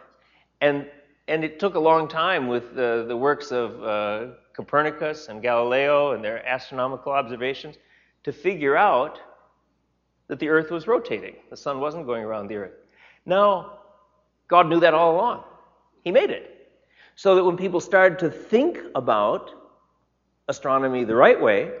And 0.59 0.87
and 1.29 1.45
it 1.45 1.57
took 1.57 1.75
a 1.75 1.79
long 1.79 2.09
time 2.09 2.49
with 2.49 2.75
the, 2.75 3.05
the 3.07 3.15
works 3.15 3.51
of 3.51 3.81
uh, 3.81 4.33
Copernicus 4.51 5.29
and 5.29 5.41
Galileo 5.41 6.11
and 6.11 6.21
their 6.21 6.45
astronomical 6.45 7.13
observations 7.13 7.77
to 8.25 8.33
figure 8.33 8.75
out 8.75 9.21
that 10.27 10.37
the 10.37 10.49
Earth 10.49 10.69
was 10.69 10.85
rotating. 10.85 11.35
The 11.49 11.55
sun 11.55 11.79
wasn't 11.79 12.05
going 12.05 12.25
around 12.25 12.49
the 12.49 12.57
Earth. 12.57 12.73
Now, 13.25 13.79
God 14.47 14.67
knew 14.67 14.79
that 14.81 14.93
all 14.93 15.15
along. 15.15 15.43
He 16.03 16.11
made 16.11 16.29
it. 16.29 16.51
So 17.15 17.35
that 17.35 17.43
when 17.43 17.57
people 17.57 17.79
started 17.79 18.19
to 18.19 18.29
think 18.29 18.79
about 18.93 19.51
astronomy 20.47 21.03
the 21.03 21.15
right 21.15 21.39
way, 21.41 21.71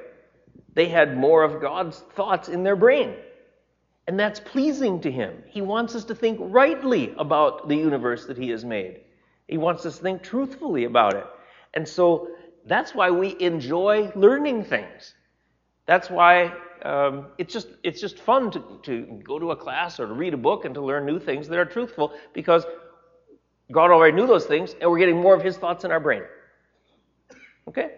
they 0.73 0.87
had 0.87 1.17
more 1.17 1.43
of 1.43 1.61
God's 1.61 1.99
thoughts 1.99 2.49
in 2.49 2.63
their 2.63 2.75
brain. 2.75 3.15
And 4.07 4.19
that's 4.19 4.39
pleasing 4.39 5.01
to 5.01 5.11
Him. 5.11 5.43
He 5.47 5.61
wants 5.61 5.95
us 5.95 6.05
to 6.05 6.15
think 6.15 6.37
rightly 6.41 7.13
about 7.17 7.67
the 7.67 7.75
universe 7.75 8.25
that 8.27 8.37
He 8.37 8.49
has 8.49 8.63
made. 8.63 9.01
He 9.47 9.57
wants 9.57 9.85
us 9.85 9.97
to 9.97 10.03
think 10.03 10.23
truthfully 10.23 10.85
about 10.85 11.15
it. 11.15 11.25
And 11.73 11.87
so 11.87 12.29
that's 12.65 12.95
why 12.95 13.11
we 13.11 13.35
enjoy 13.39 14.11
learning 14.15 14.65
things. 14.65 15.13
That's 15.85 16.09
why 16.09 16.53
um, 16.85 17.25
it's 17.39 17.51
just 17.51 17.67
it's 17.83 17.99
just 17.99 18.19
fun 18.19 18.51
to, 18.51 18.79
to 18.83 19.21
go 19.23 19.39
to 19.39 19.51
a 19.51 19.55
class 19.55 19.99
or 19.99 20.05
to 20.05 20.13
read 20.13 20.35
a 20.35 20.37
book 20.37 20.65
and 20.65 20.75
to 20.75 20.81
learn 20.81 21.05
new 21.05 21.19
things 21.19 21.47
that 21.47 21.57
are 21.57 21.65
truthful 21.65 22.13
because 22.33 22.63
God 23.71 23.89
already 23.89 24.15
knew 24.15 24.27
those 24.27 24.45
things 24.45 24.75
and 24.79 24.89
we're 24.89 24.99
getting 24.99 25.19
more 25.19 25.33
of 25.33 25.41
His 25.41 25.57
thoughts 25.57 25.83
in 25.83 25.91
our 25.91 25.99
brain. 25.99 26.21
Okay? 27.67 27.89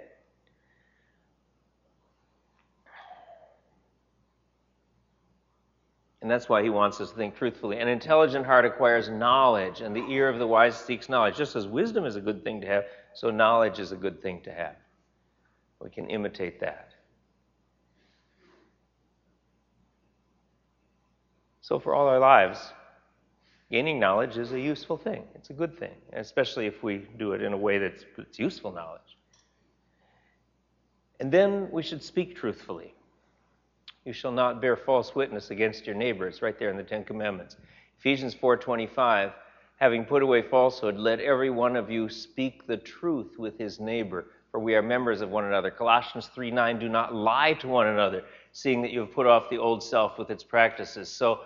And 6.21 6.31
that's 6.31 6.49
why 6.49 6.61
he 6.61 6.69
wants 6.69 6.99
us 6.99 7.11
to 7.11 7.15
think 7.15 7.38
truthfully. 7.38 7.77
An 7.77 7.88
intelligent 7.88 8.45
heart 8.45 8.65
acquires 8.65 9.07
knowledge, 9.07 9.79
and 9.79 9.95
the 9.95 10.05
ear 10.09 10.27
of 10.27 10.39
the 10.39 10.47
wise 10.47 10.75
seeks 10.75 11.07
knowledge. 11.07 11.38
Just 11.38 11.55
as 11.55 11.67
wisdom 11.67 12.03
is 12.03 12.17
a 12.17 12.21
good 12.21 12.43
thing 12.43 12.59
to 12.59 12.67
have, 12.67 12.83
so 13.13 13.29
knowledge 13.29 13.79
is 13.79 13.93
a 13.93 13.95
good 13.95 14.21
thing 14.21 14.41
to 14.41 14.51
have. 14.51 14.75
We 15.79 15.89
can 15.89 16.09
imitate 16.09 16.59
that. 16.59 16.96
So, 21.68 21.80
for 21.80 21.93
all 21.93 22.07
our 22.07 22.18
lives, 22.18 22.72
gaining 23.70 23.99
knowledge 23.99 24.38
is 24.38 24.53
a 24.53 24.59
useful 24.59 24.95
thing. 24.95 25.26
It's 25.36 25.49
a 25.49 25.53
good 25.53 25.78
thing, 25.78 25.91
especially 26.13 26.65
if 26.65 26.82
we 26.82 27.05
do 27.20 27.34
it 27.34 27.41
in 27.41 27.51
a 27.51 27.57
way 27.57 27.78
that's, 27.78 28.05
that's 28.15 28.39
useful 28.39 28.72
knowledge. 28.72 29.18
And 31.20 31.30
then 31.30 31.70
we 31.70 31.84
should 31.84 32.01
speak 32.01 32.38
truthfully. 32.38 32.93
You 34.05 34.13
shall 34.13 34.32
not 34.32 34.61
bear 34.61 34.78
false 34.78 35.13
witness 35.13 35.49
against 35.51 35.86
your 35.86 35.95
neighbor. 35.97 36.26
It's 36.26 36.41
right 36.41 36.57
there 36.57 36.70
in 36.70 36.78
the 36.78 36.84
Ten 36.84 37.03
Commandments. 37.03 37.57
Ephesians 37.99 38.34
4:25, 38.34 39.34
having 39.76 40.05
put 40.05 40.24
away 40.24 40.43
falsehood, 40.43 40.95
let 40.95 41.20
every 41.20 41.49
one 41.49 41.76
of 41.76 41.91
you 41.91 42.07
speak 42.07 42.65
the 42.65 42.78
truth 42.78 43.38
with 43.38 43.57
his 43.57 43.78
neighbor, 43.78 44.28
for 44.51 44.61
we 44.61 44.74
are 44.76 44.82
members 44.82 45.20
of 45.20 45.32
one 45.32 45.43
another. 45.43 45.70
Colossians 45.70 46.30
3:9, 46.34 46.80
do 46.80 46.88
not 46.88 47.13
lie 47.13 47.51
to 47.55 47.68
one 47.68 47.88
another, 47.88 48.24
seeing 48.53 48.82
that 48.84 48.91
you 48.91 49.01
have 49.01 49.11
put 49.11 49.28
off 49.28 49.49
the 49.49 49.57
old 49.57 49.84
self 49.84 50.18
with 50.18 50.32
its 50.32 50.45
practices. 50.45 51.09
So 51.09 51.41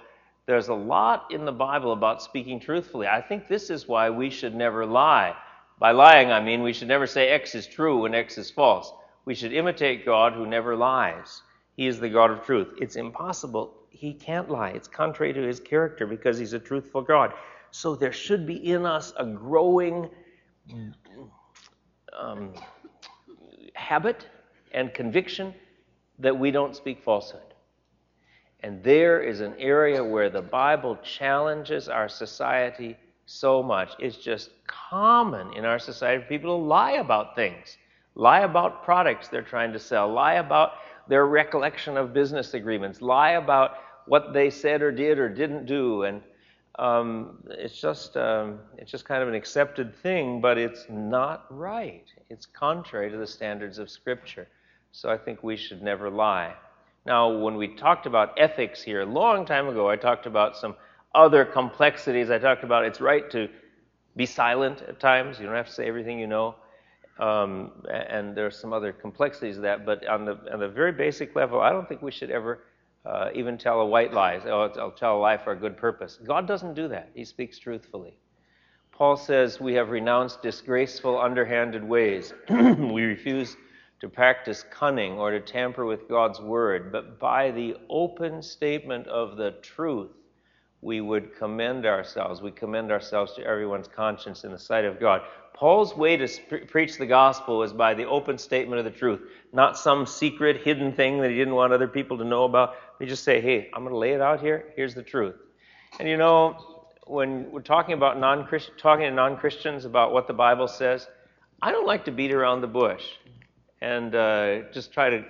there's 0.48 0.70
a 0.70 0.74
lot 0.74 1.28
in 1.32 1.46
the 1.46 1.52
Bible 1.52 1.94
about 1.94 2.22
speaking 2.22 2.60
truthfully. 2.60 3.08
I 3.08 3.22
think 3.22 3.48
this 3.48 3.70
is 3.70 3.88
why 3.88 4.10
we 4.10 4.30
should 4.30 4.56
never 4.56 4.86
lie. 4.86 5.36
By 5.80 5.92
lying, 5.92 6.32
I 6.32 6.42
mean 6.42 6.62
we 6.62 6.74
should 6.74 6.88
never 6.88 7.08
say 7.08 7.30
X 7.30 7.56
is 7.56 7.68
true 7.68 8.02
when 8.02 8.14
X 8.16 8.38
is 8.38 8.50
false. 8.52 8.92
We 9.26 9.36
should 9.36 9.54
imitate 9.54 10.06
God 10.06 10.34
who 10.34 10.46
never 10.46 10.76
lies. 10.76 11.42
He 11.76 11.88
is 11.88 12.00
the 12.00 12.10
God 12.10 12.32
of 12.32 12.44
truth. 12.44 12.78
It's 12.82 12.96
impossible. 12.96 13.74
He 13.90 14.14
can't 14.14 14.50
lie. 14.50 14.70
It's 14.70 14.88
contrary 14.88 15.34
to 15.34 15.42
his 15.42 15.60
character 15.60 16.06
because 16.08 16.38
he's 16.38 16.54
a 16.54 16.60
truthful 16.60 17.02
God. 17.02 17.34
So 17.72 17.96
there 17.96 18.12
should 18.12 18.46
be 18.46 18.72
in 18.72 18.86
us 18.86 19.14
a 19.18 19.26
growing 19.26 20.10
um, 22.18 22.54
habit 23.74 24.28
and 24.74 24.94
conviction 24.94 25.54
that 26.20 26.38
we 26.38 26.52
don't 26.52 26.76
speak 26.76 27.04
falsehood. 27.04 27.51
And 28.64 28.84
there 28.84 29.22
is 29.22 29.42
an 29.42 29.56
area 29.58 30.04
where 30.04 30.30
the 30.30 30.42
Bible 30.42 30.98
challenges 31.04 31.90
our 31.90 32.08
society 32.08 32.98
so 33.26 33.64
much. 33.64 33.94
It's 34.00 34.18
just 34.18 34.52
common 34.68 35.54
in 35.54 35.66
our 35.66 35.80
society 35.80 36.22
for 36.22 36.30
people 36.30 36.58
to 36.58 36.64
lie 36.64 36.94
about 36.94 37.36
things, 37.36 37.78
lie 38.16 38.42
about 38.42 38.84
products 38.84 39.28
they're 39.28 39.42
trying 39.42 39.74
to 39.74 39.80
sell, 39.80 40.12
lie 40.12 40.36
about 40.36 40.74
their 41.08 41.26
recollection 41.26 41.98
of 41.98 42.14
business 42.14 42.54
agreements, 42.54 43.02
lie 43.02 43.32
about 43.32 43.78
what 44.06 44.34
they 44.34 44.50
said 44.50 44.82
or 44.82 44.92
did 44.92 45.18
or 45.18 45.30
didn't 45.30 45.66
do, 45.66 46.04
and 46.04 46.22
um, 46.80 47.38
it's 47.50 47.80
just 47.80 48.18
um, 48.18 48.60
it's 48.78 48.92
just 48.92 49.06
kind 49.06 49.22
of 49.22 49.30
an 49.30 49.36
accepted 49.36 49.96
thing, 49.96 50.42
but 50.42 50.58
it's 50.58 50.86
not 50.90 51.46
right. 51.50 52.06
It's 52.30 52.46
contrary 52.46 53.12
to 53.12 53.18
the 53.18 53.28
standards 53.28 53.78
of 53.78 53.90
Scripture. 53.90 54.48
So 54.92 55.10
I 55.10 55.18
think 55.18 55.44
we 55.44 55.56
should 55.56 55.82
never 55.82 56.10
lie. 56.10 56.54
Now, 57.06 57.36
when 57.36 57.56
we 57.56 57.68
talked 57.68 58.06
about 58.06 58.34
ethics 58.38 58.82
here 58.82 59.02
a 59.02 59.06
long 59.06 59.46
time 59.46 59.68
ago, 59.68 59.90
I 59.90 59.96
talked 59.96 60.26
about 60.26 60.56
some 60.56 60.76
other 61.16 61.44
complexities. 61.46 62.30
I 62.30 62.38
talked 62.38 62.64
about 62.64 62.86
it's 62.86 63.02
right 63.02 63.30
to 63.32 63.50
be 64.16 64.26
silent 64.26 64.82
at 64.88 65.00
times. 65.00 65.40
You 65.40 65.48
don't 65.48 65.56
have 65.56 65.68
to 65.68 65.74
say 65.74 65.88
everything 65.88 66.20
you 66.20 66.28
know. 66.28 66.56
Um, 67.20 67.72
and 67.92 68.38
are 68.38 68.50
some 68.50 68.74
other 68.74 68.92
complexities 68.92 69.58
of 69.58 69.64
that. 69.64 69.86
But 69.86 70.08
on 70.08 70.26
the, 70.26 70.38
on 70.52 70.60
the 70.60 70.70
very 70.70 70.92
basic 70.92 71.36
level, 71.36 71.60
I 71.60 71.72
don't 71.72 71.88
think 71.88 72.02
we 72.02 72.12
should 72.12 72.32
ever 72.32 72.64
uh, 73.06 73.30
even 73.34 73.58
tell 73.58 73.82
a 73.82 73.86
white 73.86 74.14
lie. 74.14 74.40
Oh, 74.46 74.72
I'll 74.80 74.92
tell 74.92 75.18
a 75.18 75.20
lie 75.20 75.38
for 75.38 75.52
a 75.52 75.56
good 75.56 75.78
purpose. 75.78 76.20
God 76.24 76.48
doesn't 76.48 76.74
do 76.74 76.88
that. 76.88 77.10
He 77.14 77.26
speaks 77.26 77.58
truthfully. 77.58 78.18
Paul 78.92 79.18
says 79.18 79.60
we 79.60 79.74
have 79.74 79.90
renounced 79.90 80.42
disgraceful, 80.44 81.20
underhanded 81.20 81.84
ways. 81.84 82.34
we 82.50 83.04
refuse 83.04 83.58
to 84.02 84.10
practice 84.10 84.66
cunning 84.72 85.14
or 85.14 85.30
to 85.30 85.40
tamper 85.40 85.86
with 85.86 86.10
God's 86.10 86.42
word, 86.42 86.92
but 86.92 87.20
by 87.20 87.52
the 87.52 87.76
open 87.88 88.42
statement 88.42 89.06
of 89.08 89.38
the 89.38 89.52
truth, 89.62 90.10
we 90.82 91.02
would 91.02 91.36
commend 91.36 91.86
ourselves. 91.86 92.42
We 92.42 92.50
commend 92.50 92.92
ourselves 92.92 93.34
to 93.34 93.46
everyone's 93.46 93.88
conscience 93.88 94.44
in 94.44 94.52
the 94.52 94.58
sight 94.58 94.86
of 94.86 95.00
God. 95.00 95.22
Paul's 95.54 95.96
way 95.96 96.18
to 96.18 96.28
preach 96.66 96.98
the 96.98 97.06
gospel 97.06 97.60
was 97.60 97.74
by 97.74 97.94
the 97.94 98.06
open 98.06 98.40
statement 98.40 98.80
of 98.80 98.86
the 98.86 98.98
truth, 98.98 99.22
not 99.54 99.78
some 99.78 100.08
secret, 100.08 100.64
hidden 100.64 100.92
thing 100.94 101.22
that 101.22 101.30
he 101.30 101.38
didn't 101.38 101.54
want 101.54 101.72
other 101.72 101.88
people 101.88 102.18
to 102.18 102.24
know 102.24 102.46
about. 102.46 102.78
He 102.98 103.06
just 103.06 103.24
say, 103.24 103.40
"Hey, 103.40 103.70
I'm 103.72 103.84
going 103.84 103.94
to 103.94 104.00
lay 104.00 104.14
it 104.14 104.22
out 104.22 104.42
here. 104.42 104.74
Here's 104.76 104.96
the 104.96 105.04
truth." 105.04 105.36
And 106.00 106.10
you 106.10 106.18
know, 106.18 106.88
when 107.06 107.52
we're 107.52 107.62
talking 107.62 107.94
about 107.94 108.18
non 108.18 108.48
talking 108.80 109.06
to 109.06 109.12
non-Christians 109.12 109.86
about 109.86 110.12
what 110.12 110.26
the 110.26 110.34
Bible 110.34 110.68
says, 110.68 111.08
I 111.62 111.72
don't 111.72 111.86
like 111.86 112.06
to 112.06 112.12
beat 112.12 112.34
around 112.34 112.62
the 112.62 112.68
bush 112.68 113.04
and 113.82 114.16
uh, 114.16 114.62
just 114.72 114.94
try 114.94 115.10
to 115.10 115.26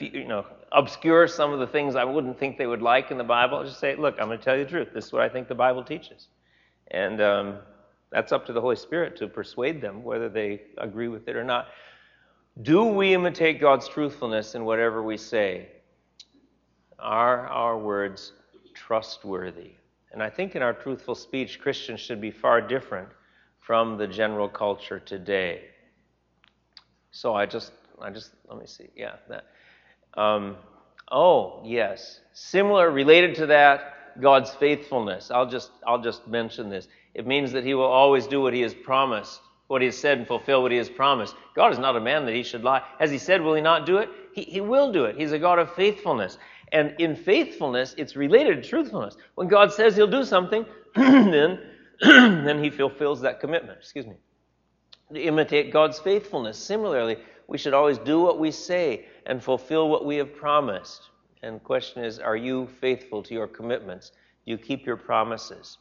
you 0.00 0.26
know, 0.26 0.44
obscure 0.72 1.26
some 1.26 1.52
of 1.52 1.58
the 1.58 1.66
things 1.66 1.96
I 1.96 2.04
wouldn't 2.04 2.38
think 2.38 2.58
they 2.58 2.66
would 2.66 2.82
like 2.82 3.10
in 3.10 3.18
the 3.18 3.24
Bible. 3.24 3.58
I'll 3.58 3.64
just 3.64 3.80
say, 3.80 3.96
look, 3.96 4.16
I'm 4.20 4.26
going 4.26 4.38
to 4.38 4.44
tell 4.44 4.56
you 4.56 4.64
the 4.64 4.70
truth. 4.70 4.88
This 4.94 5.06
is 5.06 5.12
what 5.12 5.22
I 5.22 5.28
think 5.28 5.48
the 5.48 5.54
Bible 5.54 5.82
teaches. 5.82 6.28
And 6.90 7.20
um, 7.20 7.58
that's 8.10 8.32
up 8.32 8.44
to 8.46 8.52
the 8.52 8.60
Holy 8.60 8.76
Spirit 8.76 9.16
to 9.16 9.28
persuade 9.28 9.80
them 9.80 10.04
whether 10.04 10.28
they 10.28 10.62
agree 10.78 11.08
with 11.08 11.28
it 11.28 11.36
or 11.36 11.44
not. 11.44 11.68
Do 12.60 12.84
we 12.84 13.14
imitate 13.14 13.60
God's 13.60 13.88
truthfulness 13.88 14.54
in 14.54 14.64
whatever 14.64 15.02
we 15.02 15.16
say? 15.16 15.68
Are 16.98 17.46
our 17.48 17.78
words 17.78 18.32
trustworthy? 18.74 19.72
And 20.12 20.22
I 20.22 20.28
think 20.28 20.54
in 20.54 20.60
our 20.60 20.74
truthful 20.74 21.14
speech, 21.14 21.58
Christians 21.60 22.00
should 22.00 22.20
be 22.20 22.30
far 22.30 22.60
different 22.60 23.08
from 23.60 23.96
the 23.96 24.06
general 24.06 24.48
culture 24.48 24.98
today. 24.98 25.71
So 27.12 27.34
I 27.34 27.46
just, 27.46 27.72
I 28.00 28.10
just, 28.10 28.32
let 28.48 28.58
me 28.58 28.66
see. 28.66 28.88
Yeah, 28.96 29.16
that. 29.28 29.44
Um, 30.14 30.56
oh, 31.10 31.60
yes. 31.64 32.20
Similar, 32.32 32.90
related 32.90 33.34
to 33.36 33.46
that, 33.46 34.20
God's 34.20 34.50
faithfulness. 34.50 35.30
I'll 35.30 35.48
just, 35.48 35.70
I'll 35.86 36.00
just 36.00 36.26
mention 36.26 36.70
this. 36.70 36.88
It 37.14 37.26
means 37.26 37.52
that 37.52 37.64
He 37.64 37.74
will 37.74 37.84
always 37.84 38.26
do 38.26 38.40
what 38.40 38.54
He 38.54 38.62
has 38.62 38.72
promised, 38.72 39.40
what 39.68 39.82
He 39.82 39.86
has 39.86 39.98
said, 39.98 40.18
and 40.18 40.26
fulfill 40.26 40.62
what 40.62 40.72
He 40.72 40.78
has 40.78 40.88
promised. 40.88 41.34
God 41.54 41.70
is 41.70 41.78
not 41.78 41.96
a 41.96 42.00
man 42.00 42.24
that 42.24 42.34
He 42.34 42.42
should 42.42 42.64
lie. 42.64 42.82
Has 42.98 43.10
He 43.10 43.18
said, 43.18 43.42
will 43.42 43.54
He 43.54 43.62
not 43.62 43.84
do 43.84 43.98
it? 43.98 44.08
He, 44.34 44.42
he 44.42 44.60
will 44.62 44.90
do 44.90 45.04
it. 45.04 45.16
He's 45.16 45.32
a 45.32 45.38
God 45.38 45.58
of 45.58 45.72
faithfulness. 45.74 46.38
And 46.72 46.94
in 46.98 47.14
faithfulness, 47.14 47.94
it's 47.98 48.16
related 48.16 48.62
to 48.62 48.68
truthfulness. 48.68 49.18
When 49.34 49.48
God 49.48 49.70
says 49.70 49.94
He'll 49.94 50.06
do 50.06 50.24
something, 50.24 50.64
then, 50.94 51.60
then 52.00 52.64
He 52.64 52.70
fulfills 52.70 53.20
that 53.20 53.38
commitment. 53.38 53.78
Excuse 53.78 54.06
me 54.06 54.14
imitate 55.20 55.72
God's 55.72 55.98
faithfulness. 55.98 56.58
Similarly, 56.58 57.16
we 57.48 57.58
should 57.58 57.74
always 57.74 57.98
do 57.98 58.20
what 58.20 58.38
we 58.38 58.50
say 58.50 59.06
and 59.26 59.42
fulfill 59.42 59.88
what 59.88 60.04
we 60.04 60.16
have 60.16 60.34
promised. 60.34 61.10
And 61.42 61.56
the 61.56 61.60
question 61.60 62.04
is, 62.04 62.18
are 62.18 62.36
you 62.36 62.68
faithful 62.80 63.22
to 63.24 63.34
your 63.34 63.46
commitments? 63.46 64.12
Do 64.44 64.52
you 64.52 64.58
keep 64.58 64.86
your 64.86 64.96
promises? 64.96 65.78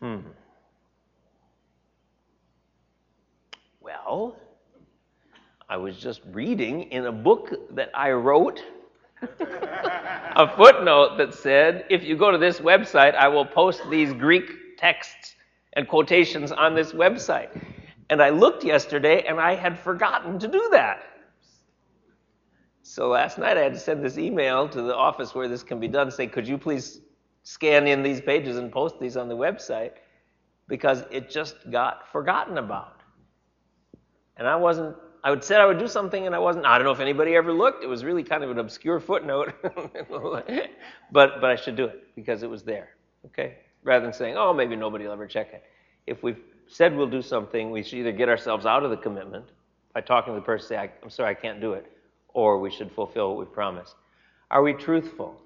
Hmm. 0.00 0.18
Well, 3.80 4.36
I 5.68 5.76
was 5.76 5.96
just 5.96 6.22
reading 6.32 6.90
in 6.90 7.06
a 7.06 7.12
book 7.12 7.74
that 7.74 7.90
I 7.94 8.12
wrote 8.12 8.62
a 9.40 10.56
footnote 10.56 11.18
that 11.18 11.34
said, 11.34 11.84
if 11.90 12.02
you 12.02 12.16
go 12.16 12.30
to 12.30 12.38
this 12.38 12.58
website, 12.60 13.14
I 13.14 13.28
will 13.28 13.44
post 13.44 13.82
these 13.90 14.12
Greek 14.12 14.76
texts 14.78 15.36
and 15.74 15.86
quotations 15.88 16.52
on 16.52 16.74
this 16.74 16.92
website. 16.92 17.48
And 18.08 18.20
I 18.20 18.30
looked 18.30 18.64
yesterday 18.64 19.24
and 19.26 19.40
I 19.40 19.54
had 19.54 19.78
forgotten 19.78 20.38
to 20.40 20.48
do 20.48 20.68
that. 20.72 21.02
So 22.82 23.08
last 23.08 23.38
night 23.38 23.56
I 23.56 23.60
had 23.60 23.74
to 23.74 23.78
send 23.78 24.04
this 24.04 24.18
email 24.18 24.68
to 24.68 24.82
the 24.82 24.96
office 24.96 25.34
where 25.34 25.46
this 25.46 25.62
can 25.62 25.78
be 25.78 25.86
done, 25.86 26.10
say, 26.10 26.26
could 26.26 26.46
you 26.46 26.58
please 26.58 27.00
scan 27.44 27.86
in 27.86 28.02
these 28.02 28.20
pages 28.20 28.56
and 28.56 28.72
post 28.72 28.98
these 29.00 29.16
on 29.16 29.28
the 29.28 29.36
website? 29.36 29.92
Because 30.66 31.04
it 31.10 31.30
just 31.30 31.70
got 31.70 32.10
forgotten 32.10 32.58
about. 32.58 33.00
And 34.36 34.48
I 34.48 34.56
wasn't, 34.56 34.96
I 35.22 35.30
would 35.30 35.44
said 35.44 35.60
I 35.60 35.66
would 35.66 35.78
do 35.78 35.86
something 35.86 36.26
and 36.26 36.34
I 36.34 36.38
wasn't, 36.38 36.66
I 36.66 36.78
don't 36.78 36.84
know 36.84 36.92
if 36.92 37.00
anybody 37.00 37.36
ever 37.36 37.52
looked. 37.52 37.84
It 37.84 37.86
was 37.86 38.04
really 38.04 38.24
kind 38.24 38.42
of 38.42 38.50
an 38.50 38.58
obscure 38.58 38.98
footnote. 38.98 39.54
but, 41.12 41.40
but 41.40 41.44
I 41.44 41.54
should 41.54 41.76
do 41.76 41.84
it 41.84 42.14
because 42.16 42.42
it 42.42 42.50
was 42.50 42.64
there. 42.64 42.96
Okay? 43.26 43.58
Rather 43.82 44.04
than 44.04 44.12
saying, 44.12 44.36
oh, 44.36 44.52
maybe 44.52 44.76
nobody 44.76 45.04
will 45.04 45.12
ever 45.12 45.26
check 45.26 45.52
it. 45.52 45.64
If 46.06 46.22
we've 46.22 46.40
said 46.68 46.96
we'll 46.96 47.06
do 47.06 47.22
something, 47.22 47.70
we 47.70 47.82
should 47.82 47.98
either 47.98 48.12
get 48.12 48.28
ourselves 48.28 48.66
out 48.66 48.84
of 48.84 48.90
the 48.90 48.96
commitment 48.96 49.46
by 49.92 50.00
talking 50.00 50.32
to 50.34 50.38
the 50.40 50.44
person, 50.44 50.68
say, 50.68 50.90
I'm 51.02 51.10
sorry, 51.10 51.30
I 51.30 51.34
can't 51.34 51.60
do 51.60 51.72
it, 51.72 51.90
or 52.28 52.60
we 52.60 52.70
should 52.70 52.92
fulfill 52.92 53.30
what 53.30 53.38
we've 53.38 53.52
promised. 53.52 53.94
Are 54.50 54.62
we 54.62 54.72
truthful? 54.72 55.40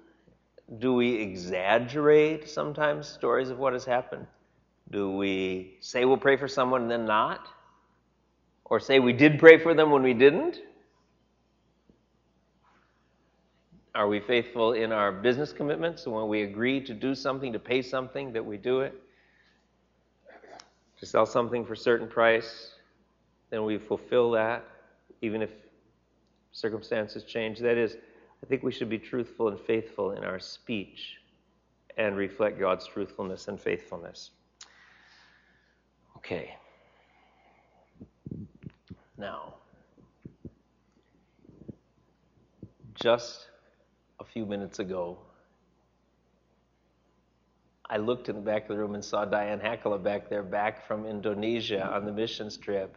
Do 0.79 0.93
we 0.93 1.13
exaggerate 1.15 2.49
sometimes 2.49 3.07
stories 3.07 3.49
of 3.49 3.59
what 3.59 3.73
has 3.73 3.85
happened? 3.85 4.25
Do 4.91 5.11
we 5.11 5.77
say 5.79 6.05
we'll 6.05 6.17
pray 6.17 6.37
for 6.37 6.47
someone 6.47 6.83
and 6.83 6.91
then 6.91 7.05
not? 7.05 7.47
Or 8.65 8.79
say 8.79 8.99
we 8.99 9.13
did 9.13 9.39
pray 9.39 9.57
for 9.57 9.73
them 9.73 9.91
when 9.91 10.03
we 10.03 10.13
didn't? 10.13 10.59
Are 13.95 14.09
we 14.09 14.19
faithful 14.19 14.73
in 14.73 14.91
our 14.91 15.09
business 15.09 15.53
commitments? 15.53 16.05
when 16.05 16.27
we 16.27 16.43
agree 16.43 16.81
to 16.81 16.93
do 16.93 17.15
something, 17.15 17.53
to 17.53 17.59
pay 17.59 17.81
something, 17.81 18.33
that 18.33 18.45
we 18.45 18.57
do 18.57 18.81
it? 18.81 19.01
To 20.99 21.05
sell 21.05 21.25
something 21.25 21.65
for 21.65 21.73
a 21.73 21.77
certain 21.77 22.07
price, 22.07 22.71
then 23.51 23.63
we 23.63 23.77
fulfill 23.77 24.31
that, 24.31 24.65
even 25.21 25.41
if 25.41 25.49
circumstances 26.51 27.23
change. 27.23 27.59
That 27.59 27.77
is, 27.77 27.95
I 28.43 28.45
think 28.47 28.63
we 28.63 28.71
should 28.73 28.89
be 28.89 28.99
truthful 28.99 29.47
and 29.47 29.57
faithful 29.57 30.11
in 30.11 30.25
our 30.25 30.39
speech 30.39 31.15
and 31.97 32.17
reflect 32.17 32.59
God's 32.59 32.85
truthfulness 32.85 33.47
and 33.47 33.57
faithfulness. 33.57 34.31
Okay. 36.17 36.57
Now, 39.17 39.53
just 42.93 43.47
a 44.19 44.23
few 44.23 44.45
minutes 44.45 44.79
ago, 44.79 45.17
I 47.89 47.97
looked 47.97 48.29
in 48.29 48.35
the 48.35 48.41
back 48.41 48.63
of 48.63 48.69
the 48.69 48.77
room 48.77 48.95
and 48.95 49.03
saw 49.03 49.25
Diane 49.25 49.59
Hakala 49.59 50.01
back 50.01 50.29
there, 50.29 50.43
back 50.43 50.87
from 50.87 51.05
Indonesia 51.05 51.85
on 51.85 52.05
the 52.05 52.11
missions 52.11 52.57
trip. 52.57 52.95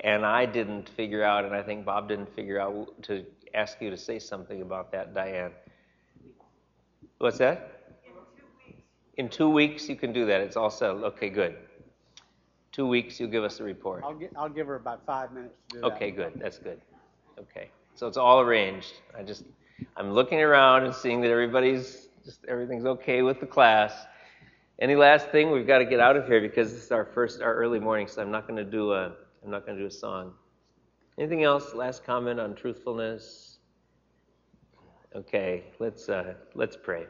And 0.00 0.26
I 0.26 0.46
didn't 0.46 0.88
figure 0.88 1.22
out, 1.22 1.44
and 1.44 1.54
I 1.54 1.62
think 1.62 1.84
Bob 1.84 2.08
didn't 2.08 2.34
figure 2.34 2.60
out 2.60 3.02
to 3.04 3.24
ask 3.54 3.80
you 3.80 3.90
to 3.90 3.96
say 3.96 4.18
something 4.18 4.62
about 4.62 4.90
that, 4.92 5.14
Diane. 5.14 5.52
What's 7.18 7.38
that? 7.38 7.70
In 9.16 9.28
two 9.28 9.48
weeks, 9.48 9.88
you 9.88 9.94
can 9.94 10.12
do 10.12 10.26
that. 10.26 10.40
It's 10.40 10.56
all 10.56 10.70
settled. 10.70 11.04
Okay, 11.04 11.30
good. 11.30 11.56
Two 12.72 12.88
weeks, 12.88 13.20
you'll 13.20 13.30
give 13.30 13.44
us 13.44 13.60
a 13.60 13.62
report. 13.62 14.02
I'll, 14.04 14.18
I'll 14.36 14.48
give 14.48 14.66
her 14.66 14.74
about 14.74 15.06
five 15.06 15.32
minutes 15.32 15.54
to 15.68 15.76
do 15.76 15.80
that. 15.82 15.92
Okay, 15.92 16.10
good. 16.10 16.32
That's 16.36 16.58
good. 16.58 16.80
Okay. 17.38 17.70
So 17.94 18.08
it's 18.08 18.16
all 18.16 18.40
arranged. 18.40 18.94
I 19.16 19.22
just, 19.22 19.44
I'm 19.96 20.12
looking 20.12 20.40
around 20.40 20.84
and 20.84 20.94
seeing 20.94 21.20
that 21.22 21.30
everybody's, 21.30 22.08
just 22.24 22.44
everything's 22.46 22.86
okay 22.86 23.22
with 23.22 23.40
the 23.40 23.46
class. 23.46 23.92
Any 24.80 24.96
last 24.96 25.28
thing? 25.28 25.50
We've 25.50 25.66
got 25.66 25.78
to 25.78 25.84
get 25.84 26.00
out 26.00 26.16
of 26.16 26.26
here 26.26 26.40
because 26.40 26.72
this 26.72 26.84
is 26.84 26.92
our 26.92 27.04
first, 27.04 27.40
our 27.40 27.54
early 27.54 27.78
morning, 27.78 28.08
so 28.08 28.22
I'm 28.22 28.30
not 28.30 28.48
going 28.48 28.56
to 28.56 28.70
do 28.70 28.92
a, 28.92 29.12
I'm 29.44 29.50
not 29.50 29.66
going 29.66 29.76
to 29.76 29.82
do 29.82 29.86
a 29.86 29.90
song. 29.90 30.32
Anything 31.18 31.44
else? 31.44 31.74
Last 31.74 32.04
comment 32.04 32.40
on 32.40 32.54
truthfulness? 32.54 33.58
Okay, 35.14 35.64
let's, 35.78 36.08
uh, 36.08 36.34
let's 36.54 36.76
pray. 36.76 37.06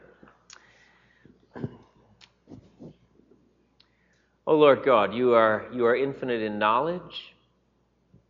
Oh 4.47 4.55
Lord 4.55 4.83
God, 4.83 5.11
you 5.15 5.33
are, 5.33 5.65
you 5.73 5.85
are 5.87 5.95
infinite 5.95 6.43
in 6.43 6.59
knowledge, 6.59 7.33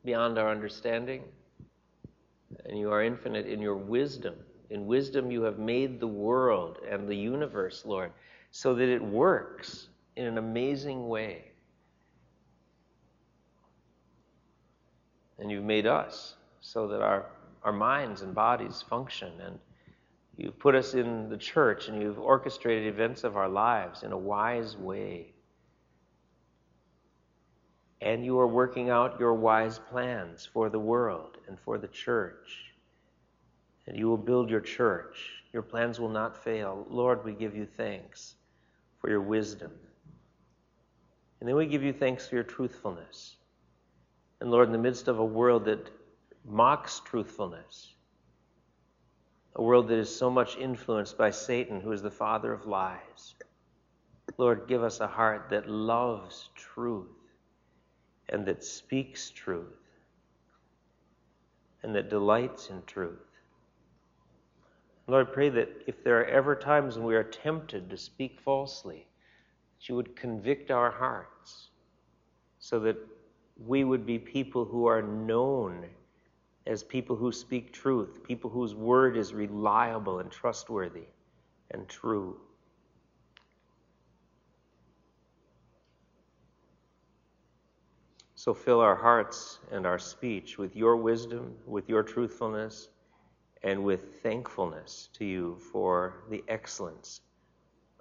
beyond 0.05 0.37
our 0.37 0.49
understanding, 0.49 1.23
and 2.65 2.77
you 2.77 2.91
are 2.91 3.03
infinite 3.03 3.45
in 3.45 3.61
your 3.61 3.75
wisdom. 3.75 4.35
In 4.69 4.87
wisdom, 4.87 5.31
you 5.31 5.43
have 5.43 5.59
made 5.59 5.99
the 5.99 6.07
world 6.07 6.79
and 6.89 7.07
the 7.07 7.15
universe, 7.15 7.83
Lord, 7.85 8.11
so 8.51 8.73
that 8.75 8.89
it 8.89 9.03
works 9.03 9.89
in 10.15 10.25
an 10.25 10.37
amazing 10.37 11.07
way. 11.07 11.51
And 15.37 15.51
you've 15.51 15.63
made 15.63 15.85
us 15.85 16.35
so 16.61 16.87
that 16.87 17.01
our, 17.01 17.25
our 17.63 17.73
minds 17.73 18.21
and 18.21 18.33
bodies 18.33 18.83
function. 18.89 19.33
And 19.45 19.59
you've 20.37 20.57
put 20.57 20.73
us 20.73 20.93
in 20.93 21.29
the 21.29 21.37
church 21.37 21.89
and 21.89 22.01
you've 22.01 22.19
orchestrated 22.19 22.87
events 22.87 23.23
of 23.23 23.35
our 23.35 23.49
lives 23.49 24.03
in 24.03 24.11
a 24.11 24.17
wise 24.17 24.77
way 24.77 25.34
and 28.01 28.25
you 28.25 28.39
are 28.39 28.47
working 28.47 28.89
out 28.89 29.19
your 29.19 29.33
wise 29.33 29.79
plans 29.79 30.45
for 30.45 30.69
the 30.69 30.79
world 30.79 31.37
and 31.47 31.59
for 31.59 31.77
the 31.77 31.87
church. 31.87 32.73
And 33.87 33.97
you 33.97 34.07
will 34.07 34.17
build 34.17 34.49
your 34.49 34.61
church. 34.61 35.43
Your 35.53 35.61
plans 35.61 35.99
will 35.99 36.09
not 36.09 36.43
fail. 36.43 36.85
Lord, 36.89 37.23
we 37.23 37.33
give 37.33 37.55
you 37.55 37.65
thanks 37.65 38.35
for 38.99 39.09
your 39.09 39.21
wisdom. 39.21 39.71
And 41.39 41.47
then 41.47 41.55
we 41.55 41.67
give 41.67 41.83
you 41.83 41.93
thanks 41.93 42.27
for 42.27 42.35
your 42.35 42.43
truthfulness. 42.43 43.37
And 44.41 44.51
Lord, 44.51 44.67
in 44.67 44.71
the 44.73 44.79
midst 44.79 45.07
of 45.07 45.19
a 45.19 45.25
world 45.25 45.65
that 45.65 45.89
mocks 46.43 47.01
truthfulness, 47.05 47.93
a 49.55 49.63
world 49.63 49.87
that 49.87 49.97
is 49.97 50.13
so 50.13 50.29
much 50.29 50.57
influenced 50.57 51.17
by 51.17 51.31
Satan, 51.31 51.79
who 51.79 51.91
is 51.91 52.01
the 52.01 52.11
father 52.11 52.51
of 52.51 52.65
lies, 52.65 53.35
Lord, 54.37 54.67
give 54.67 54.83
us 54.83 54.99
a 54.99 55.07
heart 55.07 55.47
that 55.51 55.69
loves 55.69 56.49
truth 56.55 57.07
and 58.29 58.45
that 58.45 58.63
speaks 58.63 59.29
truth 59.29 59.65
and 61.83 61.93
that 61.95 62.09
delights 62.09 62.69
in 62.69 62.81
truth. 62.87 63.19
Lord, 65.07 65.27
I 65.27 65.31
pray 65.31 65.49
that 65.49 65.69
if 65.85 66.03
there 66.03 66.19
are 66.19 66.25
ever 66.25 66.55
times 66.55 66.97
when 66.97 67.05
we 67.05 67.15
are 67.15 67.23
tempted 67.23 67.89
to 67.89 67.97
speak 67.97 68.39
falsely, 68.39 69.05
that 69.77 69.89
you 69.89 69.95
would 69.95 70.15
convict 70.15 70.71
our 70.71 70.89
hearts 70.89 71.69
so 72.57 72.79
that 72.79 72.97
we 73.63 73.83
would 73.83 74.05
be 74.05 74.17
people 74.17 74.65
who 74.65 74.87
are 74.87 75.03
known 75.03 75.85
as 76.65 76.83
people 76.83 77.15
who 77.15 77.31
speak 77.31 77.71
truth, 77.71 78.23
people 78.23 78.49
whose 78.49 78.73
word 78.73 79.15
is 79.15 79.33
reliable 79.33 80.19
and 80.19 80.31
trustworthy 80.31 81.05
and 81.71 81.87
true. 81.87 82.37
So 88.45 88.53
fill 88.53 88.79
our 88.79 88.95
hearts 88.95 89.57
and 89.71 89.87
our 89.87 89.97
speech 89.97 90.59
with 90.59 90.75
your 90.75 90.97
wisdom, 90.97 91.55
with 91.65 91.89
your 91.89 92.03
truthfulness, 92.03 92.89
and 93.63 93.83
with 93.83 94.21
thankfulness 94.21 95.09
to 95.13 95.25
you 95.25 95.57
for 95.71 96.25
the 96.29 96.43
excellence 96.47 97.21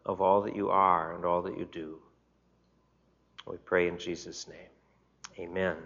of 0.05 0.21
all 0.21 0.43
that 0.43 0.55
you 0.55 0.69
are 0.69 1.15
and 1.15 1.25
all 1.25 1.41
that 1.41 1.59
you 1.59 1.65
do. 1.73 1.99
We 3.47 3.57
pray 3.57 3.89
in 3.89 3.97
Jesus' 3.97 4.47
name. 4.47 4.69
Amen. 5.39 5.79